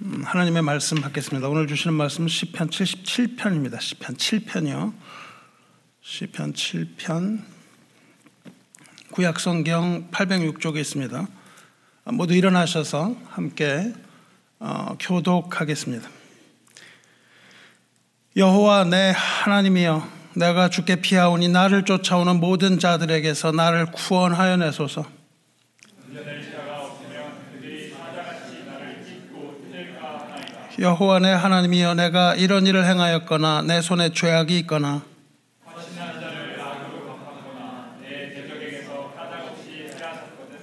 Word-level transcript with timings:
음, 0.00 0.22
하나님의 0.24 0.62
말씀 0.62 1.00
받겠습니다. 1.00 1.48
오늘 1.48 1.66
주시는 1.66 1.92
말씀은 1.92 2.28
시편 2.28 2.70
77편입니다. 2.70 3.80
시편 3.80 4.14
7편이요. 4.14 4.92
시편 6.02 6.52
7편 6.52 7.42
구약 9.10 9.40
성경 9.40 10.08
806쪽에 10.12 10.76
있습니다. 10.76 11.26
모두 12.12 12.34
일어나셔서 12.34 13.16
함께 13.28 13.92
어, 14.60 14.96
교독하겠습니다. 15.00 16.08
여호와 18.36 18.84
내 18.84 19.12
하나님이여 19.16 20.08
내가 20.34 20.70
주께 20.70 21.00
피하오니 21.00 21.48
나를 21.48 21.84
쫓아오는 21.84 22.38
모든 22.38 22.78
자들에게서 22.78 23.50
나를 23.50 23.86
구원하여 23.86 24.58
내소서 24.58 25.17
여호와 30.78 31.18
내 31.18 31.30
하나님이여 31.32 31.94
내가 31.94 32.34
이런 32.36 32.66
일을 32.66 32.84
행하였거나 32.84 33.62
내 33.62 33.80
손에 33.82 34.10
죄악이 34.12 34.56
있거나 34.60 35.02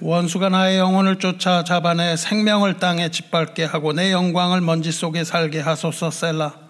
원수가 0.00 0.48
나의 0.50 0.78
영혼을 0.78 1.18
쫓아 1.18 1.64
잡아내 1.64 2.16
생명을 2.16 2.78
땅에 2.78 3.10
짓밟게 3.10 3.64
하고 3.64 3.92
내 3.92 4.12
영광을 4.12 4.60
먼지 4.60 4.92
속에 4.92 5.24
살게 5.24 5.60
하소서 5.60 6.10
셀라. 6.10 6.66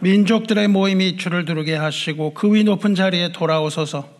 민족들의 0.00 0.68
모임이 0.68 1.16
주를 1.16 1.44
두르게 1.44 1.74
하시고 1.74 2.34
그 2.34 2.48
위 2.48 2.64
높은 2.64 2.94
자리에 2.94 3.32
돌아오소서 3.32 4.17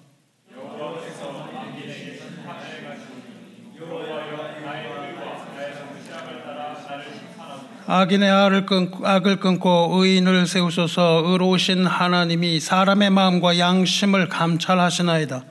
악인의 7.91 8.31
악을 8.31 8.67
끊고, 8.67 9.07
악을 9.07 9.41
끊고 9.41 9.89
의인을 9.95 10.47
세우소서 10.47 11.23
의로우신 11.25 11.87
하나님이 11.87 12.61
사람의 12.61 13.09
마음과 13.09 13.59
양심을 13.59 14.29
감찰하시나이다. 14.29 15.43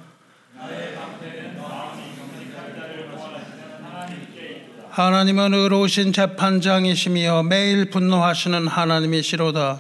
하나님은 4.91 5.55
의로우신 5.55 6.13
재판장이시며 6.13 7.41
매일 7.41 7.89
분노하시는 7.89 8.67
하나님이시로다. 8.67 9.80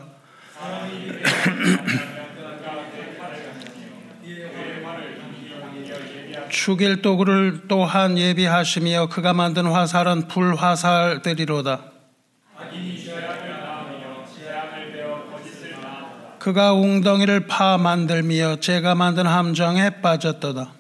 죽일 6.49 7.01
도구를 7.03 7.67
또한 7.67 8.17
예비하시며 8.17 9.09
그가 9.09 9.33
만든 9.33 9.67
화살은 9.67 10.27
불화살들이로다. 10.27 11.96
그가 16.39 16.73
웅덩이를 16.73 17.47
파 17.47 17.77
만들며 17.77 18.59
제가 18.59 18.95
만든 18.95 19.25
함정에 19.25 20.01
빠졌도다. 20.01 20.71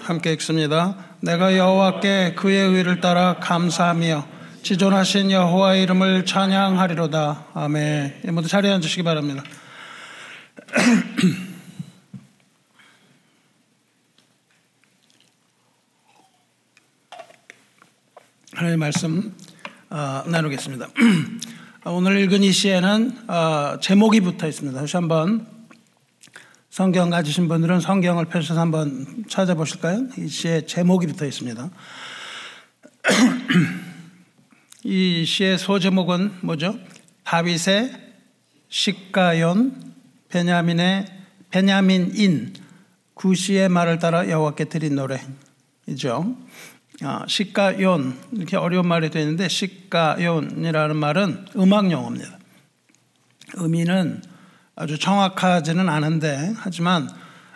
함께 0.00 0.32
읽습니다. 0.32 0.96
내가 1.20 1.56
여호와께 1.56 2.34
그의 2.34 2.68
의를 2.68 3.00
따라 3.00 3.36
감사하며 3.40 4.26
지존하신 4.62 5.30
여호와 5.30 5.74
이름을 5.74 6.24
찬양하리로다. 6.24 7.46
아멘. 7.54 8.20
모두 8.32 8.48
자리에 8.48 8.72
앉으시기 8.72 9.02
바랍니다. 9.02 9.42
하나님의 18.58 18.76
말씀 18.76 19.36
어, 19.88 20.24
나누겠습니다. 20.26 20.88
오늘 21.86 22.18
읽은 22.18 22.42
이 22.42 22.50
시에는 22.50 23.30
어, 23.30 23.78
제목이 23.80 24.20
붙어 24.20 24.48
있습니다. 24.48 24.80
다시 24.80 24.96
한번 24.96 25.46
성경 26.68 27.08
가지신 27.08 27.46
분들은 27.46 27.78
성경을 27.78 28.24
펼쳐서 28.24 28.60
한번 28.60 29.24
찾아보실까요? 29.28 30.08
이 30.18 30.26
시에 30.26 30.66
제목이 30.66 31.06
붙어 31.06 31.24
있습니다. 31.24 31.70
이 34.82 35.24
시의 35.24 35.56
소제목은 35.56 36.38
뭐죠? 36.40 36.76
다윗의 37.22 37.92
식가연 38.68 39.94
베냐민의 40.30 41.06
베냐민인 41.50 42.54
구시의 43.14 43.68
말을 43.68 44.00
따라 44.00 44.28
여호와께 44.28 44.64
드린 44.64 44.96
노래이죠. 44.96 46.36
아, 47.02 47.24
시가연 47.28 48.18
이렇게 48.32 48.56
어려운 48.56 48.88
말이 48.88 49.08
되어 49.10 49.22
있는데 49.22 49.48
시가연이라는 49.48 50.96
말은 50.96 51.46
음악 51.56 51.90
용어입니다. 51.90 52.38
의미는 53.54 54.22
아주 54.74 54.98
정확하지는 54.98 55.88
않은데 55.88 56.52
하지만 56.56 57.08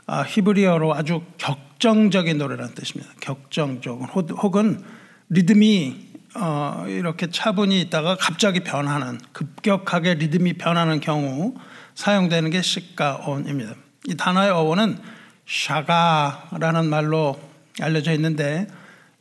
아, 0.06 0.22
히브리어로 0.22 0.94
아주 0.94 1.22
격정적인 1.38 2.38
노래라는 2.38 2.74
뜻입니다. 2.74 3.12
격정적 3.20 4.14
혹은 4.14 4.84
리듬이 5.28 6.12
어, 6.34 6.84
이렇게 6.88 7.28
차분히 7.30 7.80
있다가 7.82 8.16
갑자기 8.16 8.60
변하는 8.60 9.18
급격하게 9.32 10.14
리듬이 10.14 10.54
변하는 10.54 11.00
경우 11.00 11.54
사용되는 11.94 12.50
게 12.50 12.62
시가온입니다. 12.62 13.74
이 14.08 14.16
단어의 14.16 14.50
어원은 14.50 14.98
샤가라는 15.46 16.86
말로 16.86 17.38
알려져 17.80 18.12
있는데 18.12 18.66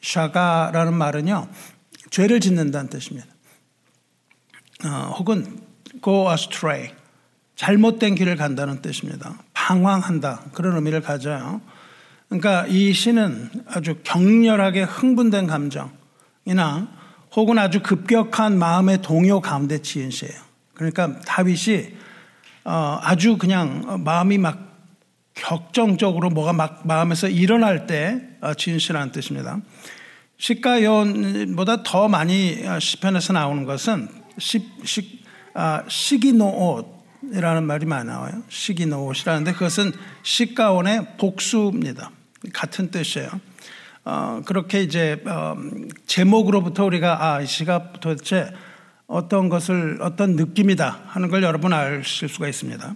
샤가라는 0.01 0.94
말은요 0.94 1.47
죄를 2.09 2.39
짓는다는 2.39 2.89
뜻입니다. 2.89 3.28
어, 4.84 5.13
혹은 5.17 5.62
go 6.03 6.29
astray 6.31 6.91
잘못된 7.56 8.16
길을 8.16 8.35
간다는 8.35 8.81
뜻입니다. 8.81 9.38
방황한다 9.53 10.45
그런 10.53 10.75
의미를 10.75 11.01
가져요. 11.01 11.62
그러니까 12.28 12.66
이 12.67 12.94
시는 12.94 13.50
아주 13.67 13.97
격렬하게 14.03 14.84
흥분된 14.84 15.47
감정이나 15.47 16.88
혹은 17.35 17.59
아주 17.59 17.81
급격한 17.81 18.57
마음의 18.57 19.01
동요 19.01 19.41
가운데 19.41 19.81
지은 19.81 20.09
시예요. 20.09 20.33
그러니까 20.73 21.19
다윗이 21.22 21.94
어, 22.63 23.00
아주 23.01 23.38
그냥 23.38 24.03
마음이 24.03 24.38
막 24.38 24.71
격정적으로 25.41 26.29
뭐가 26.29 26.53
막 26.53 26.85
마음에서 26.85 27.28
일어날 27.28 27.88
때 27.88 28.22
어, 28.41 28.53
진실한 28.53 29.12
뜻입니다. 29.12 29.59
시가연보다 30.38 31.81
더 31.84 32.07
많이 32.07 32.63
어, 32.66 32.79
시편에서 32.79 33.34
나오는 33.34 33.66
것은 33.66 34.07
시, 34.38 34.69
시, 34.84 35.24
아, 35.56 35.84
시기노옷이라는 35.88 37.63
말이 37.63 37.85
나와요. 37.88 38.44
시기노옷이라는데 38.50 39.53
그것은 39.53 39.94
시가온의 40.22 41.18
복수입니다. 41.18 42.12
같은 42.53 42.91
뜻이에요. 42.91 43.30
어, 44.06 44.41
그렇게 44.46 44.84
이제 44.84 45.24
어, 45.25 45.56
제목으로부터 46.06 46.85
우리가 46.85 47.34
아, 47.34 47.41
이 47.41 47.47
시가 47.47 47.94
도대체 48.00 48.51
어떤 49.07 49.50
것을 49.50 49.97
어떤 50.01 50.35
느낌이다 50.35 51.01
하는 51.07 51.30
걸 51.30 51.41
여러분 51.41 51.74
아실 51.74 52.30
수가 52.30 52.47
있습니다. 52.47 52.96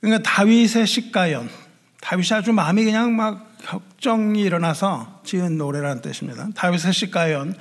그러니까 0.00 0.22
다윗의 0.22 0.86
식가연, 0.86 1.48
다윗이 2.00 2.28
아주 2.32 2.52
마음이 2.52 2.84
그냥 2.84 3.14
막 3.14 3.56
격정이 3.62 4.40
일어나서 4.40 5.20
지은 5.24 5.58
노래라는 5.58 6.02
뜻입니다. 6.02 6.48
다윗의 6.54 6.92
식가연. 6.92 7.54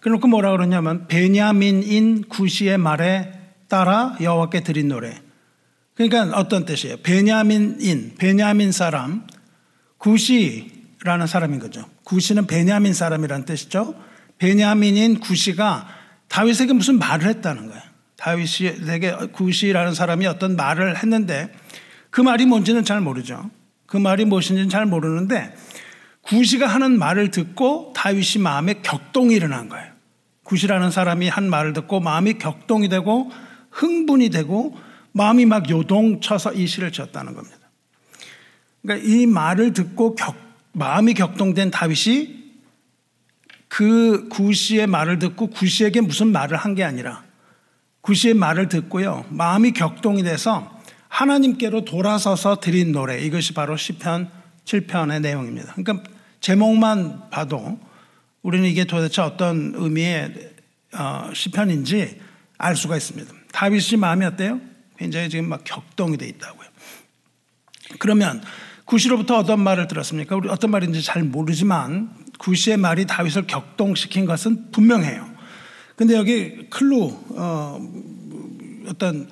그놓고 0.00 0.26
뭐라 0.26 0.50
그러냐면 0.52 1.06
베냐민인 1.06 2.24
구시의 2.28 2.78
말에 2.78 3.38
따라 3.68 4.16
여호와께 4.20 4.62
드린 4.62 4.88
노래. 4.88 5.20
그러니까 5.94 6.36
어떤 6.36 6.64
뜻이에요? 6.64 6.96
베냐민인, 7.02 8.14
베냐민 8.18 8.72
사람, 8.72 9.26
구시라는 9.98 11.26
사람인 11.26 11.60
거죠. 11.60 11.84
구시는 12.04 12.46
베냐민 12.46 12.94
사람이라는 12.94 13.44
뜻이죠. 13.44 13.94
베냐민인 14.38 15.20
구시가 15.20 15.86
다윗에게 16.28 16.72
무슨 16.72 16.98
말을 16.98 17.28
했다는 17.28 17.68
거예요. 17.68 17.82
다윗에게 18.16 19.16
구시라는 19.32 19.94
사람이 19.94 20.26
어떤 20.26 20.56
말을 20.56 20.96
했는데 20.96 21.52
그 22.12 22.20
말이 22.20 22.44
뭔지는 22.44 22.84
잘 22.84 23.00
모르죠. 23.00 23.50
그 23.86 23.96
말이 23.96 24.26
무엇인지는 24.26 24.68
잘 24.68 24.84
모르는데 24.86 25.56
구시가 26.20 26.66
하는 26.66 26.98
말을 26.98 27.30
듣고 27.30 27.94
다윗이 27.96 28.42
마음에 28.42 28.74
격동이 28.82 29.34
일어난 29.34 29.70
거예요. 29.70 29.90
구시라는 30.44 30.90
사람이 30.90 31.28
한 31.28 31.48
말을 31.48 31.72
듣고 31.72 32.00
마음이 32.00 32.34
격동이 32.34 32.90
되고 32.90 33.30
흥분이 33.70 34.28
되고 34.28 34.78
마음이 35.12 35.46
막 35.46 35.68
요동쳐서 35.70 36.52
이 36.52 36.66
시를 36.66 36.92
쳤다는 36.92 37.34
겁니다. 37.34 37.56
그러니까 38.82 39.08
이 39.08 39.26
말을 39.26 39.72
듣고 39.72 40.14
격, 40.14 40.36
마음이 40.72 41.14
격동된 41.14 41.70
다윗이 41.70 42.42
그 43.68 44.28
구시의 44.28 44.86
말을 44.86 45.18
듣고 45.18 45.46
구시에게 45.48 46.02
무슨 46.02 46.30
말을 46.30 46.58
한 46.58 46.74
게 46.74 46.84
아니라 46.84 47.24
구시의 48.02 48.34
말을 48.34 48.68
듣고요. 48.68 49.24
마음이 49.30 49.72
격동이 49.72 50.22
돼서 50.24 50.81
하나님께로 51.12 51.84
돌아서서 51.84 52.60
드린 52.60 52.90
노래. 52.90 53.20
이것이 53.20 53.52
바로 53.52 53.76
시편 53.76 54.30
7편의 54.64 55.20
내용입니다. 55.20 55.74
그러니까 55.74 56.10
제목만 56.40 57.28
봐도 57.30 57.78
우리는 58.42 58.68
이게 58.68 58.84
도대체 58.84 59.20
어떤 59.20 59.74
의미의 59.76 60.32
어, 60.94 61.30
시편인지 61.34 62.18
알 62.56 62.76
수가 62.76 62.96
있습니다. 62.96 63.32
다윗이 63.52 63.98
마음이 63.98 64.24
어때요? 64.24 64.60
굉장히 64.96 65.28
지금 65.28 65.48
막 65.48 65.64
격동이 65.64 66.16
돼 66.16 66.26
있다고요. 66.28 66.68
그러면 67.98 68.42
구시로부터 68.86 69.36
어떤 69.36 69.60
말을 69.60 69.88
들었습니까? 69.88 70.36
우리 70.36 70.48
어떤 70.48 70.70
말인지 70.70 71.02
잘 71.02 71.22
모르지만 71.22 72.10
구시의 72.38 72.78
말이 72.78 73.06
다윗을 73.06 73.46
격동시킨 73.46 74.24
것은 74.24 74.70
분명해요. 74.70 75.30
근데 75.94 76.16
여기 76.16 76.68
클루 76.70 77.24
어, 77.36 77.80
어떤 78.88 79.28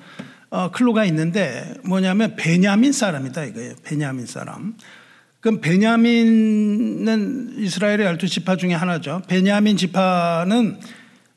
어, 0.51 0.69
클루가 0.69 1.05
있는데 1.05 1.75
뭐냐면 1.85 2.35
베냐민 2.35 2.91
사람이다 2.91 3.45
이거예요. 3.45 3.73
베냐민 3.83 4.25
사람. 4.25 4.75
그럼 5.39 5.61
베냐민은 5.61 7.55
이스라엘의 7.57 8.05
열두 8.05 8.27
지파 8.27 8.57
중에 8.57 8.73
하나죠. 8.73 9.21
베냐민 9.27 9.77
지파는 9.77 10.79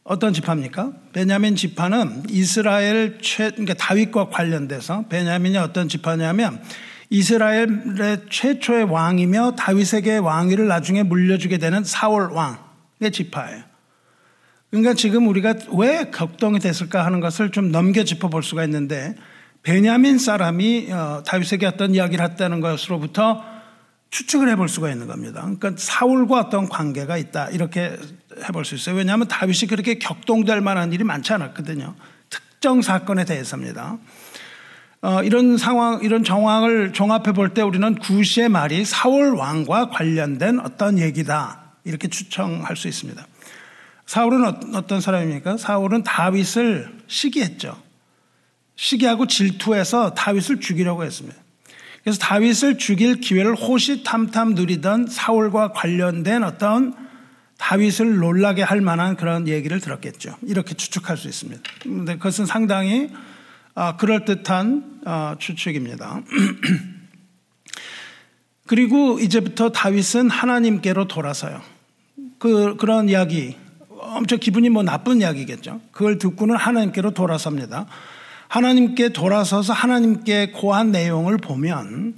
어떤 0.02 0.34
지파입니까? 0.34 0.92
베냐민 1.12 1.54
지파는 1.54 2.24
이스라엘 2.28 3.18
최, 3.22 3.50
그러니까 3.50 3.74
다윗과 3.74 4.28
관련돼서 4.28 5.06
베냐민이 5.08 5.56
어떤 5.58 5.88
지파냐면 5.88 6.60
이스라엘의 7.08 8.22
최초의 8.28 8.84
왕이며 8.84 9.54
다윗에게 9.56 10.18
왕위를 10.18 10.66
나중에 10.66 11.04
물려주게 11.04 11.58
되는 11.58 11.84
사울 11.84 12.32
왕의 12.32 13.12
지파예요. 13.12 13.73
그러니까 14.74 14.94
지금 14.94 15.28
우리가 15.28 15.54
왜 15.76 16.10
격동이 16.12 16.58
됐을까 16.58 17.06
하는 17.06 17.20
것을 17.20 17.52
좀 17.52 17.70
넘겨 17.70 18.02
짚어볼 18.02 18.42
수가 18.42 18.64
있는데 18.64 19.14
베냐민 19.62 20.18
사람이 20.18 20.88
어, 20.90 21.22
다윗에게 21.24 21.64
어떤 21.64 21.94
이야기를 21.94 22.24
했다는 22.24 22.58
것으로부터 22.60 23.44
추측을 24.10 24.48
해볼 24.48 24.68
수가 24.68 24.90
있는 24.90 25.06
겁니다. 25.06 25.42
그러니까 25.42 25.74
사울과 25.76 26.40
어떤 26.40 26.68
관계가 26.68 27.18
있다 27.18 27.50
이렇게 27.50 27.96
해볼 28.48 28.64
수 28.64 28.74
있어요. 28.74 28.96
왜냐하면 28.96 29.28
다윗이 29.28 29.68
그렇게 29.68 30.00
격동될 30.00 30.60
만한 30.60 30.92
일이 30.92 31.04
많지 31.04 31.32
않았거든요. 31.32 31.94
특정 32.28 32.82
사건에 32.82 33.24
대해서입니다. 33.24 33.98
어, 35.02 35.22
이런 35.22 35.56
상황, 35.56 36.02
이런 36.02 36.24
정황을 36.24 36.92
종합해 36.92 37.30
볼 37.32 37.54
때 37.54 37.62
우리는 37.62 37.94
구시의 37.94 38.48
말이 38.48 38.84
사울 38.84 39.36
왕과 39.36 39.90
관련된 39.90 40.58
어떤 40.58 40.98
얘기다 40.98 41.74
이렇게 41.84 42.08
추정할 42.08 42.76
수 42.76 42.88
있습니다. 42.88 43.24
사울은 44.06 44.44
어, 44.44 44.60
어떤 44.74 45.00
사람입니까? 45.00 45.56
사울은 45.56 46.02
다윗을 46.02 46.98
시기했죠. 47.06 47.80
시기하고 48.76 49.26
질투해서 49.26 50.14
다윗을 50.14 50.60
죽이려고 50.60 51.04
했습니다. 51.04 51.38
그래서 52.02 52.18
다윗을 52.18 52.76
죽일 52.76 53.20
기회를 53.20 53.54
호시탐탐 53.54 54.54
누리던 54.54 55.06
사울과 55.06 55.72
관련된 55.72 56.44
어떤 56.44 56.94
다윗을 57.56 58.16
놀라게 58.16 58.62
할 58.62 58.82
만한 58.82 59.16
그런 59.16 59.48
얘기를 59.48 59.80
들었겠죠. 59.80 60.36
이렇게 60.42 60.74
추측할 60.74 61.16
수 61.16 61.28
있습니다. 61.28 61.62
근데 61.82 62.16
그것은 62.16 62.46
상당히 62.46 63.10
아, 63.74 63.96
그럴듯한 63.96 65.00
아, 65.04 65.36
추측입니다. 65.38 66.20
그리고 68.66 69.18
이제부터 69.18 69.70
다윗은 69.70 70.30
하나님께로 70.30 71.08
돌아서요. 71.08 71.60
그, 72.38 72.76
그런 72.76 73.08
이야기, 73.08 73.56
엄청 74.04 74.38
기분이 74.38 74.68
뭐 74.68 74.82
나쁜 74.82 75.20
이야기겠죠. 75.20 75.80
그걸 75.92 76.18
듣고는 76.18 76.56
하나님께로 76.56 77.12
돌아섭니다. 77.12 77.86
하나님께 78.48 79.10
돌아서서 79.10 79.72
하나님께 79.72 80.52
고한 80.52 80.92
내용을 80.92 81.38
보면 81.38 82.16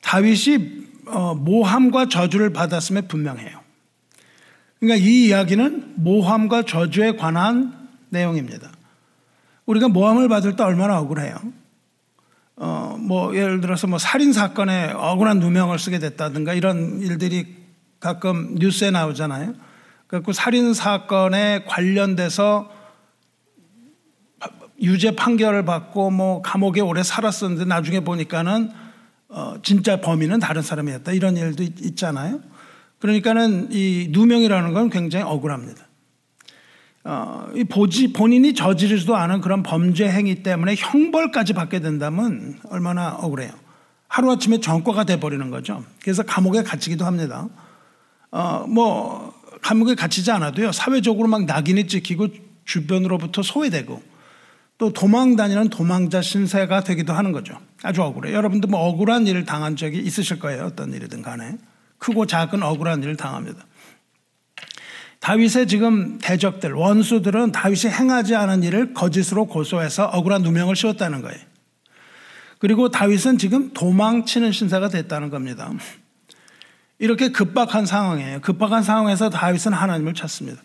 다윗이 0.00 0.86
어, 1.06 1.34
모함과 1.34 2.08
저주를 2.08 2.52
받았음에 2.52 3.02
분명해요. 3.02 3.60
그러니까 4.80 5.04
이 5.04 5.26
이야기는 5.26 5.94
모함과 5.96 6.62
저주에 6.62 7.16
관한 7.16 7.88
내용입니다. 8.10 8.70
우리가 9.66 9.88
모함을 9.88 10.28
받을 10.28 10.56
때 10.56 10.62
얼마나 10.62 10.98
억울해요. 10.98 11.36
어, 12.56 12.96
뭐, 12.98 13.36
예를 13.36 13.60
들어서 13.60 13.86
뭐 13.86 13.98
살인 13.98 14.32
사건에 14.32 14.90
억울한 14.92 15.40
누명을 15.40 15.78
쓰게 15.78 15.98
됐다든가 15.98 16.54
이런 16.54 17.00
일들이 17.00 17.54
가끔 18.00 18.54
뉴스에 18.54 18.90
나오잖아요. 18.90 19.54
그래서 20.06 20.32
살인 20.32 20.74
사건에 20.74 21.64
관련돼서 21.66 22.70
유죄 24.80 25.16
판결을 25.16 25.64
받고 25.64 26.10
뭐 26.10 26.42
감옥에 26.42 26.80
오래 26.80 27.02
살았었는데 27.02 27.64
나중에 27.64 28.00
보니까는 28.00 28.70
어 29.28 29.54
진짜 29.62 30.00
범인은 30.00 30.38
다른 30.38 30.62
사람이었다 30.62 31.12
이런 31.12 31.36
일도 31.36 31.62
있, 31.62 31.96
잖아요 31.96 32.40
그러니까는 32.98 33.68
이 33.72 34.08
누명이라는 34.10 34.72
건 34.72 34.90
굉장히 34.90 35.24
억울합니다. 35.24 35.84
어, 37.04 37.48
이 37.54 37.62
보지 37.62 38.12
본인이 38.12 38.52
저지르지도 38.52 39.14
않은 39.14 39.40
그런 39.40 39.62
범죄 39.62 40.08
행위 40.08 40.42
때문에 40.42 40.74
형벌까지 40.76 41.52
받게 41.52 41.78
된다면 41.80 42.58
얼마나 42.68 43.14
억울해요. 43.14 43.52
하루 44.08 44.32
아침에 44.32 44.60
전과가 44.60 45.04
돼 45.04 45.20
버리는 45.20 45.48
거죠. 45.50 45.84
그래서 46.02 46.24
감옥에 46.24 46.62
갇히기도 46.62 47.04
합니다. 47.04 47.48
어, 48.32 48.64
뭐 48.66 49.35
감옥에 49.66 49.96
갇히지 49.96 50.30
않아도요 50.30 50.70
사회적으로 50.70 51.26
막 51.26 51.44
낙인이 51.44 51.88
찍히고 51.88 52.28
주변으로부터 52.64 53.42
소외되고 53.42 54.00
또 54.78 54.92
도망 54.92 55.34
다니는 55.34 55.70
도망자 55.70 56.22
신세가 56.22 56.84
되기도 56.84 57.12
하는 57.14 57.32
거죠. 57.32 57.58
아주 57.82 58.02
억울해. 58.02 58.32
여러분도 58.32 58.68
뭐 58.68 58.80
억울한 58.86 59.26
일을 59.26 59.44
당한 59.44 59.74
적이 59.74 59.98
있으실 60.00 60.38
거예요. 60.38 60.66
어떤 60.66 60.92
일이든 60.92 61.22
간에. 61.22 61.56
크고 61.98 62.26
작은 62.26 62.62
억울한 62.62 63.02
일을 63.02 63.16
당합니다. 63.16 63.64
다윗의 65.20 65.66
지금 65.66 66.18
대적들, 66.18 66.74
원수들은 66.74 67.52
다윗이 67.52 67.92
행하지 67.92 68.36
않은 68.36 68.62
일을 68.62 68.92
거짓으로 68.92 69.46
고소해서 69.46 70.04
억울한 70.04 70.42
누명을 70.42 70.76
씌웠다는 70.76 71.22
거예요. 71.22 71.40
그리고 72.58 72.90
다윗은 72.90 73.38
지금 73.38 73.72
도망치는 73.72 74.52
신세가 74.52 74.90
됐다는 74.90 75.30
겁니다. 75.30 75.72
이렇게 76.98 77.28
급박한 77.28 77.86
상황이에요. 77.86 78.40
급박한 78.40 78.82
상황에서 78.82 79.30
다윗은 79.30 79.72
하나님을 79.72 80.14
찾습니다. 80.14 80.62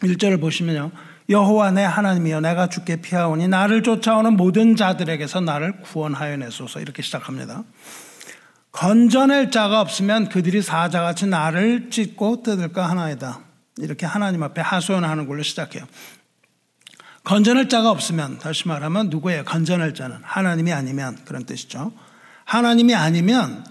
1절을 0.00 0.40
보시면요. 0.40 0.90
여호와 1.28 1.70
내 1.70 1.84
하나님이여 1.84 2.40
내가 2.40 2.68
주께 2.68 2.96
피하오니 2.96 3.48
나를 3.48 3.82
쫓아오는 3.82 4.36
모든 4.36 4.74
자들에게서 4.74 5.40
나를 5.40 5.80
구원하여 5.82 6.36
내소서 6.36 6.80
이렇게 6.80 7.02
시작합니다. 7.02 7.62
건져낼 8.72 9.50
자가 9.50 9.80
없으면 9.80 10.28
그들이 10.28 10.62
사자같이 10.62 11.26
나를 11.26 11.90
찢고 11.90 12.42
뜯을까 12.42 12.88
하나이다. 12.88 13.40
이렇게 13.78 14.06
하나님 14.06 14.42
앞에 14.42 14.60
하소연하는 14.60 15.28
걸로 15.28 15.42
시작해요. 15.42 15.84
건져낼 17.24 17.68
자가 17.68 17.90
없으면 17.90 18.38
다시 18.38 18.66
말하면 18.66 19.08
누구예요? 19.10 19.44
건져낼 19.44 19.94
자는 19.94 20.18
하나님이 20.22 20.72
아니면 20.72 21.16
그런 21.24 21.44
뜻이죠. 21.44 21.92
하나님이 22.44 22.94
아니면 22.94 23.64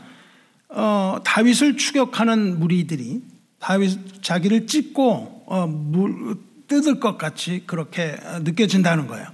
어, 0.71 1.19
다윗을 1.23 1.77
추격하는 1.77 2.59
무리들이 2.59 3.21
다윗 3.59 4.23
자기를 4.23 4.67
찢고 4.67 5.43
어, 5.45 5.67
물, 5.67 6.35
뜯을 6.67 6.99
것 6.99 7.17
같이 7.17 7.63
그렇게 7.67 8.17
느껴진다는 8.41 9.07
거예요. 9.07 9.27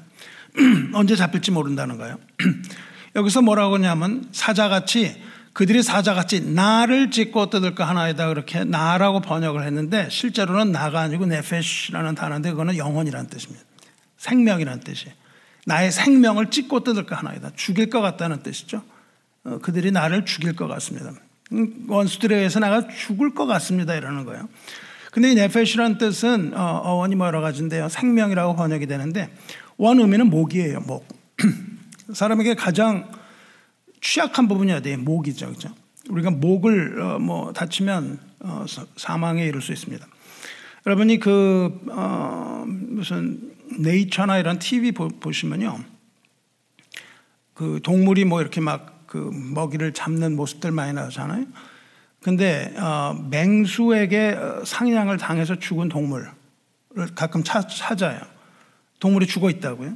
언제 0.94 1.16
잡힐지 1.16 1.52
모른다는 1.52 1.98
거예요. 1.98 2.18
여기서 3.16 3.42
뭐라고 3.42 3.76
하냐면 3.76 4.28
사자같이 4.32 5.22
그들이 5.54 5.82
사자같이 5.82 6.42
나를 6.42 7.10
찢고 7.10 7.50
뜯을까 7.50 7.88
하나이다 7.88 8.28
그렇게 8.28 8.64
나라고 8.64 9.22
번역을 9.22 9.64
했는데 9.64 10.08
실제로는 10.10 10.72
나가 10.72 11.02
아니고 11.02 11.26
네페시라는 11.26 12.16
단어인데 12.16 12.52
그거는 12.52 12.78
영혼이라는 12.78 13.28
뜻입니다. 13.30 13.64
생명이라는 14.18 14.82
뜻이에요. 14.82 15.16
나의 15.66 15.92
생명을 15.92 16.50
찢고 16.50 16.84
뜯을까 16.84 17.16
하나이다. 17.18 17.52
죽일 17.56 17.90
것 17.90 18.02
같다는 18.02 18.44
뜻이죠. 18.44 18.84
어, 19.46 19.60
그들이 19.60 19.92
나를 19.92 20.26
죽일 20.26 20.56
것 20.56 20.68
같습니다. 20.68 21.12
음, 21.52 21.86
원수들에 21.88 22.36
의해서 22.36 22.60
나가 22.60 22.88
죽을 22.88 23.34
것 23.34 23.46
같습니다. 23.46 23.96
이러는 23.96 24.26
거예요. 24.26 24.48
근데 25.12 25.32
이 25.32 25.36
네페시라는 25.36 25.98
뜻은 25.98 26.54
어, 26.56 26.94
원이 26.96 27.16
뭐 27.16 27.28
여러 27.28 27.42
가지인데요. 27.42 27.90
생명이라고 27.90 28.56
번역이 28.56 28.88
되는데 28.88 29.30
원 29.78 30.00
의미는 30.00 30.30
목이에요. 30.30 30.82
목. 30.82 31.08
사람에게 32.14 32.56
가장 32.56 33.10
취약한 34.02 34.48
부분이 34.48 34.72
어디예요? 34.74 35.00
목이죠. 35.00 35.50
그죠? 35.50 35.70
우리가 36.10 36.32
목을 36.32 37.02
어, 37.02 37.20
뭐 37.20 37.54
다치면 37.54 38.20
어, 38.40 38.66
사망에 38.96 39.46
이를 39.46 39.62
수 39.62 39.72
있습니다. 39.72 40.06
여러분이 40.86 41.20
그 41.20 41.80
어, 41.90 42.64
무슨 42.68 43.52
네이처나 43.80 44.38
이런 44.38 44.60
TV 44.60 44.92
보, 44.92 45.08
보시면요. 45.08 45.80
그 47.54 47.80
동물이 47.84 48.26
뭐 48.26 48.40
이렇게 48.42 48.62
막 48.62 48.97
그 49.08 49.32
먹이를 49.34 49.94
잡는 49.94 50.36
모습들 50.36 50.72
많이 50.72 50.94
나오잖아요. 50.94 51.46
근데 52.22 52.74
어, 52.78 53.16
맹수에게 53.30 54.32
어, 54.32 54.64
상향을 54.66 55.18
당해서 55.18 55.56
죽은 55.56 55.90
동물을 55.90 56.30
가끔 57.16 57.44
찾, 57.44 57.68
아요 58.04 58.20
동물이 59.00 59.28
죽어 59.28 59.50
있다고요. 59.50 59.96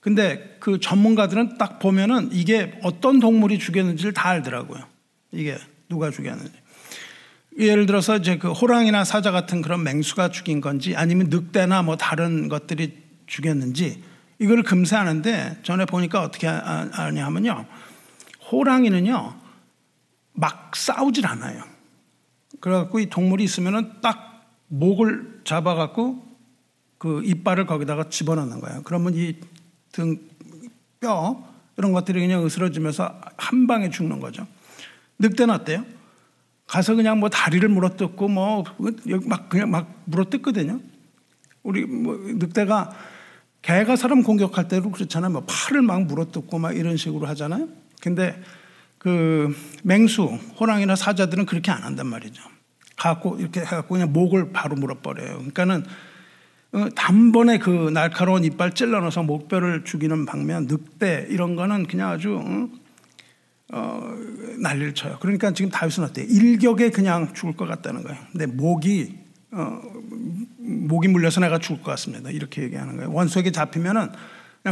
근데 0.00 0.56
그 0.60 0.78
전문가들은 0.78 1.56
딱 1.56 1.78
보면은 1.78 2.28
이게 2.32 2.78
어떤 2.82 3.20
동물이 3.20 3.58
죽였는지를 3.58 4.12
다 4.12 4.28
알더라고요. 4.28 4.84
이게 5.32 5.56
누가 5.88 6.10
죽였는지. 6.10 6.52
예를 7.58 7.86
들어서 7.86 8.16
이제 8.16 8.36
그 8.36 8.52
호랑이나 8.52 9.04
사자 9.04 9.30
같은 9.30 9.62
그런 9.62 9.82
맹수가 9.84 10.30
죽인 10.30 10.60
건지 10.60 10.94
아니면 10.96 11.28
늑대나 11.30 11.82
뭐 11.82 11.96
다른 11.96 12.48
것들이 12.48 13.02
죽였는지 13.26 14.02
이걸 14.38 14.62
금세 14.62 14.96
아는데 14.96 15.56
전에 15.62 15.86
보니까 15.86 16.20
어떻게 16.20 16.48
아, 16.48 16.88
아냐 16.92 17.24
하면요. 17.24 17.64
호랑이는요. 18.50 19.34
막 20.32 20.76
싸우질 20.76 21.26
않아요. 21.26 21.62
그래갖고 22.60 22.98
이 23.00 23.10
동물이 23.10 23.44
있으면은 23.44 24.00
딱 24.00 24.44
목을 24.68 25.42
잡아갖고 25.44 26.22
그 26.98 27.22
이빨을 27.24 27.66
거기다가 27.66 28.08
집어넣는 28.08 28.60
거예요. 28.60 28.82
그러면 28.84 29.14
이 29.14 29.36
등, 29.92 30.18
뼈, 31.00 31.44
이런 31.76 31.92
것들이 31.92 32.20
그냥 32.20 32.44
으스러지면서 32.44 33.20
한 33.36 33.66
방에 33.66 33.90
죽는 33.90 34.20
거죠. 34.20 34.46
늑대는 35.18 35.54
어때요? 35.54 35.84
가서 36.66 36.94
그냥 36.94 37.20
뭐 37.20 37.28
다리를 37.28 37.68
물어뜯고 37.68 38.28
뭐 38.28 38.64
막 39.26 39.48
그냥 39.48 39.70
막 39.70 40.02
물어뜯거든요. 40.06 40.80
우리 41.62 41.84
뭐 41.84 42.16
늑대가 42.16 42.92
개가 43.62 43.96
사람 43.96 44.22
공격할 44.22 44.68
때도 44.68 44.90
그렇잖아요. 44.90 45.30
뭐 45.30 45.44
팔을 45.46 45.82
막 45.82 46.02
물어뜯고 46.04 46.58
막 46.58 46.76
이런 46.76 46.96
식으로 46.96 47.26
하잖아요. 47.28 47.68
근데 48.00 48.40
그 48.98 49.54
맹수, 49.82 50.24
호랑이나 50.58 50.96
사자들은 50.96 51.46
그렇게 51.46 51.70
안 51.70 51.82
한단 51.82 52.06
말이죠. 52.06 52.42
갖고 52.96 53.36
이렇게 53.38 53.60
해갖고 53.60 53.94
그냥 53.94 54.12
목을 54.12 54.52
바로 54.52 54.76
물어버려요. 54.76 55.34
그러니까는 55.34 55.84
어, 56.72 56.88
단번에 56.96 57.58
그 57.58 57.90
날카로운 57.92 58.44
이빨 58.44 58.74
찔러넣어서 58.74 59.22
목뼈를 59.22 59.84
죽이는 59.84 60.26
방면 60.26 60.66
늑대 60.66 61.26
이런 61.30 61.54
거는 61.54 61.86
그냥 61.86 62.10
아주 62.10 62.68
어, 63.72 64.14
난리를 64.58 64.94
쳐요. 64.94 65.18
그러니까 65.20 65.52
지금 65.52 65.70
다윗은 65.70 66.04
어때요? 66.04 66.26
일격에 66.28 66.90
그냥 66.90 67.32
죽을 67.34 67.54
것 67.54 67.66
같다는 67.66 68.02
거예요. 68.02 68.18
근데 68.32 68.46
목이 68.46 69.18
어, 69.52 69.80
목이 70.58 71.08
물려서 71.08 71.40
내가 71.40 71.58
죽을 71.58 71.82
것 71.82 71.90
같습니다. 71.92 72.30
이렇게 72.30 72.62
얘기하는 72.62 72.96
거예요. 72.96 73.12
원수에게 73.12 73.52
잡히면은 73.52 74.08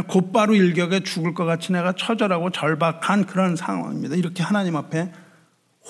곧바로 0.01 0.55
일격에 0.55 1.01
죽을 1.01 1.33
것 1.33 1.45
같이 1.45 1.71
내가 1.71 1.93
처절하고 1.93 2.49
절박한 2.49 3.25
그런 3.25 3.55
상황입니다. 3.55 4.15
이렇게 4.15 4.41
하나님 4.41 4.75
앞에 4.75 5.11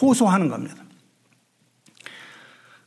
호소하는 0.02 0.50
겁니다. 0.50 0.84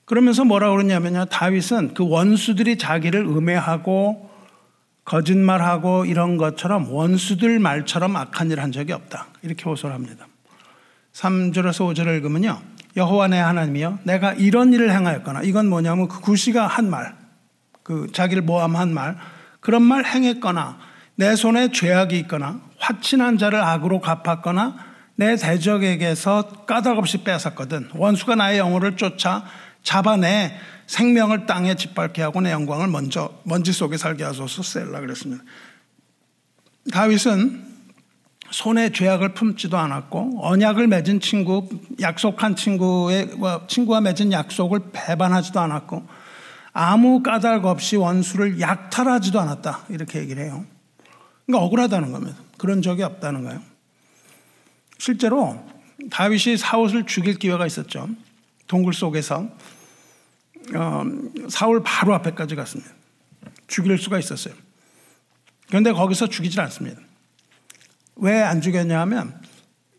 그러면서 0.04 0.44
뭐라 0.44 0.70
그러냐면요. 0.70 1.24
다윗은 1.26 1.94
그 1.94 2.08
원수들이 2.08 2.78
자기를 2.78 3.20
음해하고 3.20 4.30
거짓말하고 5.04 6.04
이런 6.04 6.36
것처럼 6.36 6.92
원수들 6.92 7.58
말처럼 7.60 8.16
악한 8.16 8.50
일한 8.50 8.72
적이 8.72 8.92
없다. 8.92 9.28
이렇게 9.42 9.64
호소를 9.64 9.94
합니다. 9.94 10.26
3절에서 11.12 11.92
5절을 11.92 12.16
읽으면요. 12.16 12.60
여호와 12.96 13.28
내 13.28 13.38
하나님이여 13.38 14.00
내가 14.04 14.32
이런 14.32 14.72
일을 14.72 14.92
행하였거나 14.92 15.42
이건 15.42 15.68
뭐냐면 15.68 16.08
그 16.08 16.20
구시가 16.20 16.66
한 16.66 16.90
말, 16.90 17.14
그 17.82 18.08
자기를 18.12 18.42
모함한 18.42 18.92
말 18.92 19.16
그런 19.60 19.82
말 19.82 20.04
행했거나 20.04 20.78
내 21.16 21.34
손에 21.34 21.72
죄악이 21.72 22.18
있거나 22.20 22.60
화친한 22.78 23.38
자를 23.38 23.60
악으로 23.60 24.00
갚았거나 24.00 24.76
내 25.16 25.34
대적에게서 25.36 26.64
까닭없이 26.66 27.24
뺏었거든 27.24 27.88
원수가 27.94 28.34
나의 28.34 28.58
영혼을 28.58 28.96
쫓아 28.96 29.44
잡아내 29.82 30.54
생명을 30.86 31.46
땅에 31.46 31.74
짓밟게 31.74 32.22
하고 32.22 32.40
내 32.40 32.52
영광을 32.52 32.86
먼저 32.88 33.32
먼지 33.44 33.72
속에 33.72 33.96
살게 33.96 34.24
하소서 34.24 34.62
셀라 34.62 35.00
그랬습니다. 35.00 35.42
다윗은 36.92 37.64
손에 38.50 38.90
죄악을 38.90 39.34
품지도 39.34 39.76
않았고 39.76 40.40
언약을 40.46 40.86
맺은 40.86 41.20
친구, 41.20 41.68
약속한 42.00 42.54
친구의 42.54 43.30
친구와 43.66 44.00
맺은 44.02 44.32
약속을 44.32 44.90
배반하지도 44.92 45.58
않았고 45.58 46.06
아무 46.72 47.22
까닭 47.22 47.64
없이 47.64 47.96
원수를 47.96 48.60
약탈하지도 48.60 49.40
않았다 49.40 49.86
이렇게 49.88 50.20
얘기를 50.20 50.44
해요. 50.44 50.64
그러니까 51.46 51.64
억울하다는 51.64 52.12
겁니다. 52.12 52.36
그런 52.58 52.82
적이 52.82 53.04
없다는 53.04 53.44
거예요. 53.44 53.62
실제로 54.98 55.64
다윗이 56.10 56.56
사울을 56.56 57.06
죽일 57.06 57.38
기회가 57.38 57.66
있었죠. 57.66 58.08
동굴 58.66 58.94
속에서 58.94 59.48
어, 60.74 61.04
사울 61.48 61.82
바로 61.84 62.14
앞에까지 62.14 62.56
갔습니다. 62.56 62.90
죽일 63.68 63.98
수가 63.98 64.18
있었어요. 64.18 64.54
그런데 65.68 65.92
거기서 65.92 66.28
죽이질 66.28 66.60
않습니다. 66.60 67.00
왜 68.16 68.42
안 68.42 68.60
죽였냐 68.60 68.98
하면 69.00 69.40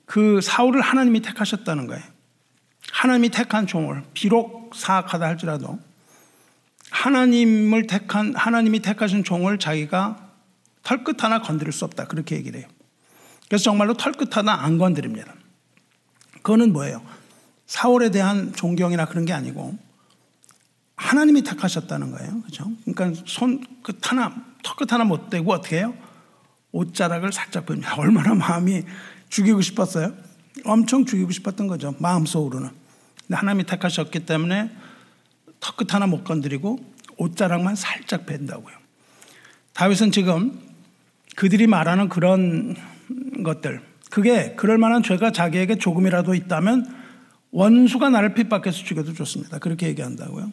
그 0.05 0.41
사울을 0.41 0.81
하나님이 0.81 1.21
택하셨다는 1.21 1.87
거예요. 1.87 2.03
하나님이 2.91 3.29
택한 3.29 3.67
종을 3.67 4.03
비록 4.13 4.71
사악하다 4.75 5.25
할지라도 5.25 5.79
하나님을 6.89 7.87
택한 7.87 8.33
하나님이 8.35 8.79
택하신 8.79 9.23
종을 9.23 9.59
자기가 9.59 10.26
털끝 10.87 11.21
하나 11.21 11.41
건드릴 11.41 11.73
수 11.73 11.83
없다 11.83 12.05
그렇게 12.05 12.37
얘기를 12.37 12.61
해요. 12.61 12.67
그래서 13.49 13.65
정말로 13.65 13.93
털끝 13.93 14.37
하나 14.37 14.53
안 14.53 14.77
건드립니다. 14.77 15.33
그거는 16.35 16.71
뭐예요? 16.71 17.01
사울에 17.65 18.09
대한 18.09 18.53
존경이나 18.53 19.05
그런 19.05 19.25
게 19.25 19.33
아니고 19.33 19.77
하나님이 20.95 21.43
택하셨다는 21.43 22.11
거예요. 22.11 22.41
그죠? 22.43 22.71
그러니까 22.85 23.21
손끝 23.25 23.99
하나, 24.09 24.33
턱끝 24.63 24.93
하나 24.93 25.03
못 25.03 25.29
대고 25.29 25.51
어떻게 25.51 25.79
해요? 25.79 25.93
옷자락을 26.71 27.33
살짝 27.33 27.65
보입니다. 27.65 27.95
얼마나 27.99 28.33
마음이 28.33 28.83
죽이고 29.27 29.59
싶었어요? 29.59 30.13
엄청 30.63 31.05
죽이고 31.05 31.31
싶었던 31.31 31.67
거죠. 31.67 31.95
마음속으로는. 31.99 32.69
근데 32.69 33.35
하나님이 33.35 33.65
택하셨기 33.65 34.25
때문에 34.25 34.71
턱끝 35.59 35.93
하나 35.93 36.07
못 36.07 36.23
건드리고 36.23 36.79
옷자락만 37.17 37.75
살짝 37.75 38.25
벤다고요. 38.25 38.75
다윗은 39.73 40.11
지금 40.11 40.66
그들이 41.37 41.67
말하는 41.67 42.09
그런 42.09 42.75
것들, 43.43 43.79
그게 44.09 44.55
그럴 44.55 44.79
만한 44.79 45.03
죄가 45.03 45.31
자기에게 45.31 45.75
조금이라도 45.75 46.33
있다면 46.33 46.91
원수가 47.51 48.09
나를 48.09 48.33
핍박해서 48.33 48.83
죽여도 48.83 49.13
좋습니다. 49.13 49.59
그렇게 49.59 49.85
얘기한다고요. 49.89 50.51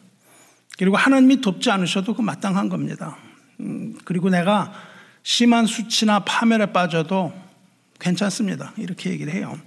그리고 0.77 0.95
하나님이 0.95 1.41
돕지 1.41 1.71
않으셔도 1.71 2.13
그 2.13 2.21
마땅한 2.21 2.69
겁니다. 2.69 3.17
음, 3.61 3.97
그리고 4.05 4.29
내가 4.29 4.73
심한 5.23 5.65
수치나 5.65 6.19
파멸에 6.19 6.67
빠져도 6.67 7.33
괜찮습니다. 7.99 8.73
이렇게 8.77 9.09
얘기를 9.09 9.33
해요. 9.33 9.57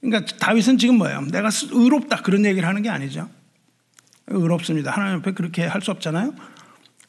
그러니까 0.00 0.36
다윗은 0.40 0.78
지금 0.78 0.98
뭐예요? 0.98 1.20
내가 1.30 1.48
의롭다 1.70 2.22
그런 2.22 2.44
얘기를 2.44 2.68
하는 2.68 2.82
게 2.82 2.88
아니죠. 2.88 3.30
의롭습니다. 4.26 4.90
하나님 4.90 5.18
앞에 5.18 5.30
그렇게 5.30 5.64
할 5.64 5.80
수 5.80 5.92
없잖아요. 5.92 6.34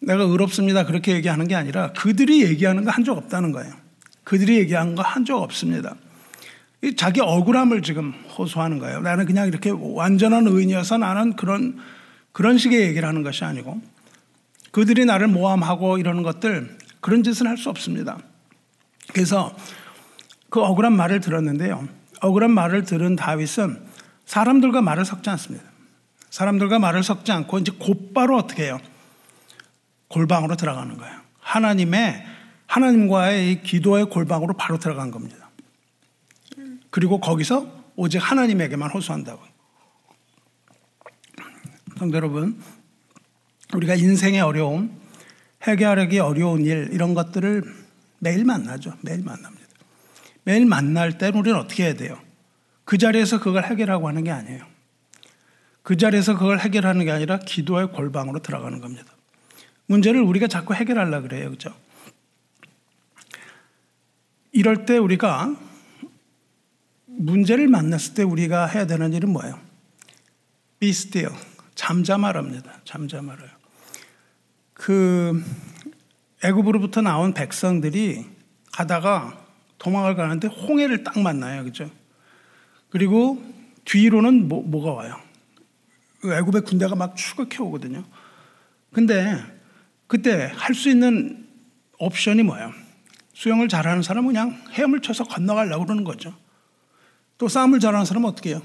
내가 0.05 0.23
의롭습니다. 0.23 0.85
그렇게 0.85 1.13
얘기하는 1.13 1.47
게 1.47 1.55
아니라 1.55 1.91
그들이 1.93 2.43
얘기하는 2.43 2.83
거 2.85 2.91
한 2.91 3.03
적 3.03 3.17
없다는 3.17 3.51
거예요. 3.51 3.73
그들이 4.23 4.57
얘기한 4.59 4.95
거 4.95 5.01
한 5.03 5.25
적 5.25 5.41
없습니다. 5.41 5.95
자기 6.97 7.19
억울함을 7.21 7.81
지금 7.81 8.13
호소하는 8.37 8.77
거예요. 8.79 9.01
나는 9.01 9.25
그냥 9.25 9.47
이렇게 9.47 9.71
완전한 9.73 10.45
의인이어서 10.47 10.97
나는 10.99 11.35
그런 11.35 11.77
그런 12.31 12.57
식의 12.57 12.81
얘기를 12.81 13.07
하는 13.07 13.23
것이 13.23 13.43
아니고 13.43 13.81
그들이 14.71 15.05
나를 15.05 15.27
모함하고 15.27 15.97
이러는 15.97 16.21
것들 16.21 16.77
그런 17.01 17.23
짓을 17.23 17.47
할수 17.47 17.69
없습니다. 17.69 18.17
그래서 19.13 19.55
그 20.49 20.61
억울한 20.61 20.93
말을 20.95 21.21
들었는데요. 21.21 21.87
억울한 22.21 22.51
말을 22.51 22.83
들은 22.83 23.15
다윗은 23.15 23.79
사람들과 24.25 24.81
말을 24.81 25.05
섞지 25.05 25.29
않습니다. 25.31 25.65
사람들과 26.29 26.77
말을 26.79 27.01
섞지 27.03 27.31
않고 27.31 27.59
이제 27.59 27.71
곧바로 27.79 28.37
어떻게 28.37 28.65
해요? 28.65 28.79
골방으로 30.15 30.55
들어가는 30.55 30.97
거예요. 30.97 31.13
하나님의 31.41 32.25
하나님과의 32.67 33.51
이 33.51 33.61
기도의 33.61 34.05
골방으로 34.05 34.53
바로 34.53 34.79
들어간 34.79 35.11
겁니다. 35.11 35.49
그리고 36.89 37.19
거기서 37.19 37.69
오직 37.97 38.19
하나님에게만 38.19 38.91
호소한다고. 38.91 39.41
성도 41.97 42.15
여러분, 42.15 42.61
우리가 43.73 43.95
인생의 43.95 44.39
어려움, 44.39 44.97
해결하기 45.63 46.19
어려운 46.19 46.65
일, 46.65 46.89
이런 46.93 47.13
것들을 47.13 47.63
매일 48.19 48.45
만나죠. 48.45 48.93
매일 49.01 49.21
만납니다. 49.21 49.67
매일 50.43 50.65
만날 50.65 51.17
때 51.17 51.27
우리는 51.27 51.59
어떻게 51.59 51.83
해야 51.83 51.93
돼요? 51.93 52.17
그 52.85 52.97
자리에서 52.97 53.39
그걸 53.41 53.65
해결하고 53.65 54.07
하는 54.07 54.23
게 54.23 54.31
아니에요. 54.31 54.65
그 55.83 55.97
자리에서 55.97 56.37
그걸 56.37 56.59
해결하는 56.59 57.03
게 57.03 57.11
아니라 57.11 57.39
기도의 57.39 57.91
골방으로 57.91 58.39
들어가는 58.39 58.79
겁니다. 58.79 59.14
문제를 59.87 60.21
우리가 60.21 60.47
자꾸 60.47 60.73
해결하려 60.73 61.21
그래요. 61.21 61.51
그죠? 61.51 61.73
이럴 64.51 64.85
때 64.85 64.97
우리가 64.97 65.55
문제를 67.05 67.67
만났을 67.67 68.13
때 68.13 68.23
우리가 68.23 68.67
해야 68.67 68.87
되는 68.87 69.13
일은 69.13 69.29
뭐예요? 69.29 69.59
Be 70.79 70.89
still. 70.89 71.35
잠잠하랍니다. 71.75 72.79
잠잠하래요. 72.85 73.49
그 74.73 75.43
애굽으로부터 76.43 77.01
나온 77.01 77.33
백성들이 77.33 78.25
가다가 78.71 79.45
도망을 79.77 80.15
가는데 80.15 80.47
홍해를 80.47 81.03
딱 81.03 81.19
만나요. 81.19 81.63
그죠? 81.63 81.89
그리고 82.89 83.43
뒤로는 83.85 84.47
뭐, 84.47 84.63
뭐가 84.63 84.91
와요? 84.91 85.19
그 86.21 86.33
애굽의 86.33 86.63
군대가 86.63 86.95
막 86.95 87.15
추격해 87.15 87.57
오거든요. 87.63 88.03
근데 88.91 89.54
그때 90.07 90.51
할 90.55 90.73
수 90.75 90.89
있는 90.89 91.45
옵션이 91.99 92.43
뭐예요? 92.43 92.73
수영을 93.33 93.67
잘하는 93.67 94.01
사람은 94.01 94.27
그냥 94.33 94.61
헤엄을 94.71 95.01
쳐서 95.01 95.23
건너가려고 95.23 95.85
그러는 95.85 96.03
거죠. 96.03 96.33
또 97.37 97.47
싸움을 97.47 97.79
잘하는 97.79 98.05
사람은 98.05 98.29
어떻게 98.29 98.51
해요? 98.51 98.61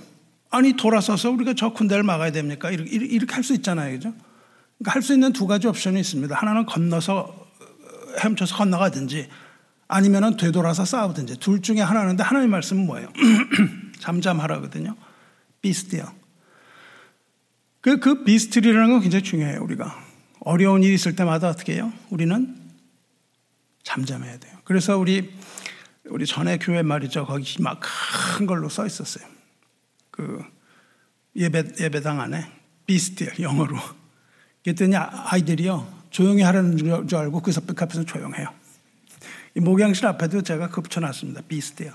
아니 0.51 0.73
돌아서서 0.75 1.31
우리가 1.31 1.55
저 1.55 1.73
군대를 1.73 2.03
막아야 2.05 2.33
됩니까? 2.33 2.71
이렇게, 2.71 2.91
이렇게 2.91 3.35
할 3.35 3.43
수 3.45 3.55
있잖아요. 3.55 3.93
그죠? 3.93 4.13
그러니까 4.79 4.95
할 4.95 5.03
수 5.03 5.13
있는 5.13 5.33
두 5.33 5.47
가지 5.47 5.67
옵션이 5.67 6.01
있습니다. 6.01 6.35
하나는 6.35 6.67
건너서 6.67 7.49
헤엄쳐서 8.21 8.57
건너가든지 8.57 9.29
아니면은 9.89 10.37
되돌아서 10.37 10.85
싸우든지 10.85 11.39
둘 11.41 11.63
중에 11.63 11.81
하나인데 11.81 12.23
하나님 12.23 12.51
말씀은 12.51 12.87
뭐예요? 12.87 13.09
잠잠하라거든요. 13.99 14.97
비스트요. 15.63 16.05
그, 17.81 17.99
그 17.99 18.25
비스트리라는 18.25 18.91
건 18.91 19.01
굉장히 19.01 19.23
중요해요, 19.23 19.63
우리가. 19.63 20.10
어려운 20.41 20.83
일이 20.83 20.95
있을 20.95 21.17
때마다 21.17 21.49
어떻게 21.49 21.75
해요? 21.75 21.93
우리는 22.11 22.57
잠잠해야 23.83 24.39
돼요. 24.39 24.57
그래서 24.65 24.97
우리, 24.99 25.35
우리 26.07 26.27
전에 26.27 26.59
교회 26.59 26.83
말이죠. 26.83 27.27
거기 27.27 27.63
막 27.63 27.81
큰 28.37 28.47
걸로 28.47 28.69
써 28.69 28.87
있었어요. 28.87 29.27
그 30.11 30.43
예배, 31.37 31.73
예배당 31.81 32.21
안에 32.21 32.51
비스트 32.87 33.43
영어로. 33.43 33.77
그랬더니 34.65 34.97
아이들이요. 34.97 36.01
조용히 36.11 36.43
하라는 36.43 36.77
줄 37.07 37.19
알고 37.19 37.41
그 37.43 37.53
섭백 37.53 37.81
앞에서 37.83 38.05
조용해요. 38.05 38.49
이 39.57 39.61
목양실 39.61 40.07
앞에도 40.07 40.43
제가 40.43 40.69
그 40.71 40.81
붙여놨습니다. 40.81 41.43
비스트요. 41.49 41.93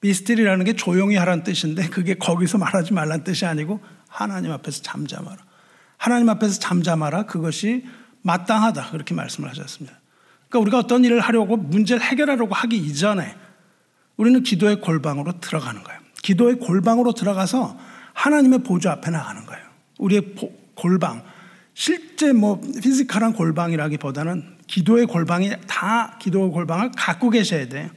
비스트리라는 0.00 0.64
게 0.64 0.74
조용히 0.74 1.16
하라는 1.16 1.44
뜻인데 1.44 1.88
그게 1.88 2.14
거기서 2.14 2.58
말하지 2.58 2.92
말라는 2.92 3.24
뜻이 3.24 3.46
아니고 3.46 3.80
하나님 4.08 4.52
앞에서 4.52 4.82
잠잠하라. 4.82 5.44
하나님 5.96 6.28
앞에서 6.28 6.58
잠잠하라. 6.60 7.26
그것이 7.26 7.84
마땅하다. 8.22 8.90
그렇게 8.90 9.14
말씀을 9.14 9.48
하셨습니다. 9.50 9.98
그러니까 10.48 10.58
우리가 10.60 10.78
어떤 10.78 11.04
일을 11.04 11.20
하려고 11.20 11.56
문제를 11.56 12.02
해결하려고 12.02 12.54
하기 12.54 12.76
이전에 12.76 13.34
우리는 14.16 14.42
기도의 14.42 14.80
골방으로 14.80 15.40
들어가는 15.40 15.82
거예요. 15.82 16.00
기도의 16.22 16.56
골방으로 16.56 17.12
들어가서 17.12 17.76
하나님의 18.12 18.62
보좌 18.62 18.92
앞에 18.92 19.10
나가는 19.10 19.44
거예요. 19.44 19.64
우리의 19.98 20.34
골방. 20.74 21.22
실제 21.74 22.32
뭐 22.32 22.60
physical한 22.60 23.32
골방이라기보다는 23.32 24.58
기도의 24.66 25.06
골방이 25.06 25.50
다 25.66 26.16
기도의 26.20 26.50
골방을 26.50 26.92
갖고 26.96 27.30
계셔야 27.30 27.68
돼요. 27.68 27.90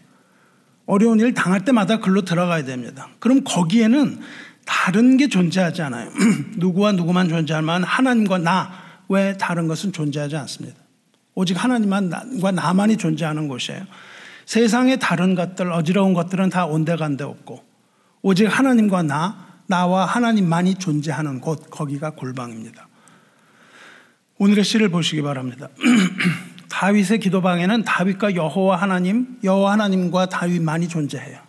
어려운 0.88 1.20
일 1.20 1.34
당할 1.34 1.63
때마다 1.63 2.00
글로 2.00 2.24
들어가야 2.24 2.63
됩니다. 2.63 3.10
그럼 3.20 3.44
거기에는 3.44 4.20
다른 4.68 5.18
게 5.18 5.28
존재하지 5.28 5.82
않아요. 5.82 6.12
누구와 6.58 6.92
누구만 6.92 7.30
존재하면 7.30 7.84
하나님과 7.84 8.38
나 8.38 8.88
외 9.10 9.38
다른 9.38 9.68
것은 9.68 9.94
존재하지 9.94 10.36
않습니다. 10.38 10.78
오직 11.36 11.62
하나님과 11.64 12.52
나만이 12.52 12.98
존재하는 12.98 13.48
곳이에요. 13.48 13.86
세상의 14.46 15.00
다른 15.00 15.36
것들, 15.36 15.72
어지러운 15.72 16.14
것들은 16.14 16.50
다 16.50 16.66
온데간데 16.66 17.24
없고 17.24 17.64
오직 18.22 18.46
하나님과 18.46 19.04
나, 19.04 19.48
나와 19.68 20.06
하나님만이 20.06 20.76
존재하는 20.76 21.42
곳, 21.42 21.70
거기가 21.70 22.12
골방입니다. 22.12 22.88
오늘의 24.40 24.64
시를 24.64 24.90
보시기 24.90 25.22
바랍니다. 25.22 25.68
다윗의 26.70 27.20
기도방에는 27.20 27.84
다윗과 27.84 28.36
여호와 28.36 28.78
하나님, 28.78 29.38
여호와 29.44 29.74
하나님과 29.74 30.28
다윗만이 30.28 30.88
존재해요. 30.88 31.47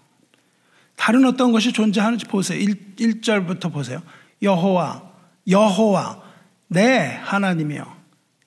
다른 0.98 1.24
어떤 1.24 1.52
것이 1.52 1.72
존재하는지 1.72 2.26
보세요. 2.26 2.58
1, 2.58 2.96
1절부터 2.96 3.72
보세요. 3.72 4.02
여호와, 4.42 5.02
여호와, 5.48 6.20
내 6.66 7.18
하나님이여, 7.22 7.96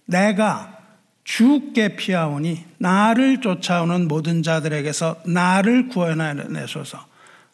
내가 0.06 0.78
주께 1.24 1.96
피하오니 1.96 2.66
나를 2.78 3.42
쫓아오는 3.42 4.08
모든 4.08 4.44
자들에게서 4.44 5.22
나를 5.26 5.88
구원하내소서. 5.88 7.06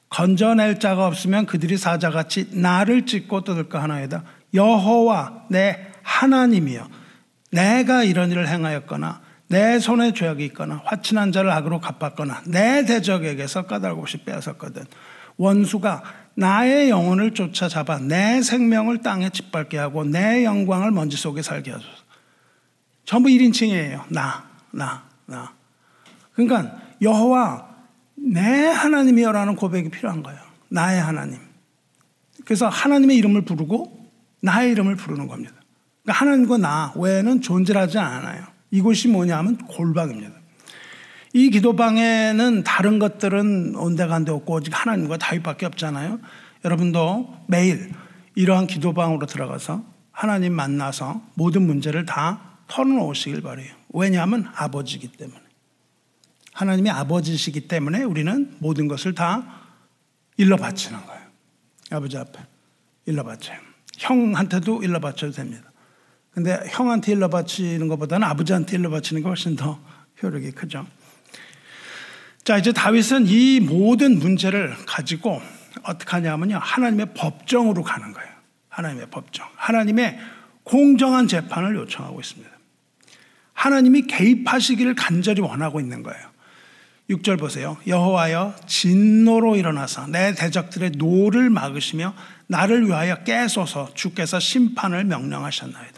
건져낼 0.09 0.79
자가 0.79 1.05
없으면 1.05 1.45
그들이 1.45 1.77
사자같이 1.77 2.49
나를 2.53 3.05
찢고 3.05 3.43
뜯을까 3.43 3.83
하나이다. 3.83 4.23
여호와 4.53 5.45
내 5.49 5.91
하나님이여 6.01 6.87
내가 7.51 8.03
이런 8.03 8.31
일을 8.31 8.47
행하였거나 8.47 9.21
내 9.47 9.79
손에 9.79 10.13
죄악이 10.13 10.43
있거나 10.45 10.81
화친한 10.85 11.31
자를 11.31 11.51
악으로 11.51 11.79
갚았거나 11.79 12.43
내 12.47 12.85
대적에게서 12.85 13.63
까닭 13.63 13.97
없이 13.97 14.17
빼앗았거든. 14.17 14.83
원수가 15.37 16.03
나의 16.35 16.89
영혼을 16.89 17.33
쫓아잡아 17.33 17.99
내 17.99 18.41
생명을 18.41 19.01
땅에 19.01 19.29
짓밟게 19.29 19.77
하고 19.77 20.03
내 20.03 20.43
영광을 20.43 20.91
먼지 20.91 21.15
속에 21.15 21.41
살게 21.41 21.71
하소서. 21.71 22.07
전부 23.05 23.29
1인칭이에요. 23.29 24.03
나, 24.09 24.45
나, 24.71 25.03
나. 25.25 25.53
그러니까 26.33 26.77
여호와 27.01 27.67
내 28.15 28.67
하나님이여라는 28.67 29.55
고백이 29.55 29.89
필요한 29.89 30.21
거예요. 30.23 30.39
나의 30.69 31.01
하나님. 31.01 31.39
그래서 32.43 32.67
하나님의 32.67 33.17
이름을 33.17 33.43
부르고 33.45 34.11
나의 34.41 34.71
이름을 34.71 34.95
부르는 34.95 35.27
겁니다. 35.27 35.53
그러니까 36.03 36.25
하나님과 36.25 36.57
나 36.57 36.93
외에는 36.95 37.41
존재하지 37.41 37.97
않아요. 37.97 38.56
이곳이 38.71 39.07
뭐냐면 39.07 39.57
골방입니다. 39.57 40.33
이 41.33 41.49
기도방에는 41.49 42.63
다른 42.63 42.99
것들은 42.99 43.75
온데간데 43.75 44.31
없고 44.31 44.55
오직 44.55 44.73
하나님과 44.73 45.17
다윗밖에 45.17 45.65
없잖아요. 45.65 46.19
여러분도 46.65 47.33
매일 47.47 47.91
이러한 48.35 48.67
기도방으로 48.67 49.25
들어가서 49.25 49.83
하나님 50.11 50.53
만나서 50.53 51.21
모든 51.35 51.63
문제를 51.63 52.05
다 52.05 52.59
털어놓으시길 52.67 53.41
바래요. 53.41 53.73
왜냐하면 53.89 54.49
아버지이기 54.55 55.09
때문에. 55.09 55.39
하나님이 56.53 56.89
아버지시기 56.89 57.67
때문에 57.67 58.03
우리는 58.03 58.55
모든 58.59 58.87
것을 58.87 59.13
다 59.13 59.43
일러 60.37 60.57
바치는 60.57 61.05
거예요. 61.05 61.21
아버지 61.91 62.17
앞에 62.17 62.39
일러 63.05 63.23
바쳐요. 63.23 63.59
형한테도 63.97 64.83
일러 64.83 64.99
바쳐도 64.99 65.33
됩니다. 65.33 65.66
근데 66.37 66.61
형한테 66.67 67.13
일러 67.13 67.29
바치는 67.29 67.87
것보다는 67.87 68.27
아버지한테 68.27 68.77
일러 68.77 68.91
바치는 68.91 69.23
게 69.23 69.27
훨씬 69.27 69.55
더 69.55 69.79
효력이 70.21 70.51
크죠. 70.51 70.85
자, 72.43 72.59
이제 72.59 72.71
다윗은 72.71 73.25
이 73.25 73.59
모든 73.59 74.19
문제를 74.19 74.75
가지고 74.85 75.41
어떻게 75.81 76.11
하냐면요. 76.11 76.59
하나님의 76.61 77.15
법정으로 77.15 77.81
가는 77.81 78.13
거예요. 78.13 78.29
하나님의 78.69 79.07
법정. 79.09 79.47
하나님의 79.55 80.19
공정한 80.61 81.27
재판을 81.27 81.75
요청하고 81.75 82.19
있습니다. 82.19 82.51
하나님이 83.53 84.03
개입하시기를 84.03 84.93
간절히 84.93 85.41
원하고 85.41 85.79
있는 85.79 86.03
거예요. 86.03 86.21
6절 87.09 87.39
보세요. 87.39 87.77
여호와여 87.87 88.57
진노로 88.67 89.55
일어나서 89.55 90.05
내 90.05 90.35
대적들의 90.35 90.91
노를 90.97 91.49
막으시며 91.49 92.13
나를 92.45 92.85
위하여 92.85 93.23
깨소서 93.23 93.91
주께서 93.95 94.39
심판을 94.39 95.03
명령하셨나이다. 95.05 95.96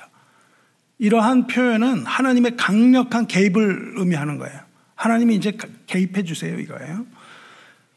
이러한 0.99 1.47
표현은 1.47 2.05
하나님의 2.05 2.57
강력한 2.57 3.25
개입을 3.25 3.93
의미하는 3.95 4.37
거예요. 4.37 4.59
하나님이 4.95 5.35
이제 5.35 5.57
개입해 5.87 6.23
주세요 6.23 6.59
이거예요. 6.59 7.05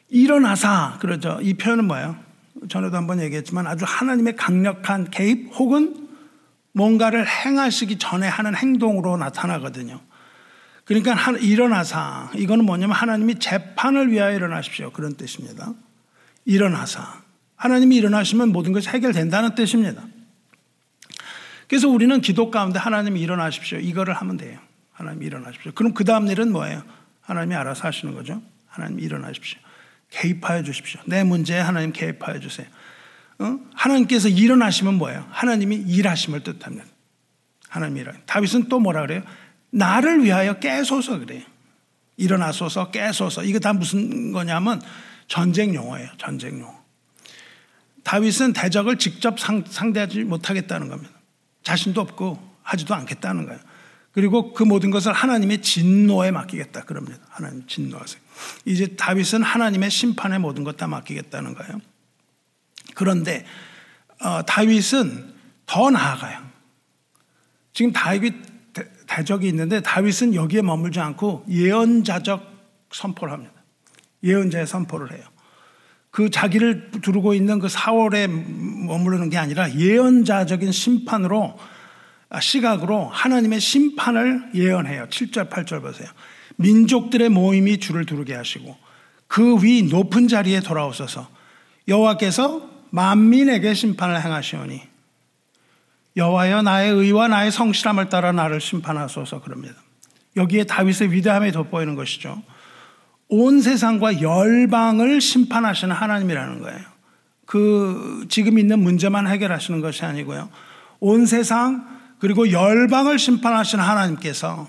일어나사 0.09 0.99
그러죠. 1.01 1.39
이 1.43 1.55
표현은 1.55 1.87
뭐예요? 1.87 2.17
전에도 2.69 2.97
한번 2.97 3.21
얘기했지만 3.21 3.67
아주 3.67 3.85
하나님의 3.87 4.37
강력한 4.37 5.11
개입 5.11 5.51
혹은 5.55 6.09
뭔가를 6.73 7.27
행하시기 7.29 7.99
전에 7.99 8.29
하는 8.29 8.55
행동으로 8.55 9.17
나타나거든요. 9.17 10.01
그러니까 10.85 11.17
일어나사 11.39 12.31
이거는 12.37 12.65
뭐냐면 12.65 12.95
하나님이 12.95 13.39
재판을 13.39 14.13
위하여 14.13 14.37
일어나십시오 14.37 14.91
그런 14.93 15.17
뜻입니다. 15.17 15.73
일어나사 16.45 17.21
하나님이 17.57 17.97
일어나시면 17.97 18.51
모든 18.51 18.73
것이 18.73 18.89
해결된다는 18.89 19.55
뜻입니다. 19.55 20.03
그래서 21.73 21.89
우리는 21.89 22.21
기도 22.21 22.51
가운데 22.51 22.79
하나님이 22.79 23.19
일어나십시오. 23.23 23.79
이거를 23.79 24.13
하면 24.13 24.37
돼요. 24.37 24.59
하나님 24.93 25.23
일어나십시오. 25.23 25.73
그럼 25.73 25.95
그 25.95 26.05
다음 26.05 26.29
일은 26.29 26.53
뭐예요? 26.53 26.83
하나님이 27.23 27.55
알아서 27.55 27.89
하시는 27.89 28.13
거죠. 28.13 28.43
하나님 28.67 29.01
일어나십시오. 29.01 29.59
개입하여 30.11 30.65
주십시오. 30.65 31.01
내 31.07 31.25
문제에 31.25 31.59
하나님 31.61 31.95
개입하여 31.95 32.41
주세요. 32.41 32.67
어? 33.39 33.59
하나님께서 33.75 34.29
일어나시면 34.29 34.99
뭐예요? 34.99 35.27
하나님이 35.31 35.77
일하심을 35.77 36.43
뜻합니다. 36.43 36.85
하나님 37.71 37.97
일하. 37.97 38.13
다윗은 38.27 38.69
또 38.69 38.79
뭐라 38.79 39.01
그래요? 39.01 39.23
나를 39.71 40.25
위하여 40.25 40.59
깨소서 40.59 41.21
그래요. 41.21 41.41
일어나소서 42.19 42.91
깨소서. 42.91 43.45
이거 43.45 43.59
다 43.59 43.73
무슨 43.73 44.33
거냐면 44.33 44.83
전쟁 45.27 45.75
용어예요. 45.75 46.11
전쟁 46.19 46.61
용어. 46.61 46.85
다윗은 48.05 48.53
대적을 48.53 48.99
직접 48.99 49.41
상, 49.41 49.65
상대하지 49.67 50.25
못하겠다는 50.25 50.89
겁니다. 50.91 51.22
자신도 51.63 52.01
없고 52.01 52.53
하지도 52.63 52.95
않겠다는 52.95 53.47
거예요. 53.47 53.61
그리고 54.13 54.53
그 54.53 54.63
모든 54.63 54.91
것을 54.91 55.13
하나님의 55.13 55.63
진노에 55.63 56.31
맡기겠다. 56.31 56.83
그럽니다. 56.85 57.19
하나님 57.31 57.67
진노하세요. 57.67 58.21
이제 58.67 58.89
다윗은 58.97 59.43
하나님의 59.43 59.91
심판에 59.91 60.39
모든 60.39 60.65
것 60.65 60.77
다 60.77 60.87
맡기겠다는 60.87 61.55
거예요. 61.55 61.81
그런데 62.95 63.47
어, 64.21 64.43
다윗은 64.45 65.35
더 65.67 65.91
나아가요. 65.91 66.43
지금 67.73 67.93
다윗 67.93 68.35
대적이 69.07 69.49
있는데 69.49 69.81
다윗은 69.81 70.35
여기에 70.35 70.63
머물지 70.63 71.01
않고 71.01 71.45
예언자적 71.49 72.51
선포를 72.91 73.33
합니다. 73.33 73.53
예언자의 74.23 74.67
선포를 74.67 75.13
해요. 75.13 75.23
그 76.13 76.31
자기를 76.31 76.91
두르고 77.01 77.35
있는 77.35 77.59
그 77.59 77.69
사월에 77.69 78.29
머무르는 78.29 79.31
게 79.31 79.39
아니라 79.39 79.75
예언자적인 79.75 80.71
심판으로 80.71 81.59
아, 82.29 82.41
시각으로 82.41 83.09
하나님의 83.09 83.61
심판을 83.61 84.51
예언해요. 84.55 85.09
7절, 85.09 85.49
8절 85.49 85.83
보세요. 85.83 86.09
민족들의 86.57 87.29
모임이 87.31 87.79
주를 87.79 88.07
두르게 88.07 88.35
하시고 88.35 88.77
그 89.27 89.57
위 89.63 89.83
높은 89.83 90.29
자리에 90.29 90.61
돌아오셔서 90.61 91.29
여호와께서 91.89 92.71
만민에게 92.91 93.73
심판을 93.73 94.23
행하시오니 94.23 94.83
여호와여 96.19 96.61
나의 96.61 96.93
의와 96.93 97.29
나의 97.29 97.51
성실함을 97.51 98.11
따라 98.11 98.33
나를 98.33 98.61
심판하소서 98.61 99.41
그럽니다. 99.41 99.77
여기에 100.37 100.65
다윗의 100.65 101.13
위대함이 101.13 101.53
돋보이는 101.53 101.95
것이죠. 101.95 102.43
온 103.35 103.63
세상과 103.63 104.21
열방을 104.21 105.23
심판하시는 105.23 105.95
하나님이라는 105.95 106.61
거예요. 106.61 106.81
그 107.47 108.27
지금 108.29 108.59
있는 108.59 108.81
문제만 108.81 109.27
해결하시는 109.27 109.81
것이 109.81 110.05
아니고요. 110.05 110.51
온 111.01 111.25
세상 111.25 111.89
그리고 112.19 112.53
열방을 112.53 113.19
심판하시는 113.19 113.83
하나님께서 113.83 114.69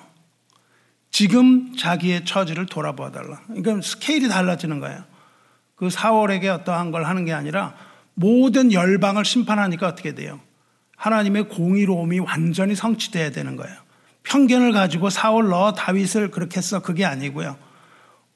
지금 1.12 1.76
자기의 1.76 2.24
처지를 2.24 2.66
돌아보아 2.66 3.12
달라. 3.12 3.42
그러니까 3.48 3.82
스케일이 3.82 4.30
달라지는 4.30 4.80
거예요. 4.80 5.04
그 5.76 5.90
4월에게 5.90 6.48
어떠한 6.48 6.92
걸 6.92 7.04
하는 7.04 7.26
게 7.26 7.34
아니라 7.34 7.76
모든 8.14 8.72
열방을 8.72 9.26
심판하니까 9.26 9.90
어떻게 9.90 10.16
돼요? 10.16 10.40
하나님의 10.96 11.50
공의로움이 11.50 12.20
완전히 12.20 12.76
성취돼야 12.76 13.32
되는 13.32 13.58
거예요. 13.58 13.76
편견을 14.24 14.72
가지고 14.72 15.10
사울 15.10 15.50
너 15.50 15.74
다윗을 15.74 16.32
그렇게 16.32 16.60
했어 16.60 16.80
그게 16.80 17.04
아니고요. 17.04 17.58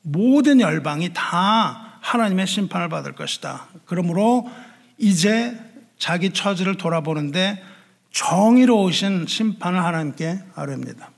모든 0.01 0.62
열방이 0.62 1.12
다 1.13 1.99
하나님의 2.01 2.47
심판을 2.47 2.89
받을 2.89 3.13
것이다. 3.13 3.67
그러므로 3.86 4.49
이제 4.97 5.57
자기 5.97 6.31
처지를 6.31 6.77
돌아보는데 6.77 7.62
정의로우신 8.12 9.27
심판을 9.27 9.83
하나님께 9.83 10.39
아뢰입니다. 10.55 11.12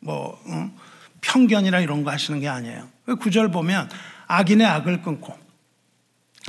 뭐 0.00 0.40
어? 0.46 0.70
편견이나 1.20 1.80
이런 1.80 2.04
거 2.04 2.10
하시는 2.10 2.40
게 2.40 2.48
아니에요. 2.48 2.88
그 3.04 3.16
구절 3.16 3.50
보면 3.50 3.88
악인의 4.26 4.66
악을 4.66 5.02
끊고 5.02 5.36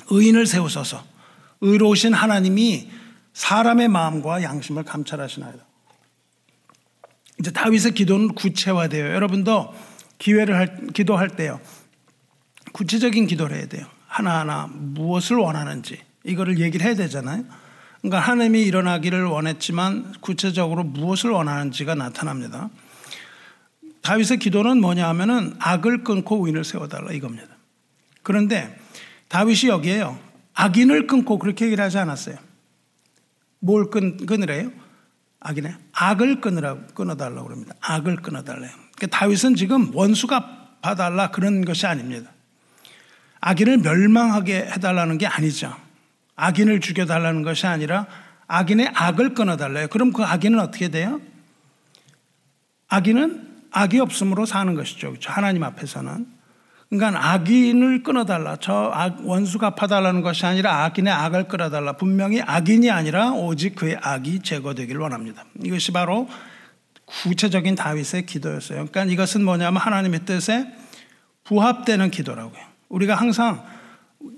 의인을 0.10 0.46
세우소서 0.46 1.04
의로우신 1.62 2.14
하나님이 2.14 2.90
사람의 3.34 3.88
마음과 3.88 4.44
양심을 4.44 4.84
감찰하시나이다. 4.84 5.66
이제 7.40 7.52
다윗의 7.52 7.94
기도는 7.94 8.36
구체화돼요. 8.36 9.06
여러분도 9.06 9.74
기회를 10.24 10.56
할, 10.56 10.88
기도할 10.94 11.28
때요. 11.28 11.60
구체적인 12.72 13.28
기도를 13.28 13.58
해야 13.58 13.66
돼요. 13.66 13.86
하나하나 14.08 14.70
무엇을 14.72 15.36
원하는지 15.36 16.00
이거를 16.24 16.60
얘기를 16.60 16.86
해야 16.86 16.96
되잖아요. 16.96 17.44
그러니까 18.00 18.20
하나님이 18.22 18.62
일어나기를 18.64 19.26
원했지만 19.26 20.14
구체적으로 20.22 20.86
무엇을 20.86 21.30
원하는지가 21.32 21.96
나타납니다. 21.96 22.70
다윗의 24.02 24.40
기도는 24.40 24.80
뭐냐 24.80 25.10
하면은 25.10 25.56
악을 25.60 26.06
끊고 26.06 26.46
의인을 26.46 26.64
세워달라 26.64 27.12
이겁니다. 27.12 27.58
그런데 28.22 28.80
다윗이 29.28 29.68
여기에요. 29.68 30.18
악인을 30.54 31.06
끊고 31.06 31.38
그렇게 31.38 31.66
얘기를 31.66 31.84
하지 31.84 31.98
않았어요. 31.98 32.38
뭘 33.60 33.90
끊, 33.90 34.26
끊으래요? 34.26 34.72
악인의 35.42 35.76
악을 35.92 36.40
끊으라 36.40 36.78
끊어달라고 36.94 37.44
그럽니다. 37.44 37.76
악을 37.82 38.18
끊어달래요. 38.18 38.83
그러니까 39.04 39.18
다윗은 39.18 39.56
지금 39.56 39.94
원수가 39.94 40.78
봐달라 40.82 41.32
그런 41.32 41.66
것이 41.66 41.86
아닙니다. 41.86 42.32
악인을 43.42 43.80
멸망하게 43.80 44.70
해달라는 44.74 45.18
게 45.18 45.28
아니죠. 45.28 45.76
악인을 46.36 46.80
죽여달라는 46.80 47.44
것이 47.44 47.68
아니라 47.68 48.08
악인의 48.48 48.92
악을 48.94 49.34
끊어달래요. 49.34 49.88
그럼 49.90 50.14
그 50.14 50.24
악인은 50.24 50.60
어떻게 50.60 50.88
돼요? 50.88 51.20
악인은 52.88 53.66
악이 53.72 54.00
없음으로 54.00 54.46
사는 54.46 54.74
것이죠. 54.76 55.10
그렇죠? 55.10 55.32
하나님 55.32 55.64
앞에서는. 55.64 56.26
그러니까 56.90 57.34
악인을 57.34 58.04
끊어달라. 58.04 58.58
저 58.62 58.92
악, 58.94 59.18
원수가 59.26 59.72
파달라는 59.72 60.22
것이 60.22 60.46
아니라 60.46 60.84
악인의 60.86 61.12
악을 61.12 61.48
끌어달라. 61.48 61.94
분명히 61.94 62.42
악인이 62.42 62.90
아니라 62.90 63.32
오직 63.32 63.76
그의 63.76 63.98
악이 64.02 64.44
제거되기를 64.44 65.02
원합니다. 65.02 65.44
이것이 65.64 65.92
바로 65.92 66.30
구체적인 67.22 67.76
다윗의 67.76 68.26
기도였어요. 68.26 68.88
그러니까 68.88 69.04
이것은 69.06 69.44
뭐냐면 69.46 69.82
하나님의 69.82 70.26
뜻에 70.26 70.68
부합되는 71.44 72.10
기도라고요. 72.12 72.62
우리가 72.90 73.16
항상 73.16 73.66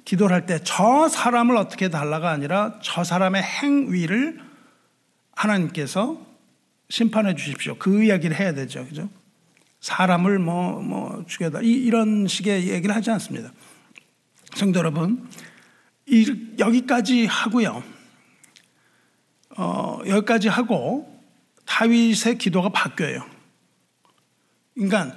기도를 0.04 0.36
할 0.36 0.46
때 0.46 0.60
저 0.64 1.08
사람을 1.08 1.56
어떻게 1.58 1.90
달라가 1.90 2.32
아니라 2.32 2.80
저 2.82 3.04
사람의 3.04 3.42
행위를 3.44 4.40
하나님께서 5.36 6.20
심판해 6.90 7.36
주십시오. 7.36 7.76
그 7.78 8.04
이야기를 8.04 8.40
해야 8.40 8.54
되죠. 8.54 8.86
그죠? 8.86 9.10
사람을 9.82 10.40
뭐, 10.40 10.82
뭐, 10.82 11.24
죽여다. 11.28 11.60
이, 11.62 11.90
런 11.90 12.28
식의 12.28 12.70
얘기를 12.70 12.96
하지 12.96 13.12
않습니다. 13.12 13.52
성도 14.56 14.80
여러분, 14.80 15.28
이, 16.08 16.54
여기까지 16.58 17.26
하고요. 17.28 17.84
어, 19.58 20.00
여기까지 20.08 20.48
하고 20.48 21.15
다윗의 21.66 22.38
기도가 22.38 22.70
바뀌어요. 22.70 23.26
그러니까 24.76 25.16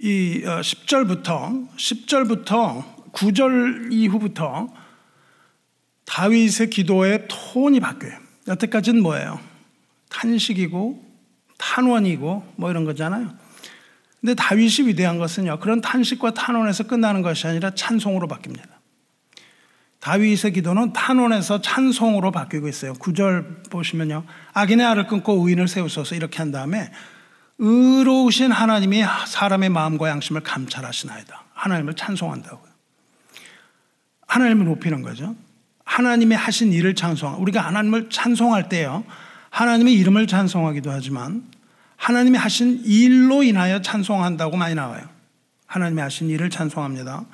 이 0.00 0.42
10절부터 0.44 1.28
어, 1.30 1.68
10절부터 1.76 3.12
9절 3.12 3.92
이후부터 3.92 4.72
다윗의 6.04 6.70
기도의 6.70 7.26
톤이 7.28 7.80
바뀌어요. 7.80 8.18
여태까지는 8.48 9.02
뭐예요? 9.02 9.40
탄식이고 10.08 11.04
탄원이고 11.58 12.52
뭐 12.56 12.70
이런 12.70 12.84
거잖아요. 12.84 13.34
근데 14.20 14.34
다윗이 14.34 14.88
위대한 14.88 15.18
것은요. 15.18 15.58
그런 15.60 15.80
탄식과 15.80 16.34
탄원에서 16.34 16.84
끝나는 16.84 17.22
것이 17.22 17.46
아니라 17.46 17.74
찬송으로 17.74 18.28
바뀝니다. 18.28 18.75
다윗의 20.06 20.52
기도는 20.52 20.92
탄원에서 20.92 21.60
찬송으로 21.60 22.30
바뀌고 22.30 22.68
있어요. 22.68 22.92
9절 22.92 23.68
보시면요. 23.70 24.22
악인의 24.52 24.86
알을 24.86 25.08
끊고 25.08 25.44
의인을 25.44 25.66
세우소서 25.66 26.14
이렇게 26.14 26.38
한 26.38 26.52
다음에 26.52 26.92
의로우신 27.58 28.52
하나님이 28.52 29.02
사람의 29.26 29.68
마음과 29.70 30.08
양심을 30.08 30.42
감찰하시나이다. 30.42 31.42
하나님을 31.54 31.94
찬송한다고요. 31.94 32.70
하나님을 34.28 34.66
높이는 34.66 35.02
거죠. 35.02 35.34
하나님이 35.84 36.36
하신 36.36 36.72
일을 36.72 36.94
찬송. 36.94 37.42
우리가 37.42 37.62
하나님을 37.62 38.08
찬송할 38.08 38.68
때요. 38.68 39.02
하나님의 39.50 39.92
이름을 39.94 40.28
찬송하기도 40.28 40.88
하지만 40.88 41.42
하나님이 41.96 42.38
하신 42.38 42.82
일로 42.84 43.42
인하여 43.42 43.82
찬송한다고 43.82 44.56
많이 44.56 44.76
나와요. 44.76 45.02
하나님이 45.66 46.00
하신 46.00 46.30
일을 46.30 46.48
찬송합니다. 46.48 47.24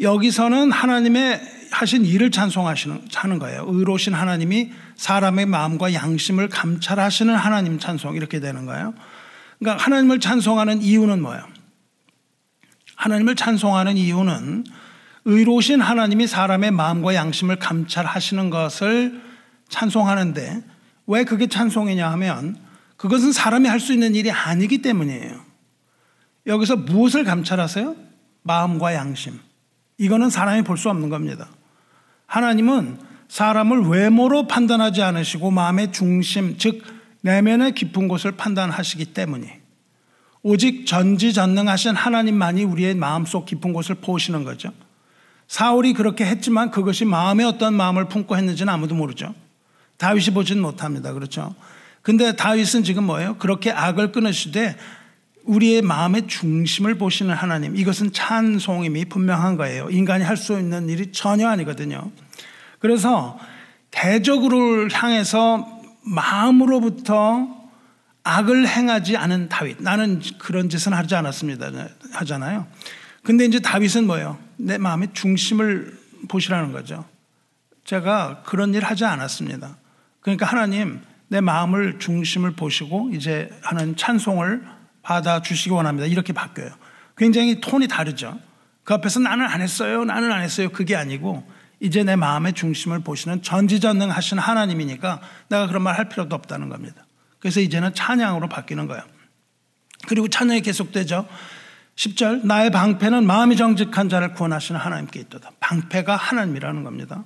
여기서는 0.00 0.72
하나님의 0.72 1.40
하신 1.70 2.04
일을 2.04 2.30
찬송하시는 2.30 3.08
하는 3.14 3.38
거예요. 3.38 3.64
의로우신 3.66 4.14
하나님이 4.14 4.72
사람의 4.96 5.46
마음과 5.46 5.94
양심을 5.94 6.48
감찰하시는 6.48 7.34
하나님 7.34 7.78
찬송 7.78 8.14
이렇게 8.16 8.40
되는 8.40 8.66
거예요. 8.66 8.94
그러니까 9.58 9.82
하나님을 9.84 10.20
찬송하는 10.20 10.82
이유는 10.82 11.22
뭐예요? 11.22 11.46
하나님을 12.96 13.36
찬송하는 13.36 13.96
이유는 13.96 14.64
의로우신 15.24 15.80
하나님이 15.80 16.26
사람의 16.26 16.72
마음과 16.72 17.14
양심을 17.14 17.56
감찰하시는 17.56 18.50
것을 18.50 19.20
찬송하는데 19.68 20.62
왜 21.06 21.24
그게 21.24 21.46
찬송이냐 21.46 22.10
하면 22.12 22.56
그것은 22.96 23.32
사람이 23.32 23.68
할 23.68 23.80
수 23.80 23.92
있는 23.92 24.14
일이 24.14 24.30
아니기 24.30 24.82
때문이에요. 24.82 25.40
여기서 26.46 26.76
무엇을 26.76 27.24
감찰하세요? 27.24 27.96
마음과 28.42 28.94
양심. 28.94 29.38
이거는 30.02 30.30
사람이 30.30 30.62
볼 30.62 30.76
수 30.76 30.90
없는 30.90 31.10
겁니다. 31.10 31.46
하나님은 32.26 32.98
사람을 33.28 33.82
외모로 33.82 34.48
판단하지 34.48 35.00
않으시고 35.00 35.52
마음의 35.52 35.92
중심, 35.92 36.58
즉 36.58 36.82
내면의 37.20 37.72
깊은 37.72 38.08
곳을 38.08 38.32
판단하시기 38.32 39.04
때문에 39.06 39.60
오직 40.42 40.86
전지전능하신 40.86 41.94
하나님만이 41.94 42.64
우리의 42.64 42.96
마음속 42.96 43.46
깊은 43.46 43.72
곳을 43.72 43.94
보시는 43.94 44.42
거죠. 44.42 44.72
사울이 45.46 45.92
그렇게 45.92 46.26
했지만 46.26 46.72
그것이 46.72 47.04
마음에 47.04 47.44
어떤 47.44 47.72
마음을 47.74 48.08
품고 48.08 48.36
했는지는 48.36 48.72
아무도 48.72 48.96
모르죠. 48.96 49.32
다윗이 49.98 50.34
보진 50.34 50.60
못합니다. 50.60 51.12
그렇죠. 51.12 51.54
근데 52.02 52.34
다윗은 52.34 52.82
지금 52.82 53.04
뭐예요? 53.04 53.36
그렇게 53.36 53.70
악을 53.70 54.10
끊으시되 54.10 54.76
우리의 55.44 55.82
마음의 55.82 56.28
중심을 56.28 56.96
보시는 56.96 57.34
하나님. 57.34 57.76
이것은 57.76 58.12
찬송임이 58.12 59.06
분명한 59.06 59.56
거예요. 59.56 59.88
인간이 59.90 60.24
할 60.24 60.36
수 60.36 60.58
있는 60.58 60.88
일이 60.88 61.12
전혀 61.12 61.48
아니거든요. 61.48 62.10
그래서 62.78 63.38
대적으로 63.90 64.88
향해서 64.90 65.80
마음으로부터 66.02 67.48
악을 68.24 68.66
행하지 68.68 69.16
않은 69.16 69.48
다윗. 69.48 69.82
나는 69.82 70.20
그런 70.38 70.68
짓은 70.68 70.92
하지 70.92 71.14
않았습니다. 71.14 71.70
하잖아요. 72.12 72.66
근데 73.22 73.44
이제 73.44 73.60
다윗은 73.60 74.06
뭐예요? 74.06 74.38
내 74.56 74.78
마음의 74.78 75.08
중심을 75.12 75.96
보시라는 76.28 76.72
거죠. 76.72 77.04
제가 77.84 78.42
그런 78.44 78.74
일 78.74 78.84
하지 78.84 79.04
않았습니다. 79.04 79.76
그러니까 80.20 80.46
하나님 80.46 81.00
내 81.28 81.40
마음을 81.40 81.98
중심을 81.98 82.52
보시고 82.52 83.10
이제 83.12 83.50
하는 83.62 83.96
찬송을 83.96 84.62
받아 85.02 85.42
주시기 85.42 85.70
원합니다. 85.70 86.06
이렇게 86.06 86.32
바뀌어요. 86.32 86.70
굉장히 87.16 87.60
톤이 87.60 87.88
다르죠. 87.88 88.38
그 88.84 88.94
앞에서 88.94 89.20
나는 89.20 89.46
안 89.46 89.60
했어요. 89.60 90.04
나는 90.04 90.32
안 90.32 90.42
했어요. 90.42 90.70
그게 90.70 90.96
아니고 90.96 91.46
이제 91.80 92.04
내 92.04 92.16
마음의 92.16 92.52
중심을 92.52 93.00
보시는 93.00 93.42
전지전능하신 93.42 94.38
하나님이니까 94.38 95.20
내가 95.48 95.66
그런 95.66 95.82
말 95.82 95.98
할 95.98 96.08
필요도 96.08 96.34
없다는 96.34 96.68
겁니다. 96.68 97.04
그래서 97.40 97.60
이제는 97.60 97.94
찬양으로 97.94 98.48
바뀌는 98.48 98.86
거예요. 98.86 99.02
그리고 100.06 100.28
찬양이 100.28 100.60
계속되죠. 100.62 101.28
10절 101.96 102.46
나의 102.46 102.70
방패는 102.70 103.26
마음이 103.26 103.56
정직한 103.56 104.08
자를 104.08 104.32
구원하시는 104.32 104.80
하나님께 104.80 105.20
있도다. 105.20 105.50
방패가 105.60 106.16
하나님이라는 106.16 106.84
겁니다. 106.84 107.24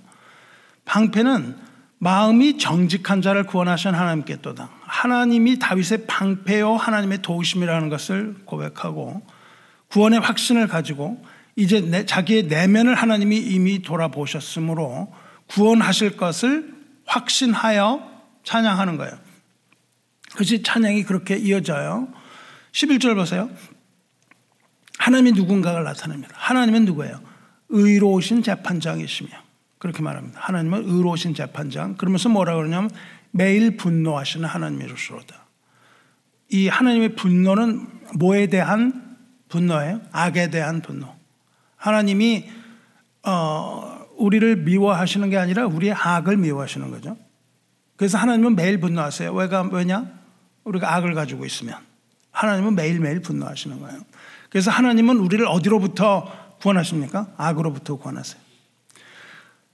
방패는 0.87 1.57
마음이 1.99 2.59
정직한 2.59 3.23
자를 3.23 3.45
구원하신 3.45 3.95
하나님께 3.95 4.35
있도다. 4.35 4.71
하나님이 4.87 5.59
다윗의 5.59 6.07
방패요 6.07 6.75
하나님의 6.75 7.23
도우심이라는 7.23 7.89
것을 7.89 8.37
고백하고 8.45 9.23
구원의 9.89 10.21
확신을 10.21 10.69
가지고 10.69 11.23
이제 11.57 11.81
내, 11.81 12.05
자기의 12.05 12.45
내면을 12.45 12.95
하나님이 12.95 13.39
이미 13.39 13.83
돌아보셨으므로 13.83 15.13
구원하실 15.49 16.17
것을 16.17 16.75
확신하여 17.07 18.17
찬양하는 18.45 18.97
거예요. 18.97 19.19
그것이 20.33 20.63
찬양이 20.63 21.05
그렇게 21.05 21.37
이어져요. 21.37 22.09
11절 22.73 23.15
보세요. 23.15 23.49
하나님이 24.99 25.33
누군가를 25.33 25.85
나타냅니다. 25.85 26.35
하나님은 26.37 26.85
누구예요? 26.85 27.21
의로우신 27.69 28.43
재판장이시며 28.43 29.31
그렇게 29.79 30.03
말합니다. 30.03 30.41
하나님은 30.41 30.85
의로우신 30.85 31.35
재판장. 31.35 31.97
그러면서 31.97 32.29
뭐라 32.29 32.55
그러냐면 32.57 32.91
매일 33.37 33.77
분노하시는 33.77 34.49
하나님이로서로다. 34.49 35.47
이 36.51 36.69
하나님의 36.69 37.17
분노는 37.17 37.87
뭐에 38.19 38.47
대한 38.47 39.17
분노예요? 39.49 40.01
악에 40.13 40.51
대한 40.51 40.81
분노. 40.83 41.15
하나님이 41.77 42.49
어, 43.25 44.07
우리를 44.17 44.57
미워하시는 44.57 45.29
게 45.31 45.37
아니라 45.37 45.67
우리의 45.67 45.93
악을 45.93 46.37
미워하시는 46.37 46.91
거죠. 46.91 47.17
그래서 47.97 48.19
하나님은 48.19 48.57
매일 48.57 48.81
분노하세요. 48.81 49.33
왜가 49.33 49.63
왜냐? 49.63 50.07
우리가 50.65 50.95
악을 50.95 51.15
가지고 51.15 51.45
있으면 51.45 51.77
하나님은 52.31 52.75
매일매일 52.75 53.21
분노하시는 53.21 53.81
거예요. 53.81 54.01
그래서 54.51 54.71
하나님은 54.71 55.19
우리를 55.19 55.45
어디로부터 55.47 56.57
구원하십니까? 56.61 57.29
악으로부터 57.37 57.97
구원하세요. 57.97 58.46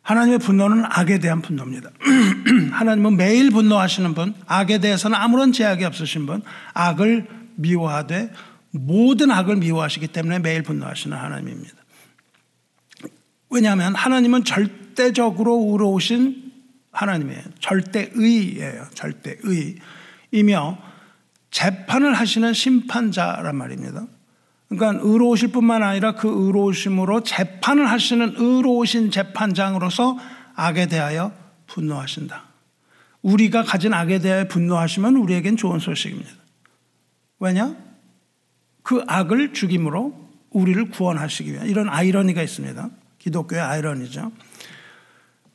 하나님의 0.03 0.39
분노는 0.41 0.85
악에 0.85 1.19
대한 1.19 1.43
분노입니다. 1.43 1.91
하나님은 2.73 3.17
매일 3.17 3.51
분노하시는 3.51 4.15
분, 4.15 4.35
악에 4.47 4.79
대해서는 4.79 5.17
아무런 5.17 5.53
제약이 5.53 5.85
없으신 5.85 6.27
분, 6.27 6.43
악을 6.75 7.29
미워하되 7.55 8.33
모든 8.73 9.31
악을 9.31 9.57
미워하시기 9.57 10.09
때문에 10.09 10.41
매일 10.41 10.63
분노하시는 10.63 11.17
하나님입니다. 11.17 11.75
왜냐하면 13.51 13.95
하나님은 13.95 14.45
절대적으로 14.45 15.69
의로우신 15.71 16.53
하나님이에요. 16.91 17.43
절대의예요. 17.61 18.87
절대의 18.95 19.77
이며 20.33 20.79
재판을 21.51 22.15
하시는 22.15 22.53
심판자란 22.53 23.55
말입니다. 23.55 24.07
그러니까 24.77 25.07
의로우실 25.07 25.49
뿐만 25.49 25.83
아니라 25.83 26.15
그 26.15 26.29
의로우심으로 26.29 27.25
재판을 27.25 27.91
하시는 27.91 28.35
의로우신 28.37 29.11
재판장으로서 29.11 30.19
악에 30.55 30.87
대하여 30.87 31.33
분노하신다. 31.67 32.45
우리가 33.21 33.65
가진 33.65 33.93
악에 33.93 34.19
대하여 34.19 34.49
분노하시면 34.49 35.17
우리에겐 35.17 35.57
좋은 35.57 35.79
소식입니다. 35.79 36.31
왜냐? 37.39 37.77
그 38.83 39.03
악을 39.07 39.53
죽임으로 39.53 40.15
우리를 40.51 40.91
구원하시기 40.91 41.53
위한 41.53 41.69
이런 41.69 41.89
아이러니가 41.89 42.43
있습니다. 42.43 42.89
기독교의 43.19 43.61
아이러니죠. 43.61 44.33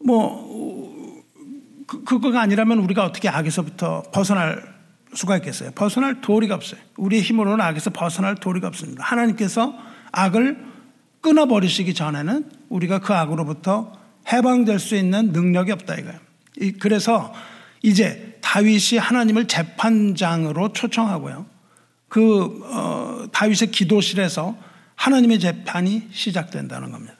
뭐, 0.05 1.23
그, 1.87 2.03
그거가 2.03 2.41
아니라면 2.41 2.79
우리가 2.79 3.03
어떻게 3.03 3.29
악에서부터 3.29 4.03
벗어날 4.13 4.76
수가 5.13 5.37
있겠어요? 5.37 5.71
벗어날 5.71 6.21
도리가 6.21 6.55
없어요. 6.55 6.79
우리의 6.97 7.21
힘으로는 7.21 7.63
악에서 7.63 7.89
벗어날 7.91 8.35
도리가 8.35 8.67
없습니다. 8.67 9.03
하나님께서 9.03 9.73
악을 10.11 10.65
끊어버리시기 11.21 11.93
전에는 11.93 12.49
우리가 12.69 12.99
그 12.99 13.13
악으로부터 13.13 13.93
해방될 14.31 14.79
수 14.79 14.95
있는 14.95 15.31
능력이 15.31 15.71
없다 15.71 15.95
이거예요. 15.95 16.19
그래서 16.79 17.33
이제 17.81 18.37
다윗이 18.41 18.99
하나님을 18.99 19.47
재판장으로 19.47 20.73
초청하고요. 20.73 21.45
그 22.09 22.61
어, 22.65 23.27
다윗의 23.31 23.71
기도실에서 23.71 24.57
하나님의 24.95 25.39
재판이 25.39 26.09
시작된다는 26.11 26.91
겁니다. 26.91 27.15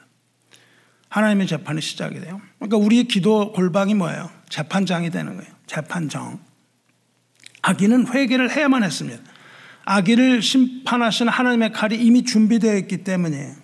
하나님의 1.08 1.46
재판이 1.46 1.80
시작이 1.80 2.20
돼요. 2.20 2.40
그러니까 2.58 2.76
우리의 2.76 3.04
기도 3.04 3.52
골방이 3.52 3.94
뭐예요? 3.94 4.30
재판장이 4.48 5.10
되는 5.10 5.36
거예요. 5.36 5.50
재판정. 5.66 6.40
아기는 7.62 8.06
회개를 8.08 8.50
해야만 8.50 8.82
했습니다. 8.82 9.22
아기를 9.84 10.42
심판하신 10.42 11.28
하나님의 11.28 11.72
칼이 11.72 11.96
이미 11.96 12.22
준비되어 12.22 12.76
있기 12.76 13.04
때문에 13.04 13.54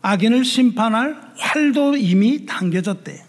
아기를 0.00 0.44
심판할 0.44 1.20
활도 1.36 1.96
이미 1.96 2.46
당겨졌대. 2.46 3.24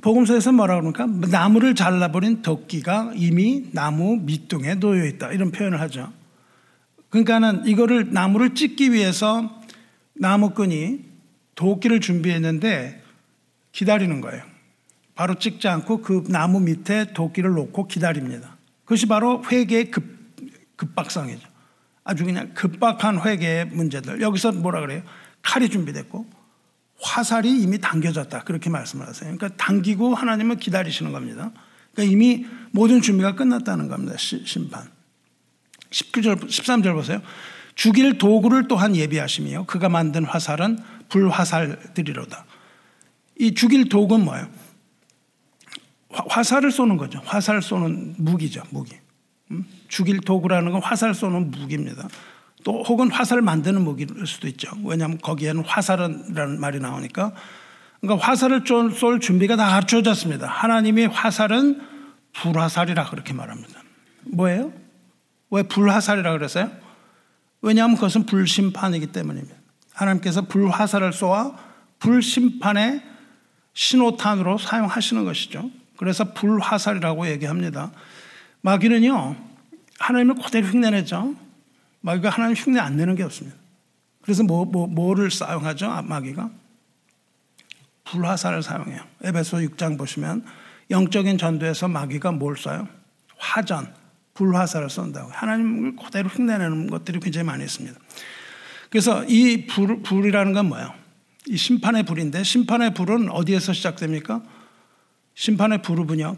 복음서에서 0.00 0.52
뭐라 0.52 0.80
그럽니까? 0.80 1.06
나무를 1.30 1.74
잘라버린 1.74 2.42
도끼가 2.42 3.12
이미 3.14 3.70
나무 3.72 4.18
밑둥에 4.18 4.74
놓여 4.74 5.06
있다. 5.06 5.32
이런 5.32 5.50
표현을 5.50 5.80
하죠. 5.80 6.12
그러니까는 7.08 7.66
이거를 7.66 8.12
나무를 8.12 8.54
찢기 8.54 8.92
위해서 8.92 9.62
나무꾼이 10.14 11.00
도끼를 11.54 12.00
준비했는데 12.00 13.02
기다리는 13.72 14.20
거예요. 14.20 14.42
바로 15.14 15.38
찍지 15.38 15.68
않고 15.68 16.02
그 16.02 16.24
나무 16.28 16.60
밑에 16.60 17.12
도끼를 17.12 17.50
놓고 17.50 17.86
기다립니다. 17.86 18.56
그것이 18.84 19.06
바로 19.06 19.42
회개의 19.44 19.90
급, 19.90 20.04
급박성이죠. 20.76 21.48
아주 22.02 22.24
그냥 22.24 22.52
급박한 22.54 23.20
회개의 23.20 23.66
문제들. 23.66 24.20
여기서 24.20 24.52
뭐라 24.52 24.80
그래요? 24.80 25.02
칼이 25.42 25.68
준비됐고 25.68 26.26
화살이 27.00 27.50
이미 27.62 27.78
당겨졌다. 27.78 28.44
그렇게 28.44 28.70
말씀을 28.70 29.06
하세요. 29.06 29.34
그러니까 29.36 29.56
당기고 29.56 30.14
하나님을 30.14 30.56
기다리시는 30.56 31.12
겁니다. 31.12 31.50
그러니까 31.92 32.12
이미 32.12 32.46
모든 32.72 33.00
준비가 33.00 33.34
끝났다는 33.34 33.88
겁니다. 33.88 34.16
시, 34.16 34.42
심판. 34.44 34.88
19절, 35.90 36.46
13절 36.46 36.94
보세요. 36.94 37.22
죽일 37.74 38.18
도구를 38.18 38.68
또한 38.68 38.94
예비하시며 38.96 39.66
그가 39.66 39.88
만든 39.88 40.24
화살은 40.24 40.78
불화살들이로다. 41.08 42.44
이 43.38 43.54
죽일 43.54 43.88
도구는 43.88 44.24
뭐예요? 44.24 44.48
화살을 46.28 46.70
쏘는 46.70 46.96
거죠. 46.96 47.20
화살 47.24 47.62
쏘는 47.62 48.14
무기죠. 48.18 48.62
무기. 48.70 48.94
음? 49.50 49.64
죽일 49.88 50.20
도구라는 50.20 50.72
건 50.72 50.82
화살 50.82 51.14
쏘는 51.14 51.50
무기입니다. 51.50 52.08
또 52.64 52.82
혹은 52.82 53.10
화살을 53.10 53.42
만드는 53.42 53.82
무기일 53.82 54.26
수도 54.26 54.48
있죠. 54.48 54.70
왜냐하면 54.84 55.18
거기에는 55.18 55.64
화살이라는 55.64 56.60
말이 56.60 56.80
나오니까. 56.80 57.32
그러니까 58.00 58.26
화살을 58.26 58.64
쏠 58.66 59.20
준비가 59.20 59.56
다 59.56 59.68
갖춰졌습니다. 59.68 60.46
하나님의 60.46 61.08
화살은 61.08 61.80
불화살이라 62.32 63.10
그렇게 63.10 63.32
말합니다. 63.32 63.82
뭐예요? 64.24 64.72
왜 65.50 65.62
불화살이라 65.62 66.32
그랬어요? 66.32 66.70
왜냐하면 67.62 67.96
그것은 67.96 68.26
불심판이기 68.26 69.08
때문입니다. 69.08 69.54
하나님께서 69.92 70.42
불화살을 70.42 71.12
쏘아 71.12 71.56
불심판의 71.98 73.02
신호탄으로 73.72 74.58
사용하시는 74.58 75.24
것이죠. 75.24 75.70
그래서 76.04 76.34
불화살이라고 76.34 77.28
얘기합니다. 77.28 77.90
마귀는요, 78.60 79.36
하나님을 79.98 80.34
그대로 80.34 80.66
흉내내죠. 80.66 81.34
마귀가 82.02 82.28
하나님 82.28 82.54
흉내 82.54 82.78
안 82.78 82.98
내는 82.98 83.14
게 83.14 83.22
없습니다. 83.22 83.56
그래서 84.20 84.42
뭐, 84.42 84.66
뭐, 84.66 84.86
뭐를 84.86 85.30
사용하죠? 85.30 85.86
아, 85.90 86.02
마귀가? 86.02 86.50
불화살을 88.04 88.62
사용해요. 88.62 89.00
에베소 89.22 89.56
6장 89.58 89.96
보시면 89.96 90.44
영적인 90.90 91.38
전도에서 91.38 91.88
마귀가 91.88 92.32
뭘 92.32 92.56
쏴요? 92.56 92.86
화전, 93.38 93.90
불화살을 94.34 94.90
쏜다고. 94.90 95.30
하나님을 95.32 95.96
그대로 95.96 96.28
흉내내는 96.28 96.90
것들이 96.90 97.18
굉장히 97.20 97.46
많이 97.46 97.64
있습니다. 97.64 97.98
그래서 98.90 99.24
이 99.24 99.66
불, 99.66 100.02
불이라는 100.02 100.52
건 100.52 100.66
뭐예요? 100.68 100.92
이 101.46 101.56
심판의 101.56 102.02
불인데 102.02 102.42
심판의 102.42 102.92
불은 102.92 103.30
어디에서 103.30 103.72
시작됩니까? 103.72 104.42
심판의 105.34 105.82
불은요 105.82 106.36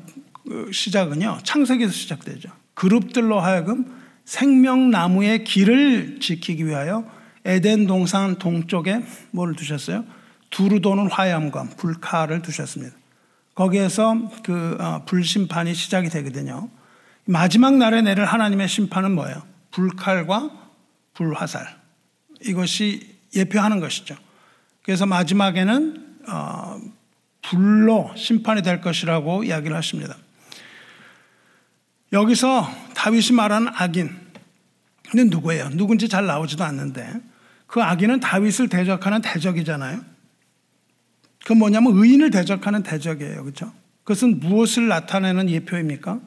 그 0.48 0.70
시작은요 0.72 1.38
창세기에서 1.42 1.92
시작되죠. 1.92 2.50
그룹들로 2.74 3.40
하여금 3.40 3.84
생명나무의 4.24 5.44
길을 5.44 6.20
지키기 6.20 6.66
위하여 6.66 7.04
에덴 7.44 7.86
동산 7.86 8.36
동쪽에 8.36 9.02
뭘 9.30 9.54
두셨어요? 9.54 10.04
두루 10.50 10.80
도는 10.80 11.10
화염검, 11.10 11.70
불칼을 11.76 12.42
두셨습니다. 12.42 12.96
거기에서 13.54 14.30
그 14.44 14.76
어, 14.80 15.04
불심판이 15.06 15.74
시작이 15.74 16.08
되거든요. 16.10 16.68
마지막 17.24 17.74
날에 17.74 18.02
내릴 18.02 18.24
하나님의 18.24 18.68
심판은 18.68 19.12
뭐예요? 19.12 19.42
불칼과 19.70 20.50
불화살. 21.14 21.66
이것이 22.42 23.16
예표하는 23.34 23.80
것이죠. 23.80 24.16
그래서 24.82 25.06
마지막에는 25.06 26.16
어, 26.28 26.80
불로 27.48 28.12
심판이 28.16 28.62
될 28.62 28.80
것이라고 28.80 29.44
이야기를 29.44 29.76
하십니다. 29.76 30.16
여기서 32.12 32.68
다윗이 32.94 33.32
말하는 33.32 33.68
악인은 33.74 34.10
누구예요? 35.30 35.70
누군지 35.70 36.08
잘 36.08 36.26
나오지도 36.26 36.64
않는데 36.64 37.12
그 37.66 37.82
악인은 37.82 38.20
다윗을 38.20 38.68
대적하는 38.68 39.22
대적이잖아요. 39.22 40.00
그 41.44 41.52
뭐냐면 41.52 41.92
의인을 41.96 42.30
대적하는 42.30 42.82
대적이에요. 42.82 43.42
그렇죠? 43.42 43.72
그것은 44.02 44.40
무엇을 44.40 44.88
나타내는 44.88 45.48
예표입니까? 45.50 46.20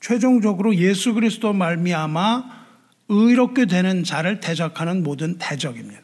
최종적으로 0.00 0.74
예수 0.76 1.14
그리스도 1.14 1.52
말미암아 1.52 2.64
의롭게 3.08 3.66
되는 3.66 4.04
자를 4.04 4.40
대적하는 4.40 5.02
모든 5.02 5.38
대적입니다. 5.38 6.02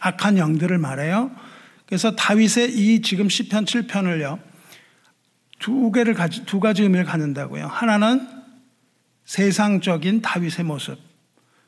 악한 0.00 0.38
영들을 0.38 0.76
말해요. 0.78 1.30
그래서 1.88 2.14
다윗의 2.14 2.74
이 2.76 3.00
지금 3.00 3.30
시편 3.30 3.64
7편을요. 3.64 4.38
두 5.58 5.90
개를 5.90 6.12
가지 6.12 6.44
두 6.44 6.60
가지 6.60 6.82
의미를 6.82 7.06
갖는다고요. 7.06 7.66
하나는 7.66 8.28
세상적인 9.24 10.20
다윗의 10.20 10.66
모습. 10.66 10.98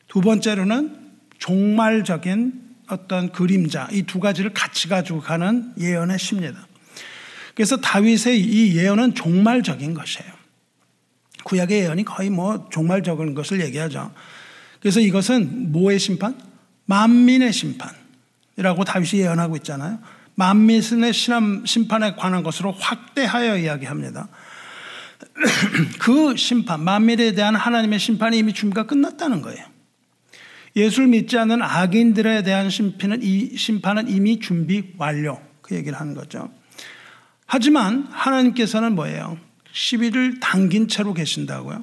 두 0.09 0.20
번째로는 0.20 0.96
종말적인 1.38 2.52
어떤 2.88 3.33
그림자 3.33 3.88
이 3.92 4.02
두 4.02 4.20
가지를 4.20 4.52
같이 4.52 4.88
가지고 4.88 5.20
가는 5.20 5.72
예언의 5.80 6.18
시입니다. 6.18 6.66
그래서 7.54 7.78
다윗의 7.78 8.40
이 8.40 8.76
예언은 8.76 9.14
종말적인 9.14 9.94
것이에요. 9.94 10.30
구약의 11.44 11.80
예언이 11.80 12.04
거의 12.04 12.28
뭐 12.28 12.68
종말적인 12.70 13.35
것을 13.35 13.62
얘기하죠. 13.62 14.12
그래서 14.80 15.00
이것은 15.00 15.72
뭐의 15.72 15.98
심판? 15.98 16.38
만민의 16.85 17.52
심판 17.54 17.99
이라고 18.61 18.85
다윗이 18.85 19.23
예언하고 19.23 19.57
있잖아요. 19.57 19.99
만민의 20.35 21.12
심판에 21.64 22.14
관한 22.14 22.42
것으로 22.42 22.73
확대하여 22.73 23.57
이야기합니다. 23.57 24.29
그 25.99 26.37
심판, 26.37 26.85
만민에 26.85 27.33
대한 27.33 27.57
하나님의 27.57 27.99
심판이 27.99 28.38
이미 28.38 28.53
준비가 28.53 28.87
끝났다는 28.87 29.40
거예요. 29.40 29.64
예수를 30.77 31.09
믿지 31.09 31.38
않는 31.38 31.62
악인들에 31.62 32.42
대한 32.42 32.70
심판은, 32.70 33.20
이 33.23 33.57
심판은 33.57 34.09
이미 34.09 34.38
준비 34.38 34.92
완료. 34.99 35.40
그 35.62 35.75
얘기를 35.75 35.99
하는 35.99 36.14
거죠. 36.14 36.51
하지만 37.46 38.07
하나님께서는 38.11 38.94
뭐예요? 38.94 39.38
시비를 39.73 40.40
당긴 40.40 40.87
채로 40.87 41.14
계신다고요. 41.14 41.83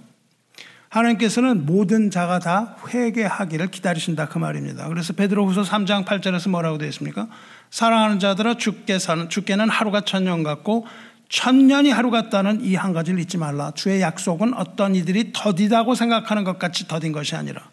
하나님께서는 0.90 1.66
모든 1.66 2.10
자가 2.10 2.40
다 2.40 2.78
회개하기를 2.88 3.68
기다리신다 3.68 4.28
그 4.28 4.38
말입니다. 4.38 4.88
그래서 4.88 5.14
베드로후서 5.14 5.64
3장 5.64 6.06
8절에서 6.06 6.50
뭐라고 6.50 6.78
되어 6.78 6.88
있습니까? 6.90 7.28
사랑하는 7.70 8.20
자들아 8.20 8.56
주께 8.56 8.98
사는 8.98 9.30
주께는 9.30 9.70
하루가 9.70 10.02
천년 10.02 10.44
같고 10.44 10.88
천년이 11.30 11.90
하루 11.90 12.10
같다는 12.10 12.64
이 12.64 12.76
한 12.76 12.94
가지를 12.94 13.20
잊지 13.20 13.38
말라. 13.38 13.72
주의 13.76 14.02
약속은 14.02 14.54
어떤 14.54 14.96
이들이 14.96 15.32
더디다고 15.34 15.94
생각하는 15.94 16.46
것 16.46 16.58
같이 16.58 16.88
더딘 16.88 17.12
것이 17.12 17.36
아니라 17.36 17.64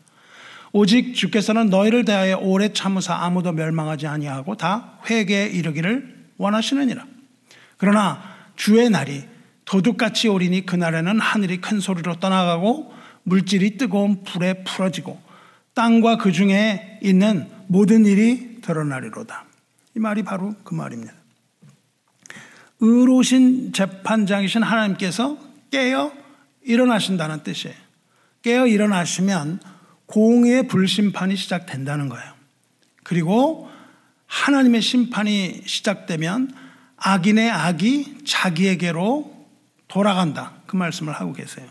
오직 0.72 1.14
주께서는 1.14 1.70
너희를 1.70 2.04
대하여 2.04 2.38
오래 2.38 2.72
참으사 2.72 3.14
아무도 3.14 3.52
멸망하지 3.52 4.08
아니하고 4.08 4.56
다 4.56 4.98
회개에 5.08 5.46
이르기를 5.46 6.26
원하시느니라. 6.36 7.04
그러나 7.76 8.20
주의 8.56 8.90
날이 8.90 9.22
도둑같이 9.66 10.26
오리니 10.26 10.66
그날에는 10.66 11.20
하늘이 11.20 11.60
큰 11.60 11.78
소리로 11.78 12.16
떠나가고 12.16 12.93
물질이 13.24 13.76
뜨거운 13.76 14.22
불에 14.22 14.64
풀어지고 14.64 15.20
땅과 15.74 16.18
그 16.18 16.32
중에 16.32 16.98
있는 17.02 17.50
모든 17.66 18.06
일이 18.06 18.60
드러나리로다. 18.60 19.44
이 19.96 19.98
말이 19.98 20.22
바로 20.22 20.54
그 20.64 20.74
말입니다. 20.74 21.12
의로신 22.80 23.72
재판장이신 23.72 24.62
하나님께서 24.62 25.38
깨어 25.70 26.12
일어나신다는 26.62 27.42
뜻이에요. 27.42 27.76
깨어 28.42 28.66
일어나시면 28.66 29.60
공의 30.06 30.68
불심판이 30.68 31.36
시작된다는 31.36 32.08
거예요. 32.08 32.32
그리고 33.02 33.70
하나님의 34.26 34.82
심판이 34.82 35.62
시작되면 35.64 36.52
악인의 36.96 37.50
악이 37.50 38.24
자기에게로 38.24 39.46
돌아간다. 39.88 40.52
그 40.66 40.76
말씀을 40.76 41.12
하고 41.12 41.32
계세요. 41.32 41.68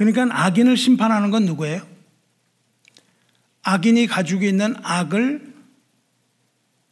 그러니까 0.00 0.26
악인을 0.30 0.78
심판하는 0.78 1.30
건 1.30 1.44
누구예요? 1.44 1.86
악인이 3.62 4.06
가지고 4.06 4.46
있는 4.46 4.74
악을 4.82 5.52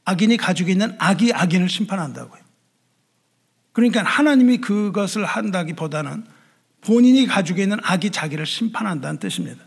악인이 0.04 0.36
가지고 0.36 0.68
있는 0.68 0.94
악이 0.98 1.32
악인을 1.32 1.70
심판한다고요. 1.70 2.38
그러니까 3.72 4.02
하나님이 4.02 4.58
그것을 4.58 5.24
한다기보다는 5.24 6.26
본인이 6.82 7.26
가지고 7.26 7.62
있는 7.62 7.78
악이 7.82 8.10
자기를 8.10 8.44
심판한다는 8.44 9.18
뜻입니다. 9.18 9.64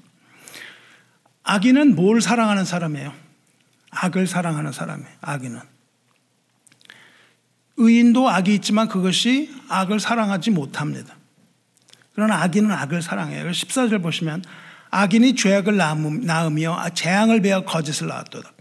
악인은 1.42 1.96
뭘 1.96 2.22
사랑하는 2.22 2.64
사람이에요? 2.64 3.12
악을 3.90 4.28
사랑하는 4.28 4.72
사람이에요. 4.72 5.12
악인은. 5.20 5.62
의인도 7.78 8.30
악이 8.30 8.54
있지만 8.54 8.88
그것이 8.88 9.52
악을 9.68 10.00
사랑하지 10.00 10.52
못합니다. 10.52 11.16
그러나 12.14 12.42
악인은 12.44 12.72
악을 12.72 13.02
사랑해요. 13.02 13.50
14절 13.50 14.02
보시면 14.02 14.44
악인이 14.90 15.36
죄악을 15.36 15.78
낳으며 15.78 16.90
재앙을 16.94 17.42
베어 17.42 17.64
거짓을 17.64 18.08
낳았도다. 18.08 18.52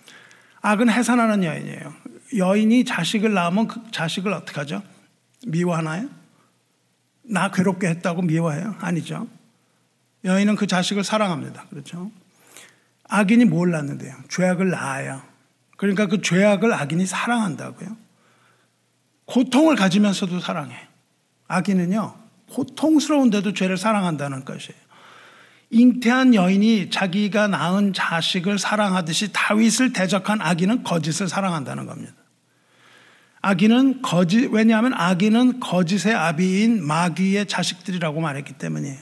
악은 0.62 0.90
해산하는 0.90 1.42
여인이에요. 1.44 1.94
여인이 2.36 2.84
자식을 2.84 3.32
낳으면 3.32 3.66
그 3.66 3.80
자식을 3.90 4.32
어떻게 4.32 4.60
하죠? 4.60 4.82
미워하나요? 5.46 6.08
나 7.22 7.50
괴롭게 7.50 7.88
했다고 7.88 8.22
미워해요? 8.22 8.76
아니죠. 8.80 9.26
여인은 10.24 10.54
그 10.56 10.66
자식을 10.66 11.02
사랑합니다. 11.02 11.66
그렇죠? 11.70 12.10
악인이 13.08 13.46
뭘 13.46 13.70
낳는데요? 13.70 14.14
죄악을 14.28 14.70
낳아요. 14.70 15.22
그러니까 15.76 16.06
그 16.06 16.20
죄악을 16.22 16.72
악인이 16.72 17.06
사랑한다고요. 17.06 17.96
고통을 19.24 19.76
가지면서도 19.76 20.40
사랑해. 20.40 20.76
악인은요, 21.48 22.14
고통스러운데도 22.50 23.54
죄를 23.54 23.76
사랑한다는 23.76 24.44
것이에요. 24.44 24.78
잉태한 25.70 26.34
여인이 26.34 26.90
자기가 26.90 27.46
낳은 27.46 27.92
자식을 27.92 28.58
사랑하듯이 28.58 29.32
다윗을 29.32 29.92
대적한 29.92 30.40
악인은 30.40 30.82
거짓을 30.82 31.28
사랑한다는 31.28 31.86
겁니다. 31.86 32.12
악인은 33.42 34.02
거짓, 34.02 34.46
왜냐하면 34.46 34.92
악인은 34.94 35.60
거짓의 35.60 36.14
아비인 36.14 36.84
마귀의 36.84 37.46
자식들이라고 37.46 38.20
말했기 38.20 38.54
때문이에요. 38.54 38.98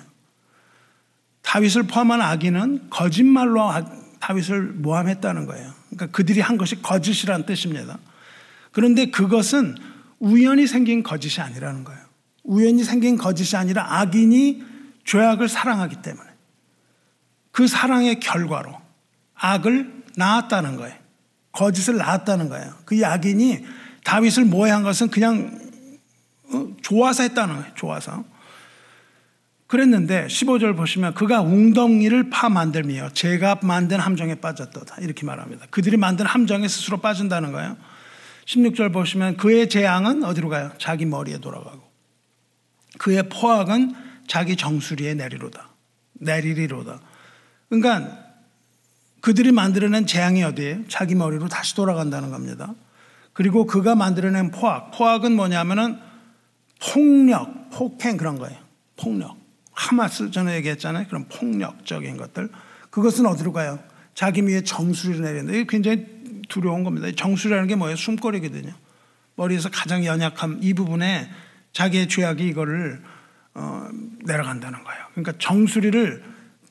다윗을 1.43 1.85
포함한 1.85 2.21
악인은 2.21 2.91
거짓말로 2.91 3.73
다윗을 4.21 4.63
모함했다는 4.75 5.47
거예요. 5.47 5.73
그러니까 5.89 6.07
그들이 6.15 6.41
한 6.41 6.59
것이 6.59 6.83
거짓이라는 6.83 7.47
뜻입니다. 7.47 7.99
그런데 8.71 9.07
그것은 9.07 9.77
우연히 10.21 10.67
생긴 10.67 11.03
거짓이 11.03 11.41
아니라는 11.41 11.85
거예요. 11.85 12.08
우연히 12.49 12.83
생긴 12.83 13.19
거짓이 13.19 13.57
아니라 13.57 14.01
악인이 14.01 14.63
죄악을 15.05 15.49
사랑하기 15.49 16.01
때문에 16.03 16.29
그 17.53 17.67
사랑의 17.67 18.21
결과로 18.21 18.75
악을 19.35 20.05
낳았다는 20.17 20.77
거예요. 20.77 20.97
거짓을 21.53 21.97
낳았다는 21.99 22.49
거예요. 22.49 22.73
그 22.87 23.05
악인이 23.05 23.65
다윗을 24.03 24.47
모해한 24.47 24.83
것은 24.83 25.09
그냥 25.11 25.61
어, 26.51 26.69
좋아서 26.81 27.23
했다는 27.25 27.57
거예요. 27.57 27.75
좋아서. 27.75 28.25
그랬는데 29.67 30.27
15절 30.29 30.75
보시면 30.75 31.13
그가 31.13 31.43
웅덩이를 31.43 32.31
파 32.31 32.49
만들며 32.49 33.11
제가 33.11 33.61
만든 33.63 34.01
함정에 34.01 34.37
빠졌도다 34.37 34.97
이렇게 35.03 35.27
말합니다. 35.27 35.67
그들이 35.69 35.99
만든 35.99 36.25
함정에 36.25 36.67
스스로 36.67 36.97
빠진다는 36.99 37.53
거예요. 37.53 37.77
16절 38.47 38.95
보시면 38.95 39.37
그의 39.37 39.69
재앙은 39.69 40.25
어디로 40.25 40.49
가요? 40.49 40.73
자기 40.79 41.05
머리에 41.05 41.39
돌아가고 41.39 41.88
그의 42.99 43.29
포악은 43.29 43.95
자기 44.27 44.57
정수리에 44.57 45.15
내리로다. 45.15 45.69
내리리로다. 46.15 47.01
그러니까 47.69 48.19
그들이 49.21 49.53
만들어낸 49.53 50.07
재앙이 50.07 50.43
어디에 50.43 50.85
자기 50.89 51.15
머리로 51.15 51.49
다시 51.49 51.75
돌아간다는 51.75 52.31
겁니다. 52.31 52.75
그리고 53.33 53.67
그가 53.67 53.95
만들어낸 53.95 54.51
포악. 54.51 54.91
포악은 54.93 55.33
뭐냐면은 55.33 55.99
폭력, 56.81 57.71
폭행 57.71 58.17
그런 58.17 58.39
거예요. 58.39 58.59
폭력. 58.97 59.37
하마스 59.73 60.31
전에 60.31 60.57
얘기했잖아요. 60.57 61.07
그런 61.07 61.29
폭력적인 61.29 62.17
것들. 62.17 62.51
그것은 62.91 63.27
어디로 63.27 63.53
가요? 63.53 63.79
자기 64.15 64.43
위에 64.43 64.63
정수리를 64.63 65.23
내린다. 65.23 65.53
이게 65.53 65.67
굉장히 65.69 66.07
두려운 66.49 66.83
겁니다. 66.83 67.09
정수리라는 67.15 67.69
게 67.69 67.77
뭐예요? 67.77 67.97
숨거리거든요. 67.97 68.73
머리에서 69.37 69.71
가장 69.71 70.05
연약한 70.05 70.59
이 70.63 70.75
부분에 70.75 71.31
자기의 71.73 72.09
죄악이 72.09 72.47
이거를 72.47 73.03
어, 73.55 73.89
내려간다는 74.25 74.85
거예요. 74.85 75.05
그러니까 75.13 75.33
정수리를 75.39 76.23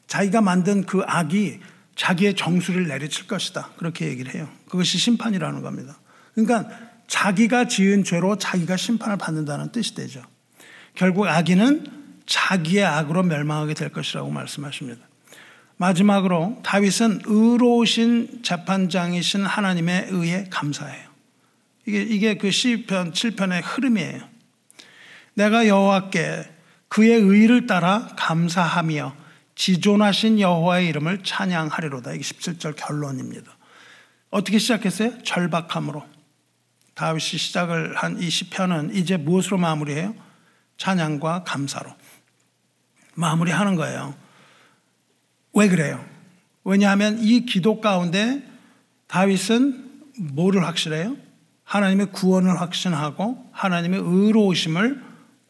자기가 0.07 0.41
만든 0.41 0.85
그 0.85 1.03
악이 1.05 1.59
자기의 1.95 2.35
정수리를 2.35 2.87
내리칠 2.87 3.27
것이다. 3.27 3.71
그렇게 3.77 4.07
얘기를 4.07 4.33
해요. 4.33 4.47
그것이 4.69 4.97
심판이라는 4.97 5.61
겁니다. 5.61 5.97
그러니까 6.33 6.69
자기가 7.07 7.67
지은 7.67 8.03
죄로 8.03 8.37
자기가 8.37 8.77
심판을 8.77 9.17
받는다는 9.17 9.71
뜻이 9.71 9.95
되죠. 9.95 10.21
결국 10.93 11.27
악인은 11.27 11.85
자기의 12.25 12.85
악으로 12.85 13.23
멸망하게 13.23 13.73
될 13.73 13.89
것이라고 13.89 14.29
말씀하십니다. 14.29 15.07
마지막으로 15.77 16.59
다윗은 16.63 17.21
의로우신 17.25 18.41
재판장이신 18.43 19.45
하나님의 19.45 20.07
의에 20.09 20.47
감사해요. 20.49 21.07
이게 21.85 22.01
이게 22.01 22.37
그 22.37 22.51
시편 22.51 23.13
7편의 23.13 23.61
흐름이에요. 23.63 24.36
내가 25.38 25.67
여호와께 25.67 26.51
그의 26.88 27.11
의를 27.21 27.67
따라 27.67 28.07
감사하며 28.17 29.15
지존하신 29.53 30.39
여호와의 30.39 30.88
이름을 30.88 31.23
찬양하리로다. 31.23 32.13
이게 32.13 32.23
17절 32.23 32.73
결론입니다. 32.75 33.55
어떻게 34.31 34.57
시작했어요? 34.57 35.21
절박함으로. 35.23 36.03
다윗이 36.95 37.38
시작을 37.38 37.95
한 37.95 38.19
이 38.19 38.31
시편은 38.31 38.95
이제 38.95 39.15
무엇으로 39.17 39.59
마무리해요? 39.59 40.15
찬양과 40.77 41.43
감사로 41.43 41.95
마무리하는 43.13 43.75
거예요. 43.75 44.15
왜 45.53 45.69
그래요? 45.69 46.03
왜냐하면 46.63 47.19
이 47.19 47.45
기도 47.45 47.79
가운데 47.79 48.43
다윗은 49.05 50.01
뭐를 50.33 50.65
확실해요? 50.65 51.15
하나님의 51.63 52.11
구원을 52.11 52.59
확신하고 52.59 53.49
하나님의 53.51 53.99
의로우심을 54.03 55.07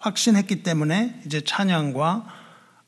확신했기 0.07 0.63
때문에 0.63 1.21
이제 1.25 1.41
찬양과 1.41 2.25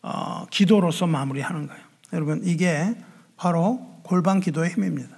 어, 0.02 0.46
기도로서 0.50 1.08
마무리하는 1.08 1.68
거예요. 1.68 1.84
여러분 2.14 2.42
이게 2.46 2.96
바로 3.38 4.02
골방 4.04 4.40
기도의 4.40 4.72
힘입니다. 4.72 5.18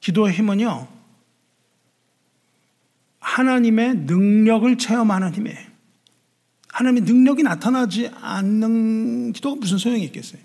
기도의 0.00 0.32
힘은요 0.34 0.88
하나님의 3.20 3.94
능력을 3.94 4.78
체험하는 4.78 5.34
힘이에요. 5.34 5.68
하나님의 6.68 7.02
능력이 7.02 7.42
나타나지 7.42 8.10
않는 8.20 9.32
기도가 9.32 9.56
무슨 9.56 9.78
소용이 9.78 10.04
있겠어요? 10.04 10.40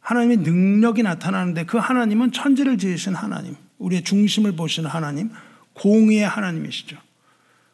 하나님의 0.00 0.38
능력이 0.38 1.02
나타나는데 1.02 1.66
그 1.66 1.78
하나님은 1.78 2.32
천지를 2.32 2.78
지으신 2.78 3.14
하나님, 3.14 3.54
우리의 3.78 4.02
중심을 4.02 4.56
보시는 4.56 4.88
하나님, 4.88 5.30
공의의 5.74 6.26
하나님이시죠. 6.26 6.96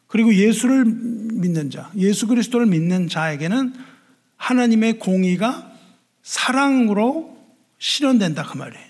그리고 0.07 0.33
예수를 0.33 0.85
믿는 0.85 1.69
자, 1.69 1.91
예수 1.97 2.27
그리스도를 2.27 2.65
믿는 2.65 3.09
자에게는 3.09 3.73
하나님의 4.37 4.99
공의가 4.99 5.71
사랑으로 6.23 7.37
실현된다 7.77 8.43
그 8.43 8.57
말이에요. 8.57 8.85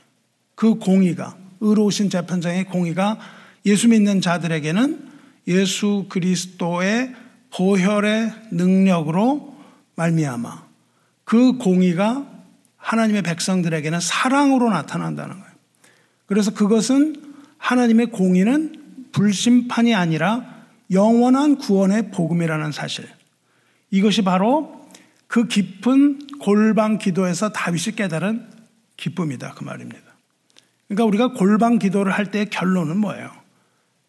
그 0.56 0.76
공의가 0.76 1.38
의로우신 1.60 2.10
재판장의 2.10 2.66
공의가 2.66 3.18
예수 3.66 3.88
믿는 3.88 4.22
자들에게는 4.22 5.08
예수 5.48 6.06
그리스도의 6.10 7.14
보혈의 7.52 8.34
능력으로 8.52 9.56
말미암아 9.96 10.68
그 11.24 11.58
공의가 11.58 12.26
하나님의 12.78 13.22
백성들에게는 13.24 14.00
사랑으로 14.00 14.70
나타난다는 14.70 15.40
거예요. 15.40 15.54
그래서 16.26 16.54
그것은 16.54 17.16
하나님의 17.58 18.08
공의는 18.08 19.10
불심판이 19.12 19.96
아니라 19.96 20.57
영원한 20.92 21.58
구원의 21.58 22.12
복음이라는 22.12 22.72
사실. 22.72 23.08
이것이 23.92 24.22
바로 24.24 24.88
그 25.28 25.48
깊은 25.48 26.40
골방 26.40 26.98
기도에서 26.98 27.50
다윗이 27.50 27.96
깨달은 27.96 28.50
기쁨이다. 28.96 29.54
그 29.54 29.64
말입니다. 29.64 30.02
그러니까 30.88 31.06
우리가 31.06 31.34
골방 31.34 31.80
기도를 31.80 32.14
할 32.14 32.32
때의 32.32 32.50
결론은 32.50 32.98
뭐예요? 32.98 33.32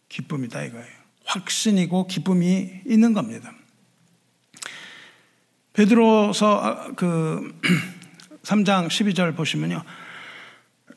기쁨이다 0.09 0.63
이거예요. 0.63 0.87
확신이고 1.25 2.07
기쁨이 2.07 2.71
있는 2.87 3.13
겁니다. 3.13 3.53
베드로서 5.73 6.61
아, 6.61 6.93
그 6.97 7.55
3장 8.43 8.89
12절 8.89 9.37
보시면요. 9.37 9.83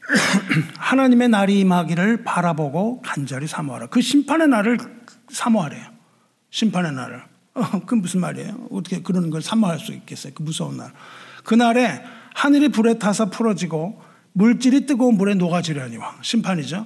하나님의 0.78 1.30
날이 1.30 1.60
임하기를 1.60 2.24
바라보고 2.24 3.02
간절히 3.02 3.48
사모하라. 3.48 3.88
그 3.88 4.02
심판의 4.02 4.48
날을 4.48 4.78
사모하래요. 5.32 5.86
심판의 6.50 6.94
날을. 6.94 7.24
어, 7.54 7.86
그 7.86 7.96
무슨 7.96 8.22
말이에요? 8.22 8.68
어떻게 8.72 9.02
그런 9.02 9.30
걸 9.30 9.42
사모할 9.42 9.80
수 9.80 9.92
있겠어요? 9.94 10.34
그 10.36 10.44
무서운 10.44 10.78
날. 10.78 10.92
그날에 11.44 12.02
하늘이 12.34 12.70
불에 12.70 12.98
타서 12.98 13.30
풀어지고 13.30 14.02
물질이 14.34 14.86
뜨거운 14.86 15.16
물에 15.16 15.34
녹아지려니와 15.36 16.20
심판이죠. 16.22 16.86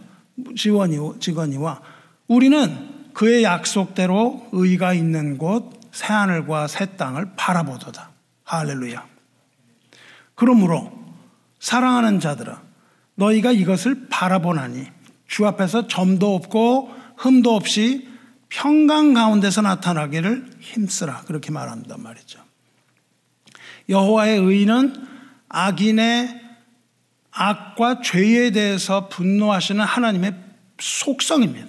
지원이, 0.56 1.20
직원이와 1.20 1.82
우리는 2.28 2.96
그의 3.14 3.44
약속대로 3.44 4.48
의가 4.52 4.94
있는 4.94 5.38
곳 5.38 5.80
새하늘과 5.92 6.68
새 6.68 6.98
땅을 6.98 7.34
바라보도다. 7.38 8.12
할렐루야. 8.44 9.06
그러므로 10.36 10.92
사랑하는 11.60 12.20
자들아 12.20 12.62
너희가 13.16 13.52
이것을 13.52 14.08
바라보나니 14.10 14.86
주 15.28 15.48
앞에서 15.48 15.88
점도 15.88 16.36
없고 16.36 16.92
흠도 17.18 17.56
없이 17.56 18.08
평강 18.56 19.14
가운데서 19.14 19.62
나타나기를 19.62 20.50
힘쓰라 20.62 21.24
그렇게 21.24 21.52
말한단 21.52 22.02
말이죠. 22.02 22.40
여호와의 23.90 24.40
의는 24.40 24.96
악인의 25.50 26.42
악과 27.32 28.00
죄에 28.00 28.52
대해서 28.52 29.10
분노하시는 29.10 29.84
하나님의 29.84 30.36
속성입니다. 30.80 31.68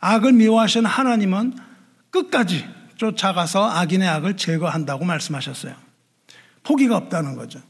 악을 0.00 0.32
미워하시는 0.32 0.84
하나님은 0.84 1.56
끝까지 2.10 2.68
쫓아가서 2.96 3.70
악인의 3.70 4.08
악을 4.08 4.36
제거한다고 4.36 5.04
말씀하셨어요. 5.04 5.76
포기가 6.64 6.96
없다는 6.96 7.36
거죠. 7.36 7.60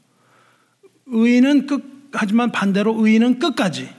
의인은 1.07 1.67
끝, 1.67 2.11
하지만 2.15 2.53
반대로 2.53 2.95
의인은 3.05 3.39
끝까지 3.39 3.95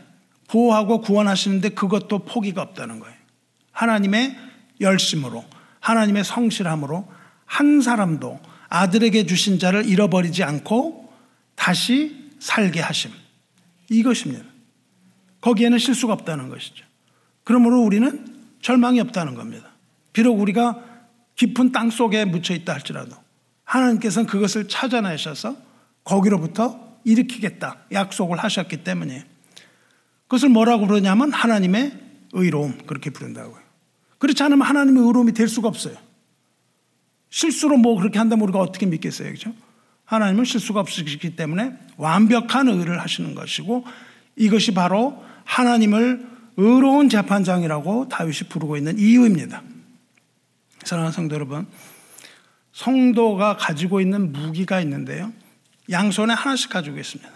보호하고 0.48 1.02
구원하시는데 1.02 1.70
그것도 1.70 2.26
포기가 2.26 2.64
없다는 2.64 3.00
거예요. 3.00 3.15
하나님의 3.76 4.36
열심으로, 4.82 5.46
하나님의 5.82 6.24
성실함으로 6.24 7.08
한 7.46 7.82
사람도 7.82 8.40
아들에게 8.70 9.26
주신 9.26 9.60
자를 9.60 9.86
잃어버리지 9.86 10.44
않고 10.44 11.14
다시 11.56 12.32
살게 12.40 12.80
하심. 12.80 13.12
이것입니다. 13.90 14.44
거기에는 15.42 15.78
실수가 15.78 16.14
없다는 16.14 16.50
것이죠. 16.50 16.84
그러므로 17.44 17.82
우리는 17.82 18.26
절망이 18.62 19.00
없다는 19.00 19.36
겁니다. 19.36 19.70
비록 20.12 20.40
우리가 20.40 20.84
깊은 21.36 21.72
땅 21.72 21.92
속에 21.92 22.26
묻혀 22.26 22.56
있다 22.56 22.74
할지라도 22.74 23.16
하나님께서는 23.66 24.28
그것을 24.28 24.68
찾아내셔서 24.68 25.56
거기로부터 26.04 26.98
일으키겠다 27.04 27.78
약속을 27.92 28.38
하셨기 28.38 28.84
때문에 28.84 29.26
그것을 30.24 30.50
뭐라고 30.50 30.88
부르냐면 30.88 31.32
하나님의 31.32 32.00
의로움 32.34 32.78
그렇게 32.86 33.10
부른다고요. 33.10 33.65
그렇지 34.26 34.42
않으면 34.42 34.66
하나님의 34.66 35.04
의로움이 35.04 35.34
될 35.34 35.48
수가 35.48 35.68
없어요. 35.68 35.96
실수로 37.30 37.78
뭐 37.78 37.98
그렇게 37.98 38.18
한다면 38.18 38.44
우리가 38.44 38.60
어떻게 38.60 38.86
믿겠어요. 38.86 39.32
그죠? 39.32 39.54
하나님은 40.06 40.46
실수가 40.46 40.80
없으시기 40.80 41.36
때문에 41.36 41.78
완벽한 41.98 42.68
의를 42.68 43.02
하시는 43.02 43.36
것이고 43.36 43.86
이것이 44.36 44.74
바로 44.74 45.24
하나님을 45.44 46.28
의로운 46.58 47.10
재판장이라고 47.10 48.10
다윗이 48.10 48.50
부르고 48.50 48.78
있는 48.78 48.98
이유입니다. 48.98 49.62
사랑하는 50.84 51.12
성도 51.12 51.36
여러분, 51.36 51.68
성도가 52.72 53.58
가지고 53.58 54.02
있는 54.02 54.32
무기가 54.32 54.82
있는데요. 54.82 55.32
양손에 55.90 56.34
하나씩 56.34 56.70
가지고 56.72 56.98
있습니다. 56.98 57.30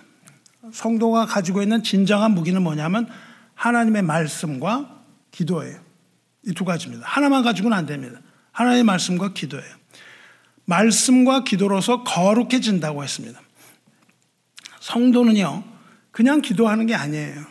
성도가 0.71 1.25
가지고 1.25 1.61
있는 1.61 1.83
진정한 1.83 2.33
무기는 2.33 2.61
뭐냐면 2.61 3.07
하나님의 3.55 4.03
말씀과 4.03 5.03
기도예요. 5.31 5.88
이 6.45 6.53
두 6.53 6.65
가지입니다. 6.65 7.05
하나만 7.07 7.43
가지고는 7.43 7.75
안 7.77 7.85
됩니다. 7.85 8.19
하나님의 8.51 8.83
말씀과 8.83 9.33
기도예요. 9.33 9.79
말씀과 10.65 11.43
기도로서 11.43 12.03
거룩해진다고 12.03 13.03
했습니다. 13.03 13.39
성도는요, 14.79 15.63
그냥 16.11 16.41
기도하는 16.41 16.85
게 16.85 16.95
아니에요. 16.95 17.45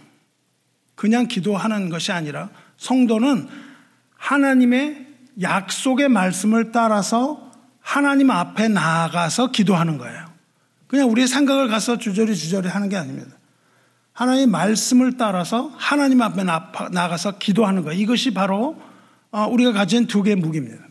그냥 0.95 1.29
기도하는 1.29 1.91
것이 1.91 2.13
아니라 2.13 2.51
성도는 2.77 3.49
하나님의 4.17 5.07
약속의 5.41 6.09
말씀을 6.09 6.73
따라서 6.73 7.53
하나님 7.81 8.31
앞에 8.31 8.69
나아가서 8.69 9.53
기도하는 9.53 9.99
거예요. 9.99 10.27
그냥 10.89 11.11
우리의 11.11 11.29
생각을 11.29 11.69
가서 11.69 11.99
주저리 11.99 12.35
주저리 12.37 12.69
하는 12.69 12.89
게 12.89 12.97
아닙니다. 12.97 13.38
하나님의 14.19 14.47
말씀을 14.49 15.17
따라서 15.17 15.71
하나님 15.77 16.23
앞에 16.23 16.43
나가서 16.43 17.39
기도하는 17.39 17.85
거예요. 17.85 18.01
이것이 18.01 18.35
바로 18.35 18.77
어, 19.31 19.47
우리가 19.47 19.73
가진 19.73 20.09
두 20.09 20.25
개의 20.25 20.35
무기입니다. 20.35 20.83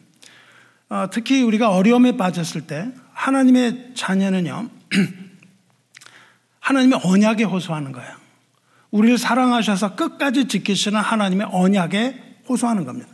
어, 0.88 1.08
특히 1.12 1.44
우리가 1.44 1.70
어려움에 1.70 2.16
빠졌을 2.16 2.68
때 2.68 2.90
하나님의 3.12 3.96
자녀는요, 3.96 4.70
하나님의 6.62 7.02
언약에 7.04 7.44
호소하는 7.44 7.92
거예요. 7.92 8.10
우리를 8.92 9.18
사랑하셔서 9.18 9.96
끝까지 9.96 10.48
지키시는 10.48 10.98
하나님의 10.98 11.50
언약에 11.52 12.44
호소하는 12.48 12.86
겁니다. 12.86 13.10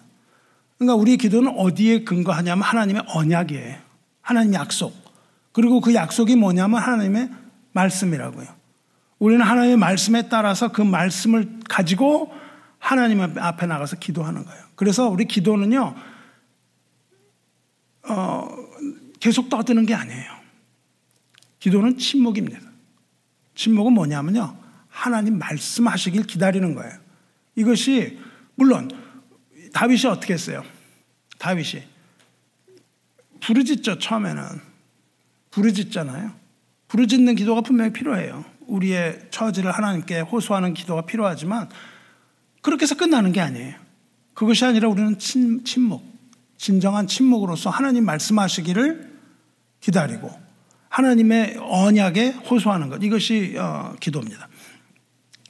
그러니까 0.78 0.94
우리 0.94 1.18
기도는 1.18 1.56
어디에 1.58 2.04
근거하냐면 2.04 2.62
하나님의 2.62 3.02
언약이에요. 3.08 3.78
하나님 4.22 4.54
약속. 4.54 4.94
그리고 5.54 5.82
그 5.82 5.96
약속이 5.96 6.36
뭐냐면 6.36 6.84
하나님의 6.84 7.32
말씀이라고요. 7.72 8.63
우리는 9.24 9.46
하나님의 9.46 9.78
말씀에 9.78 10.28
따라서 10.28 10.74
그 10.74 10.82
말씀을 10.82 11.62
가지고 11.70 12.34
하나님 12.78 13.22
앞에 13.22 13.66
나가서 13.66 13.96
기도하는 13.96 14.44
거예요. 14.44 14.66
그래서 14.76 15.08
우리 15.08 15.24
기도는요, 15.24 15.96
어, 18.10 18.50
계속 19.22 19.48
떠드는 19.48 19.86
게 19.86 19.94
아니에요. 19.94 20.30
기도는 21.60 21.98
침묵입니다. 21.98 22.60
침묵은 23.56 23.94
뭐냐면요, 23.94 24.58
하나님 24.90 25.40
말씀하시길 25.40 26.24
기다리는 26.24 26.76
거예요. 26.76 26.92
이것이 27.56 28.20
물론 28.56 28.92
다윗이 29.72 30.06
어떻게 30.08 30.34
했어요? 30.34 30.66
다윗이 31.40 31.82
부르짖죠 33.40 34.00
처음에는 34.00 34.44
부르짖잖아요. 35.52 36.34
부르짖는 36.90 37.36
기도가 37.36 37.62
분명히 37.62 37.94
필요해요. 37.94 38.52
우리의 38.68 39.28
처지를 39.32 39.72
하나님께 39.72 40.22
호소하는 40.22 40.74
기도가 40.74 41.06
필요하지만 41.06 41.70
그렇게 42.62 42.84
해서 42.84 42.96
끝나는 42.96 43.32
게 43.32 43.42
아니에요. 43.42 43.76
그것이 44.34 44.66
아니라 44.66 44.90
우리는 44.90 45.18
침, 45.20 45.64
침묵, 45.64 46.04
진정한 46.58 47.08
침묵으로서 47.08 47.70
하나님 47.70 48.06
말씀하시기를 48.06 49.12
기다리고 49.80 50.32
하나님의 50.90 51.58
언약에 51.60 52.30
호소하는 52.30 52.90
것 52.90 53.04
이것이 53.04 53.56
어, 53.58 53.96
기도입니다. 54.00 54.48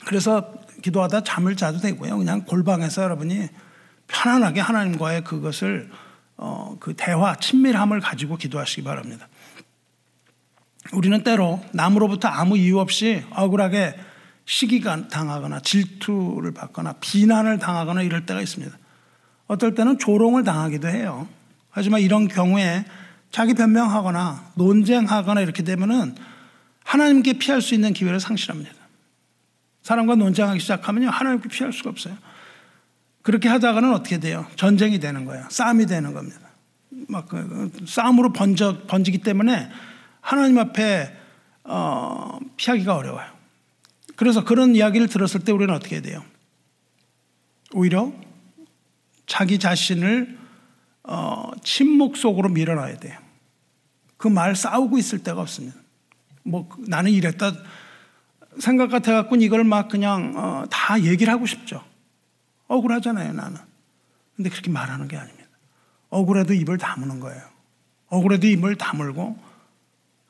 그래서 0.05 0.53
기도하다 0.81 1.23
잠을 1.23 1.55
자도 1.55 1.79
되고요. 1.79 2.17
그냥 2.17 2.43
골방에서 2.45 3.03
여러분이 3.03 3.49
편안하게 4.07 4.61
하나님과의 4.61 5.23
그것을 5.23 5.89
어, 6.35 6.75
그 6.79 6.93
대화, 6.95 7.35
친밀함을 7.35 7.99
가지고 8.01 8.37
기도하시기 8.37 8.83
바랍니다. 8.83 9.27
우리는 10.91 11.23
때로 11.23 11.63
남으로부터 11.71 12.27
아무 12.27 12.57
이유 12.57 12.79
없이 12.79 13.23
억울하게 13.31 13.95
시기가 14.45 15.07
당하거나 15.07 15.61
질투를 15.61 16.53
받거나 16.53 16.93
비난을 16.99 17.59
당하거나 17.59 18.01
이럴 18.01 18.25
때가 18.25 18.41
있습니다. 18.41 18.77
어떨 19.47 19.73
때는 19.73 19.97
조롱을 19.97 20.43
당하기도 20.43 20.87
해요. 20.89 21.27
하지만 21.69 22.01
이런 22.01 22.27
경우에 22.27 22.85
자기 23.31 23.53
변명하거나 23.53 24.51
논쟁하거나 24.55 25.41
이렇게 25.41 25.63
되면은 25.63 26.15
하나님께 26.83 27.33
피할 27.33 27.61
수 27.61 27.73
있는 27.73 27.93
기회를 27.93 28.19
상실합니다. 28.19 28.73
사람과 29.81 30.15
논쟁하기 30.15 30.59
시작하면요. 30.59 31.09
하나님께 31.09 31.49
피할 31.49 31.73
수가 31.73 31.89
없어요. 31.89 32.15
그렇게 33.21 33.47
하다가는 33.47 33.93
어떻게 33.93 34.19
돼요? 34.19 34.45
전쟁이 34.55 34.99
되는 34.99 35.25
거예요. 35.25 35.45
싸움이 35.49 35.85
되는 35.85 36.13
겁니다. 36.13 36.39
막 37.07 37.27
그, 37.27 37.47
그 37.47 37.85
싸움으로 37.85 38.33
번져, 38.33 38.85
번지기 38.85 39.19
때문에 39.19 39.69
하나님 40.23 40.57
앞에 40.57 41.13
어, 41.65 42.39
피하기가 42.55 42.95
어려워요. 42.95 43.27
그래서 44.15 44.43
그런 44.43 44.73
이야기를 44.75 45.07
들었을 45.09 45.41
때 45.41 45.51
우리는 45.51 45.73
어떻게 45.73 45.95
해야 45.95 46.01
돼요? 46.01 46.23
오히려 47.73 48.11
자기 49.25 49.59
자신을 49.59 50.37
어, 51.03 51.51
침묵 51.63 52.15
속으로 52.17 52.49
밀어놔야 52.49 52.97
돼요. 52.97 53.19
그 54.17 54.29
말 54.29 54.55
싸우고 54.55 54.97
있을 54.97 55.19
때가 55.19 55.41
없습니다. 55.41 55.77
뭐 56.43 56.69
나는 56.87 57.11
이랬다 57.11 57.51
생각 58.59 58.87
같아갖고 58.89 59.35
이걸 59.35 59.65
막 59.65 59.89
그냥 59.89 60.33
어, 60.37 60.65
다 60.69 61.01
얘기를 61.01 61.31
하고 61.33 61.45
싶죠. 61.45 61.83
억울하잖아요, 62.67 63.33
나는. 63.33 63.57
근데 64.37 64.49
그렇게 64.49 64.71
말하는 64.71 65.09
게 65.09 65.17
아닙니다. 65.17 65.49
억울해도 66.09 66.53
입을 66.53 66.77
다무는 66.77 67.19
거예요. 67.19 67.41
억울해도 68.07 68.47
입을 68.47 68.77
다물고 68.77 69.37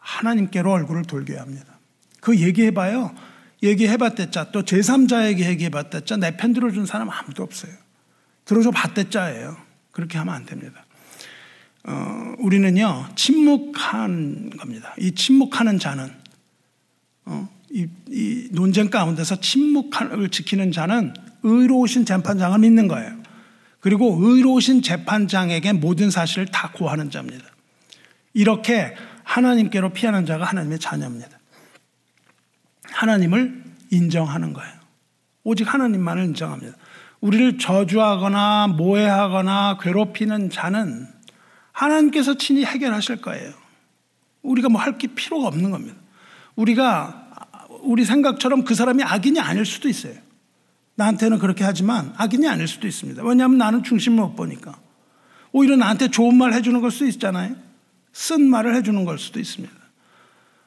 하나님께로 0.04 0.72
얼굴을 0.72 1.04
돌려야 1.04 1.41
합니다. 1.41 1.80
그 2.20 2.39
얘기해봐요. 2.39 3.16
얘기해봤댔자 3.64 4.51
또 4.51 4.64
제3자에게 4.64 5.39
얘기해봤댔자 5.39 6.18
내 6.18 6.36
편 6.38 6.54
들어준 6.54 6.86
사람 6.86 7.10
아무도 7.10 7.43
없어요. 7.43 7.72
들어줘 8.45 8.72
봤댔자예요. 8.72 9.58
그렇게 9.91 10.18
하면 10.18 10.34
안 10.34 10.45
됩니다. 10.45 10.86
어, 11.86 12.36
우리는요 12.39 13.08
침묵한 13.16 14.51
겁니다. 14.51 14.93
이 14.99 15.12
침묵하는 15.14 15.80
자는 15.80 16.12
어, 17.26 17.49
이, 17.72 17.88
이 18.10 18.49
논쟁 18.51 18.89
가운데서 18.89 19.39
침묵을 19.39 20.30
지키는 20.30 20.72
자는 20.72 21.14
의로우신 21.43 22.06
재판장을 22.06 22.58
믿는 22.60 22.88
거예요. 22.88 23.24
그리고 23.80 24.18
의로우신 24.22 24.82
재판장에게 24.82 25.74
모든 25.74 26.10
사실을 26.10 26.47
다 26.47 26.72
고하는 26.74 27.12
자입니다. 27.12 27.45
이렇게 28.34 28.95
하나님께로 29.34 29.90
피하는 29.90 30.26
자가 30.26 30.46
하나님의 30.46 30.80
자녀입니다. 30.80 31.40
하나님을 32.92 33.64
인정하는 33.92 34.54
거예요. 34.54 34.72
오직 35.44 35.74
하나님만을 35.74 36.26
인정합니다. 36.26 36.78
우리를 37.22 37.58
저주하거나 37.58 38.68
모해하거나 38.68 39.78
괴롭히는 39.82 40.50
자는 40.50 41.08
하나님께서 41.72 42.36
친히 42.38 42.64
해결하실 42.66 43.22
거예요. 43.22 43.54
우리가 44.44 44.70
뭐 44.70 44.82
할 44.82 44.98
게 44.98 45.08
필요가 45.08 45.48
없는 45.48 45.72
겁니다. 45.72 45.96
우리가 46.56 47.30
우리 47.82 48.06
생각처럼 48.06 48.64
그 48.64 48.76
사람이 48.76 49.04
악인이 49.04 49.40
아닐 49.40 49.66
수도 49.66 49.90
있어요. 49.90 50.14
나한테는 50.96 51.40
그렇게 51.40 51.64
하지만 51.64 52.14
악인이 52.18 52.48
아닐 52.48 52.68
수도 52.68 52.88
있습니다. 52.88 53.24
왜냐하면 53.24 53.58
나는 53.58 53.84
중심을 53.84 54.18
못 54.18 54.36
보니까. 54.36 54.78
오히려 55.52 55.76
나한테 55.76 56.10
좋은 56.10 56.36
말 56.36 56.54
해주는 56.54 56.80
걸 56.82 56.92
수도 56.92 57.06
있잖아요. 57.08 57.56
쓴 58.14 58.49
말을 58.49 58.76
해주는 58.76 59.03
걸 59.05 59.18
수도 59.18 59.39
있습니다. 59.39 59.74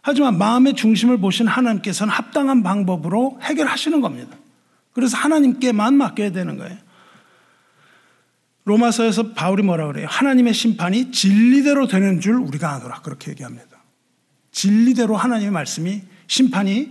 하지만 0.02 0.38
마음의 0.38 0.74
중심을 0.74 1.18
보신 1.18 1.46
하나님께서는 1.46 2.12
합당한 2.12 2.62
방법으로 2.62 3.38
해결하시는 3.42 4.00
겁니다. 4.00 4.36
그래서 4.92 5.16
하나님께만 5.16 5.94
맡겨야 5.94 6.30
되는 6.32 6.58
거예요. 6.58 6.76
로마서에서 8.64 9.32
바울이 9.32 9.62
뭐라 9.62 9.86
그래요? 9.86 10.06
하나님의 10.10 10.52
심판이 10.52 11.12
진리대로 11.12 11.86
되는 11.86 12.20
줄 12.20 12.34
우리가 12.34 12.72
아노라. 12.72 13.00
그렇게 13.02 13.30
얘기합니다. 13.30 13.64
진리대로 14.50 15.16
하나님의 15.16 15.52
말씀이 15.52 16.02
심판이 16.26 16.90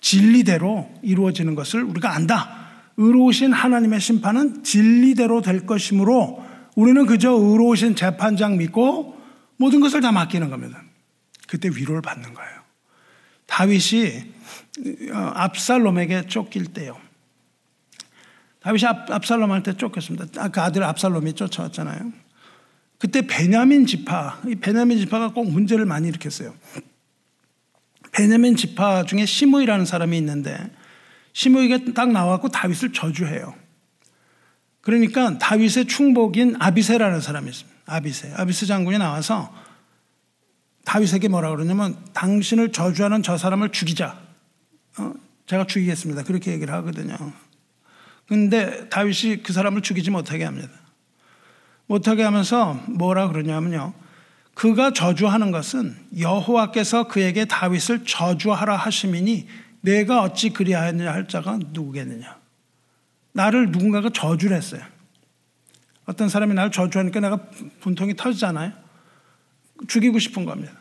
진리대로 0.00 0.88
이루어지는 1.02 1.56
것을 1.56 1.82
우리가 1.82 2.14
안다. 2.14 2.66
의로우신 2.96 3.52
하나님의 3.52 4.00
심판은 4.00 4.62
진리대로 4.62 5.42
될 5.42 5.66
것이므로 5.66 6.44
우리는 6.76 7.06
그저 7.06 7.30
의로우신 7.30 7.96
재판장 7.96 8.56
믿고 8.56 9.15
모든 9.56 9.80
것을 9.80 10.00
다 10.00 10.12
맡기는 10.12 10.50
겁니다. 10.50 10.82
그때 11.46 11.68
위로를 11.68 12.02
받는 12.02 12.34
거예요. 12.34 12.60
다윗이 13.46 14.34
어, 15.12 15.16
압살롬에게 15.34 16.26
쫓길 16.26 16.66
때요. 16.66 17.00
다윗이 18.60 18.84
압, 18.84 19.24
살롬한테 19.24 19.76
쫓겼습니다. 19.76 20.48
그 20.48 20.60
아들 20.60 20.82
압살롬이 20.82 21.34
쫓아왔잖아요. 21.34 22.12
그때 22.98 23.22
베냐민 23.22 23.86
지파, 23.86 24.42
이 24.48 24.56
베냐민 24.56 24.98
지파가 24.98 25.32
꼭 25.32 25.48
문제를 25.50 25.84
많이 25.84 26.08
일으켰어요. 26.08 26.54
베냐민 28.10 28.56
지파 28.56 29.04
중에 29.04 29.24
시므이라는 29.24 29.84
사람이 29.84 30.18
있는데 30.18 30.58
시므이가 31.32 31.92
딱 31.94 32.10
나왔고 32.10 32.48
다윗을 32.48 32.92
저주해요. 32.92 33.54
그러니까 34.80 35.38
다윗의 35.38 35.86
충복인 35.86 36.56
아비세라는 36.58 37.20
사람이 37.20 37.50
있습니다. 37.50 37.75
아비세. 37.86 38.32
아비세 38.36 38.66
장군이 38.66 38.98
나와서 38.98 39.52
다윗에게 40.84 41.28
뭐라 41.28 41.50
그러냐면 41.50 41.96
당신을 42.12 42.72
저주하는 42.72 43.22
저 43.22 43.36
사람을 43.36 43.70
죽이자. 43.70 44.18
어? 44.98 45.12
제가 45.46 45.66
죽이겠습니다. 45.66 46.24
그렇게 46.24 46.52
얘기를 46.52 46.72
하거든요. 46.74 47.16
근데 48.28 48.88
다윗이 48.88 49.42
그 49.42 49.52
사람을 49.52 49.82
죽이지 49.82 50.10
못하게 50.10 50.44
합니다. 50.44 50.68
못하게 51.86 52.24
하면서 52.24 52.74
뭐라 52.88 53.28
그러냐면요. 53.28 53.94
그가 54.54 54.92
저주하는 54.92 55.50
것은 55.50 55.96
여호와께서 56.18 57.08
그에게 57.08 57.44
다윗을 57.44 58.04
저주하라 58.04 58.74
하심이니 58.76 59.46
내가 59.82 60.22
어찌 60.22 60.50
그리하였느냐 60.50 61.12
할 61.12 61.28
자가 61.28 61.58
누구겠느냐. 61.72 62.36
나를 63.32 63.70
누군가가 63.70 64.08
저주를 64.10 64.56
했어요. 64.56 64.82
어떤 66.06 66.28
사람이 66.28 66.54
나를 66.54 66.70
저주하니까 66.70 67.20
내가 67.20 67.38
분통이 67.80 68.14
터지잖아요. 68.16 68.72
죽이고 69.88 70.18
싶은 70.18 70.44
겁니다. 70.44 70.72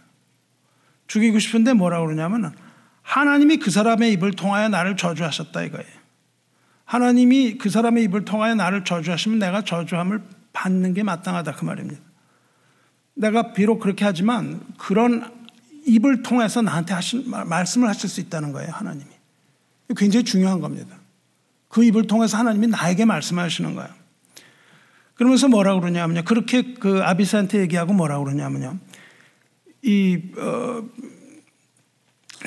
죽이고 1.08 1.40
싶은데 1.40 1.74
뭐라고 1.74 2.06
그러냐면 2.06 2.56
하나님이 3.02 3.58
그 3.58 3.70
사람의 3.70 4.14
입을 4.14 4.32
통하여 4.32 4.70
나를 4.70 4.98
저주하셨다 4.98 5.64
이거예요. 5.64 6.06
하나님이 6.86 7.58
그 7.58 7.70
사람의 7.70 8.04
입을 8.06 8.26
통하여 8.26 8.56
나를 8.56 8.84
저주하시면 8.84 9.40
내가 9.40 9.64
저주함을 9.64 10.22
받는 10.54 10.94
게 10.94 11.04
마땅하다 11.04 11.54
그 11.54 11.66
말입니다. 11.66 12.02
내가 13.16 13.54
비록 13.54 13.80
그렇게 13.80 14.06
하지만 14.06 14.62
그런 14.78 15.34
입을 15.86 16.24
통해서 16.24 16.62
나한테 16.62 16.94
하신 16.94 17.30
말씀을 17.30 17.88
하실 17.88 18.10
수 18.10 18.22
있다는 18.22 18.52
거예요, 18.52 18.72
하나님이. 18.72 19.10
굉장히 19.98 20.24
중요한 20.24 20.60
겁니다. 20.60 20.96
그 21.70 21.84
입을 21.84 22.08
통해서 22.08 22.38
하나님이 22.38 22.68
나에게 22.68 23.06
말씀하시는 23.06 23.76
거예요. 23.76 24.05
그러면서 25.16 25.48
뭐라고 25.48 25.82
그러냐면요. 25.82 26.24
그렇게 26.24 26.74
그 26.74 27.02
아비스한테 27.04 27.60
얘기하고 27.62 27.94
뭐라고 27.94 28.26
그러냐면요. 28.26 28.78
이, 29.82 30.22
어, 30.38 30.84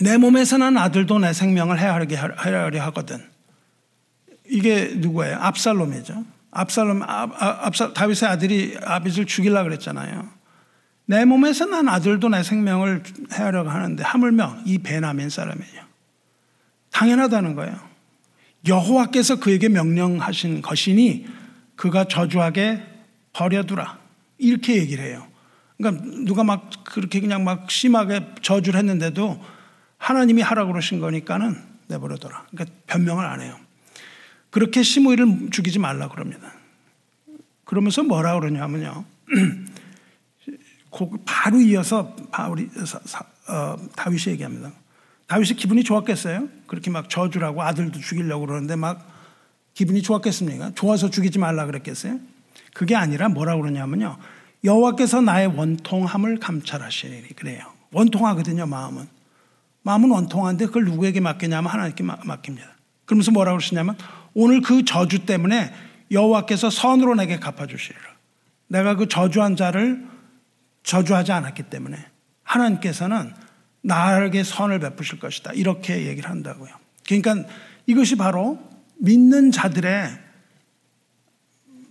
내 0.02 0.16
몸에서 0.16 0.58
난 0.58 0.76
아들도 0.76 1.18
내 1.18 1.32
생명을 1.32 1.78
해하게 1.78 2.14
하려 2.14 2.82
하거든. 2.84 3.22
이게 4.46 4.92
누구예요? 4.96 5.36
압살롬이죠. 5.40 6.24
압살롬, 6.50 7.02
압살, 7.02 7.92
다윗의 7.92 8.28
아들이 8.28 8.76
아비를 8.82 9.26
죽이려 9.26 9.62
그랬잖아요. 9.64 10.28
내 11.06 11.24
몸에서 11.24 11.66
난 11.66 11.88
아들도 11.88 12.28
내 12.28 12.42
생명을 12.42 13.02
해하려고 13.32 13.70
하는데 13.70 14.02
하물며 14.02 14.58
이 14.64 14.78
베나민 14.78 15.30
사람이에요. 15.30 15.82
당연하다는 16.90 17.54
거예요. 17.54 17.78
여호와께서 18.66 19.36
그에게 19.36 19.68
명령하신 19.68 20.62
것이니 20.62 21.26
그가 21.78 22.04
저주하게 22.04 22.82
버려두라. 23.32 23.98
이렇게 24.38 24.76
얘기를 24.76 25.04
해요. 25.04 25.26
그러니까 25.76 26.04
누가 26.24 26.42
막 26.42 26.70
그렇게 26.84 27.20
그냥 27.20 27.44
막 27.44 27.70
심하게 27.70 28.26
저주를 28.42 28.78
했는데도 28.78 29.40
하나님이 29.96 30.42
하라고 30.42 30.72
그러신 30.72 30.98
거니까는 30.98 31.56
내버려둬라. 31.86 32.46
그러니까 32.50 32.76
변명을 32.88 33.24
안 33.24 33.40
해요. 33.40 33.56
그렇게 34.50 34.82
시므이를 34.82 35.50
죽이지 35.52 35.78
말라 35.78 36.08
그럽니다. 36.08 36.52
그러면서 37.64 38.02
뭐라 38.02 38.34
그러냐면요. 38.40 39.04
바로 41.24 41.60
이어서 41.60 42.16
바울이 42.32 42.68
어, 43.48 43.76
다윗이 43.94 44.32
얘기합니다. 44.32 44.72
다윗이 45.28 45.54
기분이 45.54 45.84
좋았겠어요? 45.84 46.48
그렇게 46.66 46.90
막 46.90 47.08
저주라고 47.08 47.62
아들도 47.62 48.00
죽이려고 48.00 48.46
그러는데 48.46 48.74
막 48.74 49.17
기분이 49.78 50.02
좋았겠습니까? 50.02 50.72
좋아서 50.74 51.08
죽이지 51.08 51.38
말라 51.38 51.64
그랬겠어요? 51.64 52.18
그게 52.74 52.96
아니라 52.96 53.28
뭐라 53.28 53.54
그러냐면요. 53.54 54.18
여호와께서 54.64 55.20
나의 55.20 55.46
원통함을 55.46 56.40
감찰하시니 56.40 57.36
그래요. 57.36 57.62
원통하거든요, 57.92 58.66
마음은. 58.66 59.06
마음은 59.82 60.10
원통한데 60.10 60.66
그걸 60.66 60.84
누구에게 60.86 61.20
맡기냐면 61.20 61.70
하나님께 61.70 62.02
맡깁니다. 62.02 62.66
그러면서 63.04 63.30
뭐라고 63.30 63.58
그러시냐면 63.58 63.96
오늘 64.34 64.62
그 64.62 64.84
저주 64.84 65.24
때문에 65.24 65.72
여호와께서 66.10 66.70
선으로 66.70 67.14
내게 67.14 67.38
갚아주시리라. 67.38 68.02
내가 68.66 68.96
그 68.96 69.06
저주한 69.06 69.54
자를 69.54 70.04
저주하지 70.82 71.30
않았기 71.30 71.62
때문에 71.70 72.04
하나님께서는 72.42 73.32
나에게 73.82 74.42
선을 74.42 74.80
베푸실 74.80 75.20
것이다. 75.20 75.52
이렇게 75.52 76.08
얘기를 76.08 76.28
한다고요. 76.28 76.72
그러니까 77.06 77.48
이것이 77.86 78.16
바로 78.16 78.67
믿는 78.98 79.50
자들의 79.50 80.18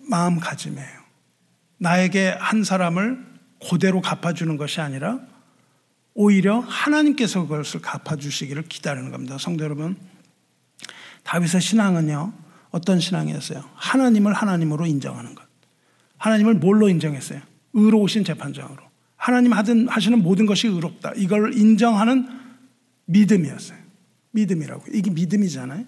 마음가짐이에요. 0.10 0.98
나에게 1.80 2.30
한 2.40 2.64
사람을 2.64 3.26
그대로 3.70 4.02
갚아주는 4.02 4.56
것이 4.58 4.82
아니라 4.82 5.20
오히려 6.14 6.60
하나님께서 6.60 7.48
그것을 7.48 7.82
갚아주시기를 7.82 8.64
기다리는 8.64 9.12
겁니다. 9.12 9.38
성도 9.38 9.64
여러분, 9.64 9.98
다윗의 11.24 11.62
신앙은요, 11.62 12.34
어떤 12.72 13.00
신앙이었어요? 13.00 13.64
하나님을 13.76 14.34
하나님으로 14.34 14.86
인정하는 14.86 15.36
것. 15.36 15.46
하나님을 16.18 16.56
뭘로 16.56 16.90
인정했어요? 16.90 17.42
의로우신 17.74 18.24
재판장으로. 18.24 18.84
하나님 19.16 19.54
하든 19.54 19.90
하시는 19.90 20.22
모든 20.22 20.46
것이 20.46 20.68
의롭다. 20.68 21.14
이걸 21.16 21.54
인정하는 21.54 22.28
믿음이었어요. 23.06 23.78
믿음이라고. 24.32 24.86
이게 24.94 25.12
믿음이잖아요. 25.12 25.86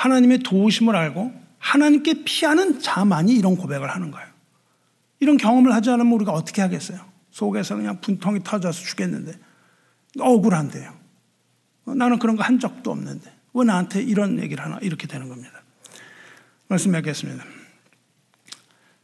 하나님의 0.00 0.38
도우심을 0.38 0.96
알고 0.96 1.30
하나님께 1.58 2.24
피하는 2.24 2.80
자만이 2.80 3.34
이런 3.34 3.56
고백을 3.56 3.90
하는 3.90 4.10
거예요. 4.10 4.26
이런 5.20 5.36
경험을 5.36 5.74
하지 5.74 5.90
않으면 5.90 6.10
우리가 6.14 6.32
어떻게 6.32 6.62
하겠어요? 6.62 6.98
속에서 7.30 7.76
그냥 7.76 8.00
분통이 8.00 8.42
터져서 8.42 8.80
죽겠는데 8.80 9.38
억울한데요. 10.18 10.98
나는 11.84 12.18
그런 12.18 12.36
거 12.36 12.42
한 12.42 12.58
적도 12.58 12.92
없는데 12.92 13.30
왜 13.52 13.64
나한테 13.64 14.02
이런 14.02 14.38
얘기를 14.38 14.64
하나 14.64 14.78
이렇게 14.80 15.06
되는 15.06 15.28
겁니다. 15.28 15.62
말씀 16.68 16.92
맺겠습니다. 16.92 17.44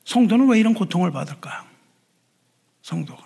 성도는 0.05 0.49
왜 0.49 0.59
이런 0.61 0.73
고통을 0.73 1.11
받을까요? 1.11 1.63
성도가. 2.81 3.23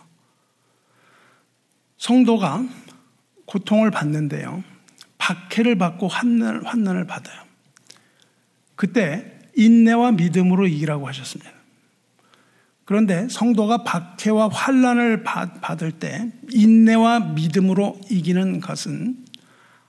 성도가 1.99 2.65
고통을 3.45 3.93
받는데요. 3.93 4.65
박해를 5.19 5.79
받고 5.79 6.09
환난, 6.09 6.65
환난을 6.65 7.07
받아요. 7.07 7.50
그때 8.81 9.31
인내와 9.57 10.13
믿음으로 10.13 10.67
이기라고 10.67 11.07
하셨습니다. 11.09 11.53
그런데 12.87 13.29
성도가 13.29 13.85
박해와 13.85 14.49
환란을 14.49 15.23
받을 15.23 15.93
때 15.93 16.33
인내와 16.51 17.21
믿음으로 17.35 18.01
이기는 18.09 18.61
것은 18.63 19.19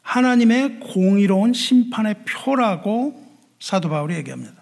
하나님의 0.01 0.81
공의로운 0.81 1.53
심판의 1.53 2.25
표라고 2.25 3.33
사도 3.61 3.87
바울이 3.87 4.13
얘기합니다. 4.15 4.61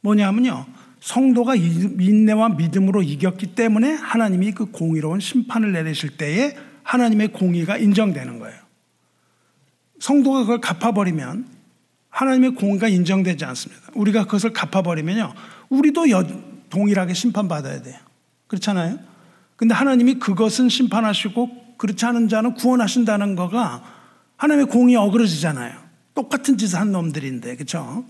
뭐냐면요. 0.00 0.66
성도가 0.98 1.54
인내와 1.54 2.48
믿음으로 2.48 3.04
이겼기 3.04 3.54
때문에 3.54 3.92
하나님이 3.92 4.50
그 4.50 4.72
공의로운 4.72 5.20
심판을 5.20 5.70
내리실 5.70 6.16
때에 6.16 6.56
하나님의 6.82 7.28
공의가 7.28 7.78
인정되는 7.78 8.40
거예요. 8.40 8.58
성도가 10.00 10.40
그걸 10.40 10.60
갚아버리면 10.60 11.59
하나님의 12.10 12.54
공의가 12.54 12.88
인정되지 12.88 13.44
않습니다. 13.46 13.82
우리가 13.94 14.24
그것을 14.24 14.52
갚아버리면요. 14.52 15.32
우리도 15.68 16.10
여, 16.10 16.26
동일하게 16.68 17.14
심판받아야 17.14 17.82
돼요. 17.82 17.96
그렇잖아요? 18.46 18.98
근데 19.56 19.74
하나님이 19.74 20.14
그것은 20.14 20.68
심판하시고 20.68 21.76
그렇지 21.76 22.04
않은 22.06 22.28
자는 22.28 22.54
구원하신다는 22.54 23.36
거가 23.36 23.82
하나님의 24.36 24.66
공이 24.66 24.96
어그러지잖아요. 24.96 25.78
똑같은 26.14 26.58
짓을 26.58 26.80
한 26.80 26.92
놈들인데, 26.92 27.56
그렇죠? 27.56 28.04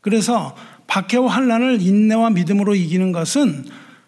그래서 0.00 0.54
박해와 0.86 1.28
환란을 1.30 1.80
인내와 1.80 2.30
믿음으로 2.30 2.74
이기는 2.74 3.12
것은 3.12 3.64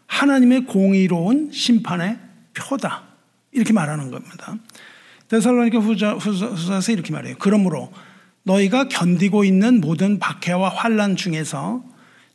하나님의 0.07 0.67
공의로운 0.67 1.51
심판의 1.53 2.19
표다. 2.55 3.03
이렇게 3.53 3.73
말하는 3.73 4.11
겁니다. 4.11 4.57
데살로니가 5.29 5.79
후서에서 5.79 6.93
이렇게 6.93 7.13
말해요. 7.13 7.37
그러므로 7.39 7.91
너희가 8.45 8.89
견디고 8.89 9.45
있는 9.45 9.81
모든 9.81 10.19
박해와 10.19 10.69
환란 10.69 11.17
중에서 11.17 11.83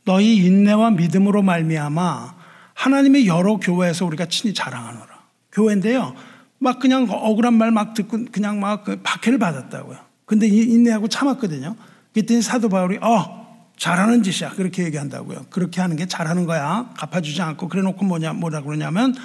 너희 0.05 0.37
인내와 0.37 0.91
믿음으로 0.91 1.41
말미암아 1.43 2.35
하나님의 2.73 3.27
여러 3.27 3.57
교회에서 3.57 4.05
우리가 4.05 4.25
친히 4.25 4.53
자랑하노라. 4.53 5.07
교회인데요. 5.51 6.15
막 6.57 6.79
그냥 6.79 7.07
억울한 7.09 7.53
말 7.53 7.71
막 7.71 7.93
듣고 7.93 8.25
그냥 8.31 8.59
막그 8.59 9.01
박해를 9.03 9.39
받았다고요. 9.39 9.97
근데 10.25 10.47
인내하고 10.47 11.07
참았거든요. 11.07 11.75
그랬더니 12.13 12.41
사도 12.41 12.69
바울이 12.69 12.97
어 13.01 13.69
잘하는 13.77 14.23
짓이야. 14.23 14.51
그렇게 14.51 14.83
얘기한다고요. 14.85 15.45
그렇게 15.49 15.79
하는 15.81 15.95
게 15.95 16.05
잘하는 16.05 16.45
거야. 16.45 16.89
갚아주지 16.97 17.41
않고 17.41 17.69
그래 17.69 17.81
놓고 17.81 18.03
뭐냐, 18.05 18.33
뭐라 18.33 18.61
그러냐면 18.61 19.15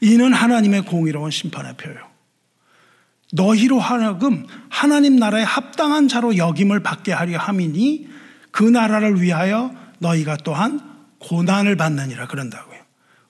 이는 0.00 0.32
하나님의 0.32 0.82
공의로운 0.82 1.30
심판의 1.30 1.74
표요. 1.76 1.96
너희로 3.34 3.80
하여금 3.80 4.46
하나님 4.68 5.16
나라에 5.16 5.42
합당한 5.42 6.06
자로 6.06 6.36
역임을 6.36 6.82
받게 6.82 7.12
하려 7.12 7.38
함이니 7.38 8.08
그 8.52 8.62
나라를 8.62 9.20
위하여 9.20 9.74
너희가 9.98 10.36
또한 10.44 10.80
고난을 11.18 11.76
받느니라 11.76 12.28
그런다고요. 12.28 12.78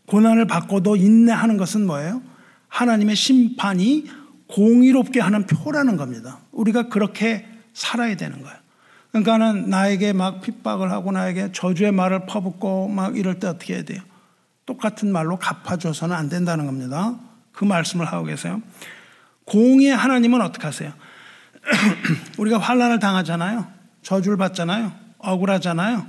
고난을 0.06 0.46
받고도 0.46 0.96
인내하는 0.96 1.56
것은 1.56 1.86
뭐예요? 1.86 2.20
하나님의 2.68 3.16
심판이 3.16 4.06
공의롭게 4.48 5.20
하는 5.20 5.46
표라는 5.46 5.96
겁니다. 5.96 6.40
우리가 6.52 6.88
그렇게 6.88 7.46
살아야 7.72 8.14
되는 8.16 8.42
거예요. 8.42 8.56
그러니까는 9.10 9.70
나에게 9.70 10.12
막 10.12 10.42
핍박을 10.42 10.90
하고 10.90 11.12
나에게 11.12 11.52
저주의 11.52 11.92
말을 11.92 12.26
퍼붓고 12.26 12.88
막 12.88 13.16
이럴 13.16 13.38
때 13.38 13.46
어떻게 13.46 13.74
해야 13.74 13.84
돼요? 13.84 14.02
똑같은 14.66 15.10
말로 15.12 15.38
갚아줘서는 15.38 16.14
안 16.14 16.28
된다는 16.28 16.66
겁니다. 16.66 17.14
그 17.52 17.64
말씀을 17.64 18.06
하고 18.06 18.26
계세요. 18.26 18.60
공의 19.44 19.88
하나님은 19.88 20.40
어떻게 20.40 20.66
하세요? 20.66 20.92
우리가 22.38 22.58
환란을 22.58 22.98
당하잖아요. 22.98 23.70
저주를 24.02 24.36
받잖아요. 24.36 24.92
억울하잖아요. 25.18 26.06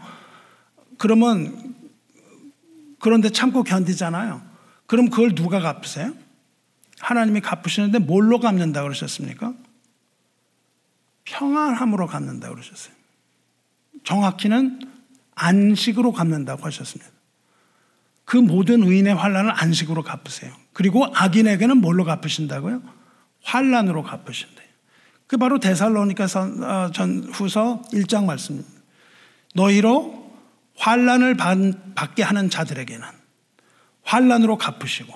그러면 0.98 1.76
그런데 3.00 3.30
참고 3.30 3.64
견디잖아요. 3.64 4.42
그럼 4.88 5.10
그걸 5.10 5.36
누가 5.36 5.60
갚으세요? 5.60 6.14
하나님이 7.00 7.42
갚으시는데 7.42 8.00
뭘로 8.00 8.40
갚는다 8.40 8.82
그러셨습니까? 8.82 9.54
평안함으로 11.26 12.08
갚는다 12.08 12.50
그러셨어요. 12.50 12.94
정확히는 14.04 14.80
안식으로 15.36 16.14
갚는다고 16.14 16.66
하셨습니다. 16.66 17.12
그 18.24 18.38
모든 18.38 18.84
의인의 18.84 19.14
환란을 19.14 19.52
안식으로 19.56 20.04
갚으세요. 20.04 20.54
그리고 20.74 21.06
악인에게는 21.14 21.78
뭘로 21.78 22.06
갚으신다고요? 22.06 22.82
환란으로 23.46 24.04
갚으신대요. 24.04 24.66
그 25.28 25.38
바로 25.38 25.60
데살로니가 25.60 26.26
어, 26.26 26.92
전 26.92 27.24
후서 27.32 27.82
1장 27.94 28.26
말씀입니다. 28.26 28.70
너희로 29.56 30.34
환란을 30.78 31.36
받게 31.96 32.22
하는 32.22 32.50
자들에게는 32.50 33.06
환란으로 34.04 34.58
갚으시고 34.58 35.14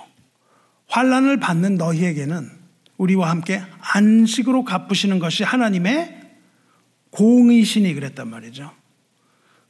환란을 0.87 1.39
받는 1.39 1.75
너희에게는 1.75 2.49
우리와 2.97 3.29
함께 3.29 3.61
안식으로 3.81 4.63
갚으시는 4.63 5.19
것이 5.19 5.43
하나님의 5.43 6.19
공의신이 7.11 7.93
그랬단 7.93 8.29
말이죠. 8.29 8.71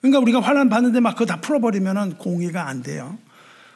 그러니까 0.01 0.20
우리가 0.20 0.41
환란 0.41 0.70
받는데 0.70 0.99
막 0.99 1.14
그거 1.14 1.26
다 1.26 1.41
풀어버리면 1.41 2.18
공의가 2.18 2.68
안 2.68 2.82
돼요. 2.82 3.18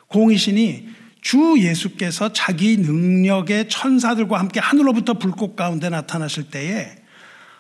공의신이 0.08 0.88
주 1.24 1.55
예수께서 1.57 2.34
자기 2.34 2.78
능력의 2.78 3.69
천사들과 3.69 4.38
함께 4.39 4.59
하늘로부터 4.59 5.13
불꽃 5.13 5.55
가운데 5.55 5.89
나타나실 5.89 6.51
때에 6.51 6.97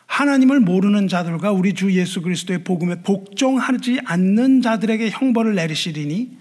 하나님을 0.05 0.59
모르는 0.59 1.07
자들과 1.07 1.53
우리 1.53 1.73
주 1.73 1.91
예수 1.93 2.21
그리스도의 2.21 2.65
복음에 2.65 3.01
복종하지 3.01 4.01
않는 4.03 4.61
자들에게 4.61 5.09
형벌을 5.09 5.55
내리시리니 5.55 6.37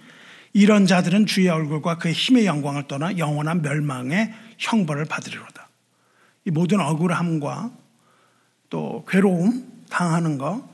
이런 0.53 0.85
자들은 0.85 1.27
주의 1.27 1.49
얼굴과 1.49 1.99
그의 1.99 2.13
힘의 2.13 2.45
영광을 2.45 2.89
떠나 2.89 3.17
영원한 3.17 3.63
멸망의 3.63 4.35
형벌을 4.59 5.05
받으리로다. 5.07 5.69
이 6.45 6.51
모든 6.51 6.81
억울함과 6.81 7.71
또 8.69 9.05
괴로움 9.09 9.85
당하는 9.89 10.39
거 10.39 10.69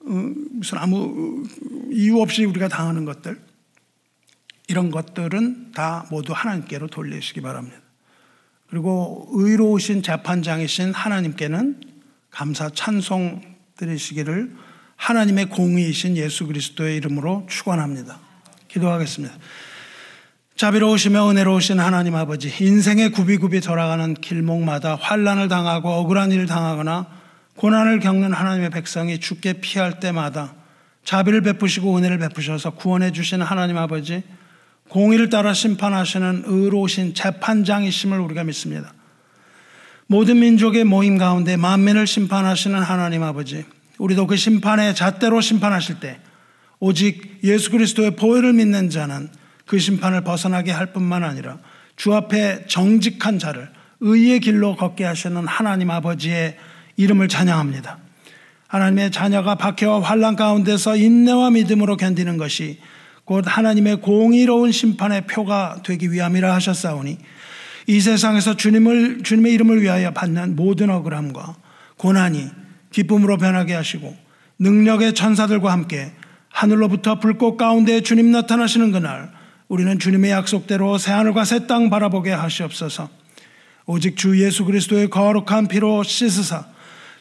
어, 0.00 0.32
무슨 0.52 0.78
아무 0.78 1.44
이유 1.90 2.20
없이 2.20 2.44
우리가 2.44 2.68
당하는 2.68 3.04
것들 3.04 3.45
이런 4.68 4.90
것들은 4.90 5.72
다 5.72 6.06
모두 6.10 6.32
하나님께로 6.32 6.88
돌리시기 6.88 7.40
바랍니다. 7.40 7.78
그리고 8.68 9.28
의로우신 9.32 10.02
재판장이신 10.02 10.92
하나님께는 10.92 11.80
감사 12.30 12.68
찬송 12.68 13.40
드리시기를 13.76 14.54
하나님의 14.96 15.46
공의이신 15.50 16.16
예수 16.16 16.46
그리스도의 16.46 16.96
이름으로 16.96 17.46
축원합니다. 17.48 18.18
기도하겠습니다. 18.68 19.34
자비로우시며 20.56 21.30
은혜로우신 21.30 21.78
하나님 21.78 22.14
아버지, 22.16 22.50
인생의 22.60 23.10
굽이굽이 23.12 23.60
돌아가는 23.60 24.14
길목마다 24.14 24.96
환란을 24.96 25.48
당하고 25.48 25.90
억울한 25.90 26.32
일을 26.32 26.46
당하거나 26.46 27.06
고난을 27.56 28.00
겪는 28.00 28.32
하나님의 28.32 28.70
백성이 28.70 29.20
죽게 29.20 29.54
피할 29.60 30.00
때마다 30.00 30.54
자비를 31.04 31.42
베푸시고 31.42 31.96
은혜를 31.96 32.18
베푸셔서 32.18 32.70
구원해 32.70 33.12
주시는 33.12 33.44
하나님 33.44 33.76
아버지, 33.76 34.22
공의를 34.88 35.30
따라 35.30 35.52
심판하시는 35.52 36.44
의로우신 36.46 37.14
재판장이심을 37.14 38.18
우리가 38.20 38.44
믿습니다. 38.44 38.92
모든 40.06 40.38
민족의 40.38 40.84
모임 40.84 41.18
가운데 41.18 41.56
만민을 41.56 42.06
심판하시는 42.06 42.80
하나님 42.80 43.22
아버지, 43.22 43.64
우리도 43.98 44.26
그 44.26 44.36
심판의 44.36 44.94
잣대로 44.94 45.40
심판하실 45.40 46.00
때 46.00 46.20
오직 46.78 47.40
예수 47.42 47.70
그리스도의 47.70 48.16
보혈을 48.16 48.52
믿는 48.52 48.90
자는 48.90 49.28
그 49.64 49.78
심판을 49.78 50.22
벗어나게 50.22 50.70
할 50.70 50.92
뿐만 50.92 51.24
아니라 51.24 51.58
주 51.96 52.14
앞에 52.14 52.66
정직한 52.68 53.38
자를 53.38 53.68
의의 54.00 54.40
길로 54.40 54.76
걷게 54.76 55.04
하시는 55.04 55.46
하나님 55.46 55.90
아버지의 55.90 56.56
이름을 56.96 57.28
찬양합니다. 57.28 57.98
하나님의 58.68 59.10
자녀가 59.10 59.54
박해와 59.54 60.02
환란 60.02 60.36
가운데서 60.36 60.96
인내와 60.96 61.50
믿음으로 61.50 61.96
견디는 61.96 62.36
것이 62.36 62.78
곧 63.26 63.44
하나님의 63.46 64.00
공의로운 64.02 64.70
심판의 64.72 65.26
표가 65.26 65.82
되기 65.84 66.10
위함이라 66.12 66.54
하셨사오니 66.54 67.18
이 67.88 68.00
세상에서 68.00 68.56
주님을 68.56 69.24
주님의 69.24 69.52
이름을 69.52 69.82
위하여 69.82 70.12
받는 70.12 70.56
모든 70.56 70.90
억울함과 70.90 71.56
고난이 71.98 72.48
기쁨으로 72.92 73.36
변하게 73.36 73.74
하시고 73.74 74.16
능력의 74.60 75.14
천사들과 75.14 75.72
함께 75.72 76.12
하늘로부터 76.48 77.18
불꽃 77.18 77.56
가운데 77.56 78.00
주님 78.00 78.30
나타나시는 78.30 78.92
그날 78.92 79.30
우리는 79.68 79.98
주님의 79.98 80.30
약속대로 80.30 80.96
새하늘과 80.96 81.44
새 81.44 81.66
땅 81.66 81.90
바라보게 81.90 82.30
하시옵소서. 82.30 83.10
오직 83.86 84.16
주 84.16 84.40
예수 84.40 84.64
그리스도의 84.64 85.10
거룩한 85.10 85.66
피로 85.66 86.04
씻으사 86.04 86.66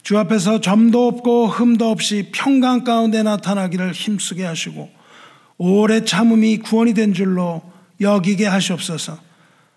주 0.03 0.19
앞에서 0.19 0.61
점도 0.61 1.07
없고 1.07 1.47
흠도 1.47 1.89
없이 1.89 2.29
평강 2.31 2.83
가운데 2.83 3.23
나타나기를 3.23 3.93
힘쓰게 3.93 4.45
하시고 4.45 4.94
오래 5.57 6.03
참음이 6.03 6.57
구원이 6.59 6.93
된 6.93 7.13
줄로 7.13 7.61
여기게 8.01 8.45
하시옵소서. 8.45 9.17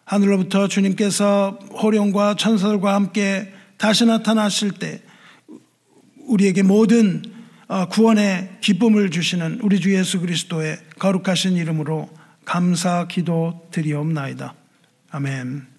하늘로부터 0.05 0.69
주님께서 0.69 1.59
호령과 1.83 2.37
천사들과 2.37 2.95
함께 2.95 3.53
다시 3.77 4.07
나타나실 4.07 4.73
때 4.73 5.03
우리에게 6.27 6.63
모든 6.63 7.23
어, 7.69 7.87
구원의 7.87 8.59
기쁨을 8.63 9.11
주시는 9.11 9.61
우리 9.63 9.79
주 9.79 9.95
예수 9.95 10.21
그리스도의 10.21 10.79
거룩하신 10.99 11.57
이름으로 11.57 12.09
감사 12.47 13.07
기도 13.07 13.69
드리옵나이다. 13.71 14.55
아멘. 15.11 15.78